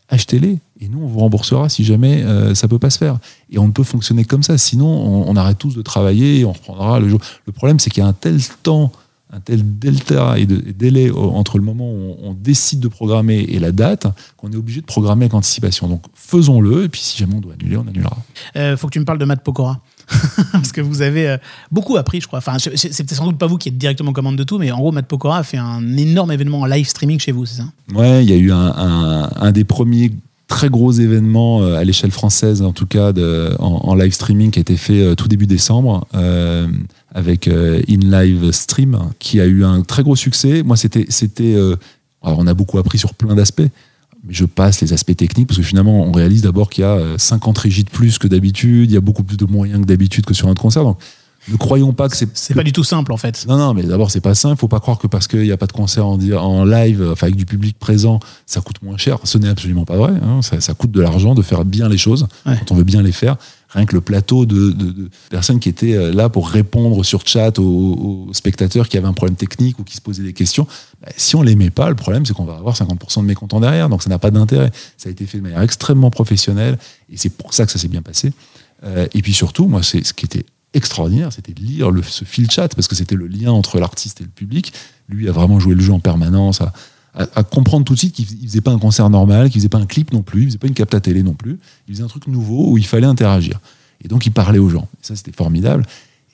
achetez-les, 0.08 0.58
et 0.80 0.88
nous, 0.88 1.00
on 1.02 1.06
vous 1.06 1.18
remboursera 1.18 1.68
si 1.68 1.84
jamais 1.84 2.22
euh, 2.22 2.54
ça 2.54 2.68
peut 2.68 2.78
pas 2.78 2.90
se 2.90 2.98
faire. 2.98 3.18
Et 3.50 3.58
on 3.58 3.66
ne 3.66 3.72
peut 3.72 3.82
fonctionner 3.82 4.24
comme 4.24 4.42
ça, 4.42 4.56
sinon 4.56 4.86
on, 4.86 5.28
on 5.28 5.36
arrête 5.36 5.58
tous 5.58 5.74
de 5.74 5.82
travailler 5.82 6.40
et 6.40 6.44
on 6.44 6.52
reprendra 6.52 7.00
le 7.00 7.08
jour. 7.08 7.20
Le 7.44 7.52
problème, 7.52 7.78
c'est 7.80 7.90
qu'il 7.90 8.02
y 8.02 8.06
a 8.06 8.08
un 8.08 8.12
tel 8.12 8.40
temps, 8.62 8.92
un 9.32 9.40
tel 9.40 9.78
delta 9.78 10.38
et, 10.38 10.46
de, 10.46 10.56
et 10.68 10.72
délai 10.72 11.10
entre 11.12 11.56
le 11.58 11.64
moment 11.64 11.88
où 11.90 12.16
on, 12.20 12.30
on 12.30 12.34
décide 12.34 12.80
de 12.80 12.88
programmer 12.88 13.38
et 13.38 13.58
la 13.60 13.70
date 13.72 14.06
qu'on 14.36 14.50
est 14.50 14.56
obligé 14.56 14.80
de 14.80 14.86
programmer 14.86 15.26
avec 15.26 15.34
anticipation. 15.34 15.86
Donc 15.88 16.02
faisons-le, 16.14 16.84
et 16.84 16.88
puis 16.88 17.00
si 17.00 17.16
jamais 17.18 17.34
on 17.36 17.40
doit 17.40 17.54
annuler, 17.54 17.76
on 17.76 17.86
annulera. 17.86 18.16
Euh, 18.56 18.76
faut 18.76 18.88
que 18.88 18.92
tu 18.92 18.98
me 19.00 19.04
parles 19.04 19.18
de 19.18 19.24
Matt 19.24 19.42
Pokora. 19.44 19.80
Parce 20.52 20.72
que 20.72 20.80
vous 20.80 21.02
avez 21.02 21.28
euh, 21.28 21.36
beaucoup 21.70 21.96
appris, 21.96 22.20
je 22.20 22.26
crois. 22.26 22.40
Enfin, 22.40 22.56
c'est 22.58 23.10
sans 23.14 23.26
doute 23.26 23.38
pas 23.38 23.46
vous 23.46 23.56
qui 23.58 23.68
êtes 23.68 23.78
directement 23.78 24.12
commande 24.12 24.34
de 24.36 24.42
tout, 24.42 24.58
mais 24.58 24.72
en 24.72 24.78
gros, 24.78 24.90
Matt 24.90 25.06
Pokora 25.06 25.38
a 25.38 25.42
fait 25.44 25.58
un 25.58 25.96
énorme 25.96 26.32
événement 26.32 26.62
en 26.62 26.66
live 26.66 26.88
streaming 26.88 27.20
chez 27.20 27.30
vous, 27.30 27.46
c'est 27.46 27.58
ça? 27.58 27.68
Ouais, 27.94 28.24
il 28.24 28.28
y 28.30 28.32
a 28.32 28.36
eu 28.36 28.50
un, 28.50 28.56
un- 28.76 29.30
un 29.36 29.52
des 29.52 29.62
premiers 29.62 30.10
très 30.50 30.68
gros 30.68 30.90
événements 30.90 31.62
euh, 31.62 31.76
à 31.76 31.84
l'échelle 31.84 32.10
française, 32.10 32.60
en 32.60 32.72
tout 32.72 32.84
cas 32.84 33.12
en, 33.60 33.94
live 33.94 34.12
streaming, 34.12 34.50
qui 34.50 34.58
a 34.58 34.62
été 34.62 34.76
fait 34.76 35.00
euh, 35.00 35.14
tout 35.14 35.28
début 35.28 35.46
décembre 35.46 36.06
euh, 36.14 36.66
avec 37.14 37.48
In 37.48 38.22
Live 38.22 38.50
Stream, 38.50 38.98
qui 39.18 39.40
a 39.40 39.46
eu 39.46 39.64
un 39.64 39.82
très 39.82 40.02
gros 40.02 40.16
succès. 40.16 40.62
Moi, 40.62 40.76
c'était, 40.76 41.06
c'était, 41.08 41.56
alors 42.22 42.38
on 42.38 42.46
a 42.46 42.54
beaucoup 42.54 42.78
appris 42.78 42.98
sur 42.98 43.14
plein 43.14 43.34
d'aspects. 43.34 43.68
Je 44.28 44.44
passe 44.44 44.80
les 44.82 44.92
aspects 44.92 45.16
techniques 45.16 45.48
parce 45.48 45.58
que 45.58 45.64
finalement, 45.64 46.02
on 46.02 46.12
réalise 46.12 46.42
d'abord 46.42 46.68
qu'il 46.68 46.82
y 46.82 46.84
a 46.84 46.92
euh, 46.92 47.16
50 47.16 47.56
régies 47.56 47.84
de 47.84 47.90
plus 47.90 48.18
que 48.18 48.28
d'habitude, 48.28 48.90
il 48.90 48.94
y 48.94 48.96
a 48.96 49.00
beaucoup 49.00 49.24
plus 49.24 49.38
de 49.38 49.46
moyens 49.46 49.80
que 49.80 49.86
d'habitude 49.86 50.26
que 50.26 50.34
sur 50.34 50.48
un 50.48 50.54
concert. 50.54 50.94
Ne 51.48 51.56
croyons 51.56 51.92
pas 51.92 52.08
que 52.08 52.16
c'est 52.16 52.28
C'est 52.36 52.54
pas 52.54 52.62
du 52.62 52.72
tout 52.72 52.84
simple 52.84 53.12
en 53.12 53.16
fait. 53.16 53.46
non, 53.48 53.56
non, 53.56 53.74
mais 53.74 53.82
d'abord, 53.82 54.10
c'est 54.10 54.20
pas 54.20 54.34
simple. 54.34 54.58
Faut 54.60 54.68
pas 54.68 54.80
croire 54.80 54.98
que 54.98 55.06
parce 55.06 55.26
qu'il 55.26 55.42
n'y 55.42 55.52
a 55.52 55.56
pas 55.56 55.66
de 55.66 55.72
concert 55.72 56.06
en, 56.06 56.18
en 56.36 56.64
live, 56.64 57.08
enfin, 57.12 57.26
avec 57.28 57.36
du 57.36 57.46
public 57.46 57.78
présent, 57.78 58.20
ça 58.46 58.60
coûte 58.60 58.82
moins 58.82 58.96
cher. 58.98 59.18
Ce 59.24 59.38
n'est 59.38 59.48
absolument 59.48 59.84
pas 59.84 59.96
vrai. 59.96 60.12
hein. 60.22 60.42
Ça, 60.42 60.60
ça 60.60 60.74
coûte 60.74 60.90
de 60.90 61.00
l'argent 61.00 61.34
de 61.34 61.42
faire 61.42 61.64
bien 61.64 61.88
les 61.88 61.98
choses 61.98 62.26
Ouais. 62.46 62.56
quand 62.58 62.72
on 62.72 62.76
veut 62.76 62.84
bien 62.84 63.02
les 63.02 63.12
faire. 63.12 63.36
Rien 63.72 63.86
que 63.86 63.94
le 63.94 64.00
plateau 64.00 64.46
de, 64.46 64.70
de- 64.72 64.90
de 64.90 65.10
personnes 65.30 65.60
qui 65.60 65.68
étaient 65.68 65.94
euh, 65.94 66.12
là 66.12 66.28
pour 66.28 66.48
répondre 66.48 67.04
sur 67.04 67.24
chat 67.26 67.56
aux, 67.60 68.26
aux 68.28 68.34
spectateurs 68.34 68.88
qui 68.88 68.98
avaient 68.98 69.06
un 69.06 69.12
problème 69.12 69.36
technique 69.36 69.78
ou 69.78 69.84
qui 69.84 69.94
se 69.96 70.00
posaient 70.00 70.24
des 70.24 70.32
questions. 70.32 70.66
bah, 71.00 71.08
si 71.16 71.36
on 71.36 71.42
les 71.42 71.54
met 71.54 71.70
pas, 71.70 71.88
le 71.88 71.94
problème, 71.94 72.26
c'est 72.26 72.34
qu'on 72.34 72.44
va 72.44 72.56
avoir 72.56 72.74
50% 72.74 73.20
de 73.20 73.26
mécontents 73.26 73.60
derrière. 73.60 73.88
Donc, 73.88 74.02
ça 74.02 74.10
n'a 74.10 74.18
pas 74.18 74.32
d'intérêt. 74.32 74.72
Ça 74.96 75.08
a 75.08 75.12
été 75.12 75.24
fait 75.24 75.38
de 75.38 75.44
manière 75.44 75.62
extrêmement 75.62 76.10
professionnelle 76.10 76.78
et 77.12 77.16
c'est 77.16 77.30
pour 77.30 77.54
ça 77.54 77.64
que 77.64 77.70
ça 77.70 77.78
s'est 77.78 77.86
bien 77.88 78.02
passé. 78.02 78.32
Euh, 78.84 79.06
et 79.14 79.22
puis 79.22 79.32
surtout, 79.32 79.66
moi, 79.68 79.82
c'est 79.84 80.04
ce 80.04 80.12
qui 80.14 80.24
était 80.26 80.44
extraordinaire, 80.74 81.32
c'était 81.32 81.52
de 81.52 81.60
lire 81.60 81.90
ce 82.06 82.24
fil 82.24 82.50
chat 82.50 82.74
parce 82.74 82.86
que 82.88 82.94
c'était 82.94 83.16
le 83.16 83.26
lien 83.26 83.50
entre 83.52 83.78
l'artiste 83.80 84.20
et 84.20 84.24
le 84.24 84.30
public. 84.30 84.72
Lui 85.08 85.28
a 85.28 85.32
vraiment 85.32 85.58
joué 85.60 85.74
le 85.74 85.80
jeu 85.80 85.92
en 85.92 86.00
permanence, 86.00 86.60
à, 87.14 87.42
comprendre 87.42 87.84
tout 87.84 87.94
de 87.94 87.98
suite 87.98 88.14
qu'il 88.14 88.24
fais- 88.26 88.36
il 88.40 88.46
faisait 88.48 88.60
pas 88.60 88.70
un 88.70 88.78
concert 88.78 89.10
normal, 89.10 89.50
qu'il 89.50 89.60
faisait 89.60 89.68
pas 89.68 89.78
un 89.78 89.86
clip 89.86 90.12
non 90.12 90.22
plus, 90.22 90.42
il 90.42 90.46
faisait 90.46 90.58
pas 90.58 90.68
une 90.68 90.74
capta 90.74 91.00
télé 91.00 91.22
non 91.24 91.34
plus. 91.34 91.58
Il 91.88 91.94
faisait 91.94 92.04
un 92.04 92.08
truc 92.08 92.28
nouveau 92.28 92.70
où 92.70 92.78
il 92.78 92.86
fallait 92.86 93.06
interagir. 93.08 93.58
Et 94.04 94.08
donc 94.08 94.26
il 94.26 94.30
parlait 94.32 94.60
aux 94.60 94.68
gens. 94.68 94.88
Et 95.02 95.06
ça 95.06 95.16
c'était 95.16 95.32
formidable. 95.32 95.84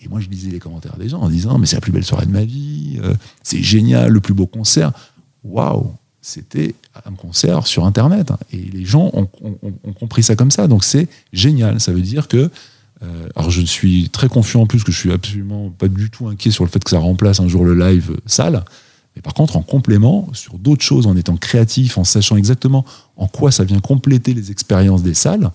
Et 0.03 0.09
moi 0.09 0.21
je 0.21 0.29
lisais 0.29 0.51
les 0.51 0.59
commentaires 0.59 0.97
des 0.99 1.09
gens 1.09 1.21
en 1.21 1.31
disant 1.31 1.57
mais 1.59 1.67
c'est 1.67 1.77
la 1.77 1.81
plus 1.81 1.93
belle 1.93 2.05
soirée 2.05 2.27
de 2.27 2.31
ma 2.31 2.45
vie, 2.45 2.99
euh, 3.03 3.15
c'est 3.43 3.63
génial, 3.63 4.11
le 4.11 4.21
plus 4.21 4.35
beau 4.35 4.47
concert. 4.47 4.93
Waouh, 5.45 5.93
c'était 6.21 6.75
un 7.07 7.13
concert 7.13 7.67
sur 7.67 7.87
Internet. 7.87 8.31
hein. 8.31 8.39
Et 8.53 8.59
les 8.59 8.85
gens 8.85 9.11
ont, 9.15 9.29
ont- 9.43 9.93
compris 9.99 10.23
ça 10.23 10.37
comme 10.37 10.51
ça. 10.51 10.67
Donc 10.69 10.85
c'est 10.85 11.09
génial. 11.33 11.81
Ça 11.81 11.93
veut 11.93 12.03
dire 12.03 12.29
que 12.29 12.51
alors 13.37 13.51
je 13.51 13.61
suis 13.61 14.09
très 14.09 14.29
confiant 14.29 14.63
en 14.63 14.67
plus 14.67 14.83
que 14.83 14.93
je 14.93 14.99
suis 14.99 15.13
absolument 15.13 15.71
pas 15.71 15.89
du 15.89 16.11
tout 16.11 16.29
inquiet 16.29 16.51
sur 16.51 16.65
le 16.65 16.71
fait 16.71 16.83
que 16.83 16.91
ça 16.91 16.99
remplace 16.99 17.41
un 17.41 17.49
jour 17.49 17.65
le 17.65 17.75
live 17.75 18.13
euh, 18.13 18.21
salle. 18.27 18.65
Mais 19.15 19.23
par 19.23 19.35
contre, 19.35 19.57
en 19.57 19.63
complément, 19.63 20.29
sur 20.35 20.59
d'autres 20.59 20.83
choses, 20.83 21.07
en 21.07 21.17
étant 21.17 21.37
créatif, 21.37 21.97
en 21.97 22.05
sachant 22.05 22.37
exactement 22.37 22.85
en 23.17 23.29
quoi 23.29 23.51
ça 23.51 23.65
vient 23.65 23.79
compléter 23.81 24.35
les 24.35 24.51
expériences 24.51 25.03
des 25.03 25.15
salles, 25.15 25.51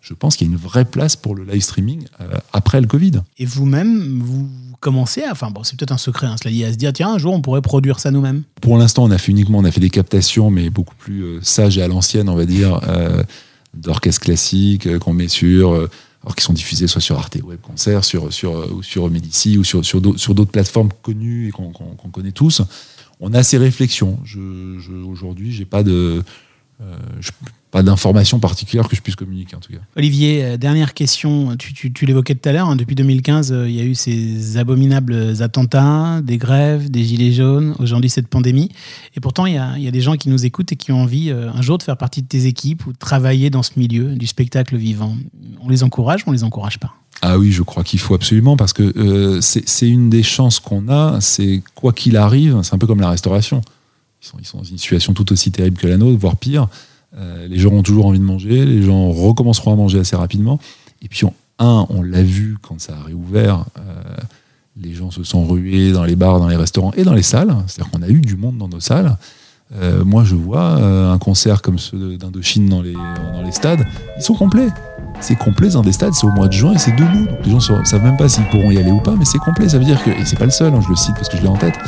je 0.00 0.14
pense 0.14 0.36
qu'il 0.36 0.46
y 0.46 0.50
a 0.50 0.52
une 0.52 0.58
vraie 0.58 0.84
place 0.84 1.16
pour 1.16 1.34
le 1.34 1.44
live 1.44 1.60
streaming 1.60 2.04
euh, 2.20 2.36
après 2.52 2.80
le 2.80 2.86
Covid. 2.86 3.22
Et 3.38 3.46
vous-même, 3.46 4.20
vous 4.20 4.48
commencez 4.80 5.22
à. 5.22 5.32
Enfin, 5.32 5.50
bon, 5.50 5.62
c'est 5.64 5.76
peut-être 5.76 5.92
un 5.92 5.98
secret, 5.98 6.26
hein, 6.26 6.36
cela 6.40 6.52
dit, 6.52 6.64
à 6.64 6.72
se 6.72 6.76
dire 6.76 6.92
tiens, 6.92 7.14
un 7.14 7.18
jour, 7.18 7.34
on 7.34 7.42
pourrait 7.42 7.62
produire 7.62 7.98
ça 7.98 8.10
nous-mêmes. 8.10 8.42
Pour 8.60 8.78
l'instant, 8.78 9.04
on 9.04 9.10
a 9.10 9.18
fait 9.18 9.32
uniquement, 9.32 9.58
on 9.58 9.64
a 9.64 9.72
fait 9.72 9.80
des 9.80 9.90
captations, 9.90 10.50
mais 10.50 10.70
beaucoup 10.70 10.94
plus 10.94 11.22
euh, 11.22 11.40
sages 11.42 11.78
et 11.78 11.82
à 11.82 11.88
l'ancienne, 11.88 12.28
on 12.28 12.36
va 12.36 12.46
dire, 12.46 12.80
euh, 12.88 13.22
d'orchestres 13.74 14.20
classiques 14.20 14.86
euh, 14.86 14.98
qu'on 14.98 15.12
met 15.12 15.28
sur, 15.28 15.72
euh, 15.72 15.90
alors 16.22 16.34
qui 16.34 16.44
sont 16.44 16.52
diffusés 16.52 16.86
soit 16.86 17.00
sur 17.00 17.18
Arte 17.18 17.38
Web 17.42 17.60
Concert, 17.60 18.04
sur 18.04 18.32
sur 18.32 18.56
euh, 18.56 18.70
ou 18.72 18.82
sur 18.82 19.08
Medici 19.10 19.56
ou 19.58 19.64
sur 19.64 19.84
sur 19.84 20.00
d'autres 20.00 20.50
plateformes 20.50 20.90
connues 21.02 21.48
et 21.48 21.50
qu'on 21.50 21.72
qu'on 21.72 22.10
connaît 22.10 22.32
tous. 22.32 22.62
On 23.20 23.34
a 23.34 23.42
ces 23.42 23.58
réflexions. 23.58 24.18
Je, 24.24 24.78
je, 24.78 24.92
Aujourd'hui, 24.92 25.52
j'ai 25.52 25.66
pas 25.66 25.82
de 25.82 26.22
je- 27.20 27.30
pas 27.70 27.84
d'informations 27.84 28.40
particulières 28.40 28.88
que 28.88 28.96
je 28.96 29.00
puisse 29.00 29.14
communiquer 29.14 29.54
en 29.54 29.60
tout 29.60 29.72
cas. 29.72 29.78
Olivier, 29.96 30.44
euh, 30.44 30.56
dernière 30.56 30.92
question. 30.92 31.54
Tu, 31.56 31.72
tu- 31.72 31.92
tu 31.92 32.04
l'évoquais 32.04 32.34
tout 32.34 32.48
à 32.48 32.52
l'heure. 32.52 32.68
hein, 32.68 32.74
depuis 32.74 32.96
2015, 32.96 33.52
euh, 33.52 33.68
il 33.68 33.76
y 33.76 33.80
a 33.80 33.84
eu 33.84 33.94
ces 33.94 34.56
abominables 34.56 35.40
attentats, 35.40 36.20
des 36.20 36.36
grèves, 36.36 36.90
des 36.90 37.04
gilets 37.04 37.32
jaunes. 37.32 37.76
Aujourd'hui, 37.78 38.10
cette 38.10 38.26
pandémie. 38.26 38.70
Et 39.14 39.20
pourtant, 39.20 39.46
il 39.46 39.54
y 39.54 39.58
a, 39.58 39.74
il 39.76 39.84
y 39.84 39.88
a 39.88 39.92
des 39.92 40.00
gens 40.00 40.16
qui 40.16 40.28
nous 40.30 40.44
écoutent 40.44 40.72
et 40.72 40.76
qui 40.76 40.90
ont 40.90 41.02
envie 41.02 41.30
euh, 41.30 41.48
un 41.52 41.62
jour 41.62 41.78
de 41.78 41.84
faire 41.84 41.96
partie 41.96 42.22
de 42.22 42.26
tes 42.26 42.46
équipes 42.46 42.84
ou 42.86 42.92
de 42.92 42.98
travailler 42.98 43.50
dans 43.50 43.62
ce 43.62 43.72
milieu 43.76 44.16
du 44.16 44.26
spectacle 44.26 44.76
vivant. 44.76 45.16
On 45.62 45.68
les 45.68 45.84
encourage 45.84 46.22
ou 46.26 46.30
on 46.30 46.32
les 46.32 46.42
encourage 46.42 46.78
pas? 46.80 46.92
Ah 47.22 47.38
oui, 47.38 47.52
je 47.52 47.62
crois 47.62 47.84
qu'il 47.84 48.00
faut 48.00 48.14
absolument 48.14 48.56
parce 48.56 48.72
que 48.72 48.82
euh, 48.96 49.40
c'est 49.42 49.68
c'est 49.68 49.88
une 49.88 50.08
des 50.10 50.22
chances 50.24 50.58
qu'on 50.58 50.88
a. 50.88 51.20
C'est 51.20 51.62
quoi 51.76 51.92
qu'il 51.92 52.16
arrive, 52.16 52.58
c'est 52.62 52.74
un 52.74 52.78
peu 52.78 52.86
comme 52.88 53.00
la 53.00 53.10
restauration. 53.10 53.60
Ils 54.22 54.46
sont, 54.46 54.58
dans 54.58 54.64
une 54.64 54.78
situation 54.78 55.14
tout 55.14 55.32
aussi 55.32 55.50
terrible 55.50 55.78
que 55.78 55.86
la 55.86 55.96
nôtre, 55.96 56.18
voire 56.18 56.36
pire. 56.36 56.68
Euh, 57.16 57.48
les 57.48 57.58
gens 57.58 57.70
ont 57.70 57.82
toujours 57.82 58.06
envie 58.06 58.18
de 58.18 58.24
manger, 58.24 58.64
les 58.64 58.82
gens 58.82 59.10
recommenceront 59.10 59.72
à 59.72 59.76
manger 59.76 59.98
assez 59.98 60.16
rapidement. 60.16 60.60
Et 61.02 61.08
puis, 61.08 61.26
un, 61.58 61.86
on 61.88 62.02
l'a 62.02 62.22
vu 62.22 62.56
quand 62.62 62.80
ça 62.80 62.96
a 62.96 63.04
réouvert, 63.04 63.64
euh, 63.78 64.16
les 64.76 64.94
gens 64.94 65.10
se 65.10 65.24
sont 65.24 65.44
rués 65.46 65.92
dans 65.92 66.04
les 66.04 66.16
bars, 66.16 66.38
dans 66.38 66.48
les 66.48 66.56
restaurants 66.56 66.92
et 66.96 67.02
dans 67.02 67.14
les 67.14 67.22
salles. 67.22 67.54
C'est-à-dire 67.66 67.90
qu'on 67.90 68.02
a 68.02 68.08
eu 68.08 68.20
du 68.20 68.36
monde 68.36 68.58
dans 68.58 68.68
nos 68.68 68.80
salles. 68.80 69.16
Euh, 69.72 70.04
moi, 70.04 70.24
je 70.24 70.34
vois 70.34 70.74
un 70.74 71.18
concert 71.18 71.62
comme 71.62 71.78
ceux 71.78 72.16
d'Indochine 72.16 72.68
dans 72.68 72.82
les, 72.82 72.94
dans 72.94 73.42
les 73.44 73.52
stades, 73.52 73.86
ils 74.16 74.22
sont 74.22 74.34
complets. 74.34 74.68
C'est 75.20 75.36
complet 75.36 75.68
dans 75.68 75.82
des 75.82 75.92
stades, 75.92 76.14
c'est 76.14 76.26
au 76.26 76.30
mois 76.30 76.48
de 76.48 76.52
juin 76.52 76.72
et 76.72 76.78
c'est 76.78 76.92
debout. 76.92 77.26
Donc 77.26 77.44
les 77.44 77.50
gens 77.50 77.78
ne 77.78 77.84
savent 77.84 78.02
même 78.02 78.16
pas 78.16 78.28
s'ils 78.28 78.44
pourront 78.44 78.70
y 78.70 78.78
aller 78.78 78.90
ou 78.90 79.00
pas, 79.00 79.14
mais 79.16 79.24
c'est 79.24 79.38
complet. 79.38 79.68
Ça 79.68 79.78
veut 79.78 79.84
dire 79.84 80.02
que, 80.02 80.10
et 80.10 80.24
c'est 80.24 80.38
pas 80.38 80.46
le 80.46 80.50
seul, 80.50 80.72
hein, 80.74 80.80
je 80.82 80.88
le 80.88 80.96
cite 80.96 81.14
parce 81.14 81.28
que 81.28 81.36
je 81.36 81.42
l'ai 81.42 81.48
en 81.48 81.56
tête, 81.56 81.78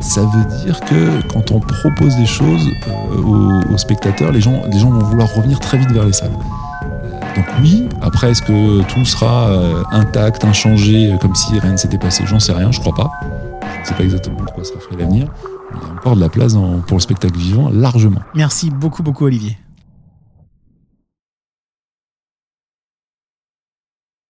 ça 0.00 0.22
veut 0.22 0.44
dire 0.64 0.80
que 0.80 1.26
quand 1.28 1.50
on 1.50 1.60
propose 1.60 2.16
des 2.16 2.26
choses 2.26 2.68
euh, 2.88 3.62
aux, 3.72 3.78
spectateurs, 3.78 4.32
les 4.32 4.40
gens, 4.40 4.62
vont 4.62 4.98
vouloir 4.98 5.32
revenir 5.34 5.58
très 5.60 5.78
vite 5.78 5.90
vers 5.90 6.04
les 6.04 6.12
salles. 6.12 6.30
Euh, 6.84 7.20
Donc 7.36 7.46
oui, 7.60 7.88
après 8.02 8.30
est-ce 8.30 8.42
que 8.42 8.82
tout 8.82 9.04
sera 9.04 9.48
euh, 9.48 9.82
intact, 9.90 10.44
inchangé, 10.44 11.14
comme 11.20 11.34
si 11.34 11.58
rien 11.58 11.72
ne 11.72 11.76
s'était 11.76 11.98
passé? 11.98 12.24
J'en 12.26 12.40
sais 12.40 12.52
rien, 12.52 12.70
je 12.70 12.80
crois 12.80 12.94
pas. 12.94 13.10
Je 13.62 13.80
ne 13.80 13.84
sais 13.86 13.94
pas 13.94 14.04
exactement 14.04 14.42
de 14.42 14.50
quoi 14.50 14.64
sera 14.64 14.80
fait 14.80 14.96
l'avenir. 14.96 15.28
Il 15.74 15.80
y 15.80 15.90
a 15.90 15.92
encore 15.94 16.16
de 16.16 16.20
la 16.20 16.28
place 16.28 16.54
pour 16.86 16.96
le 16.96 17.02
spectacle 17.02 17.36
vivant, 17.38 17.70
largement. 17.72 18.20
Merci 18.34 18.70
beaucoup, 18.70 19.02
beaucoup, 19.02 19.24
Olivier. 19.24 19.58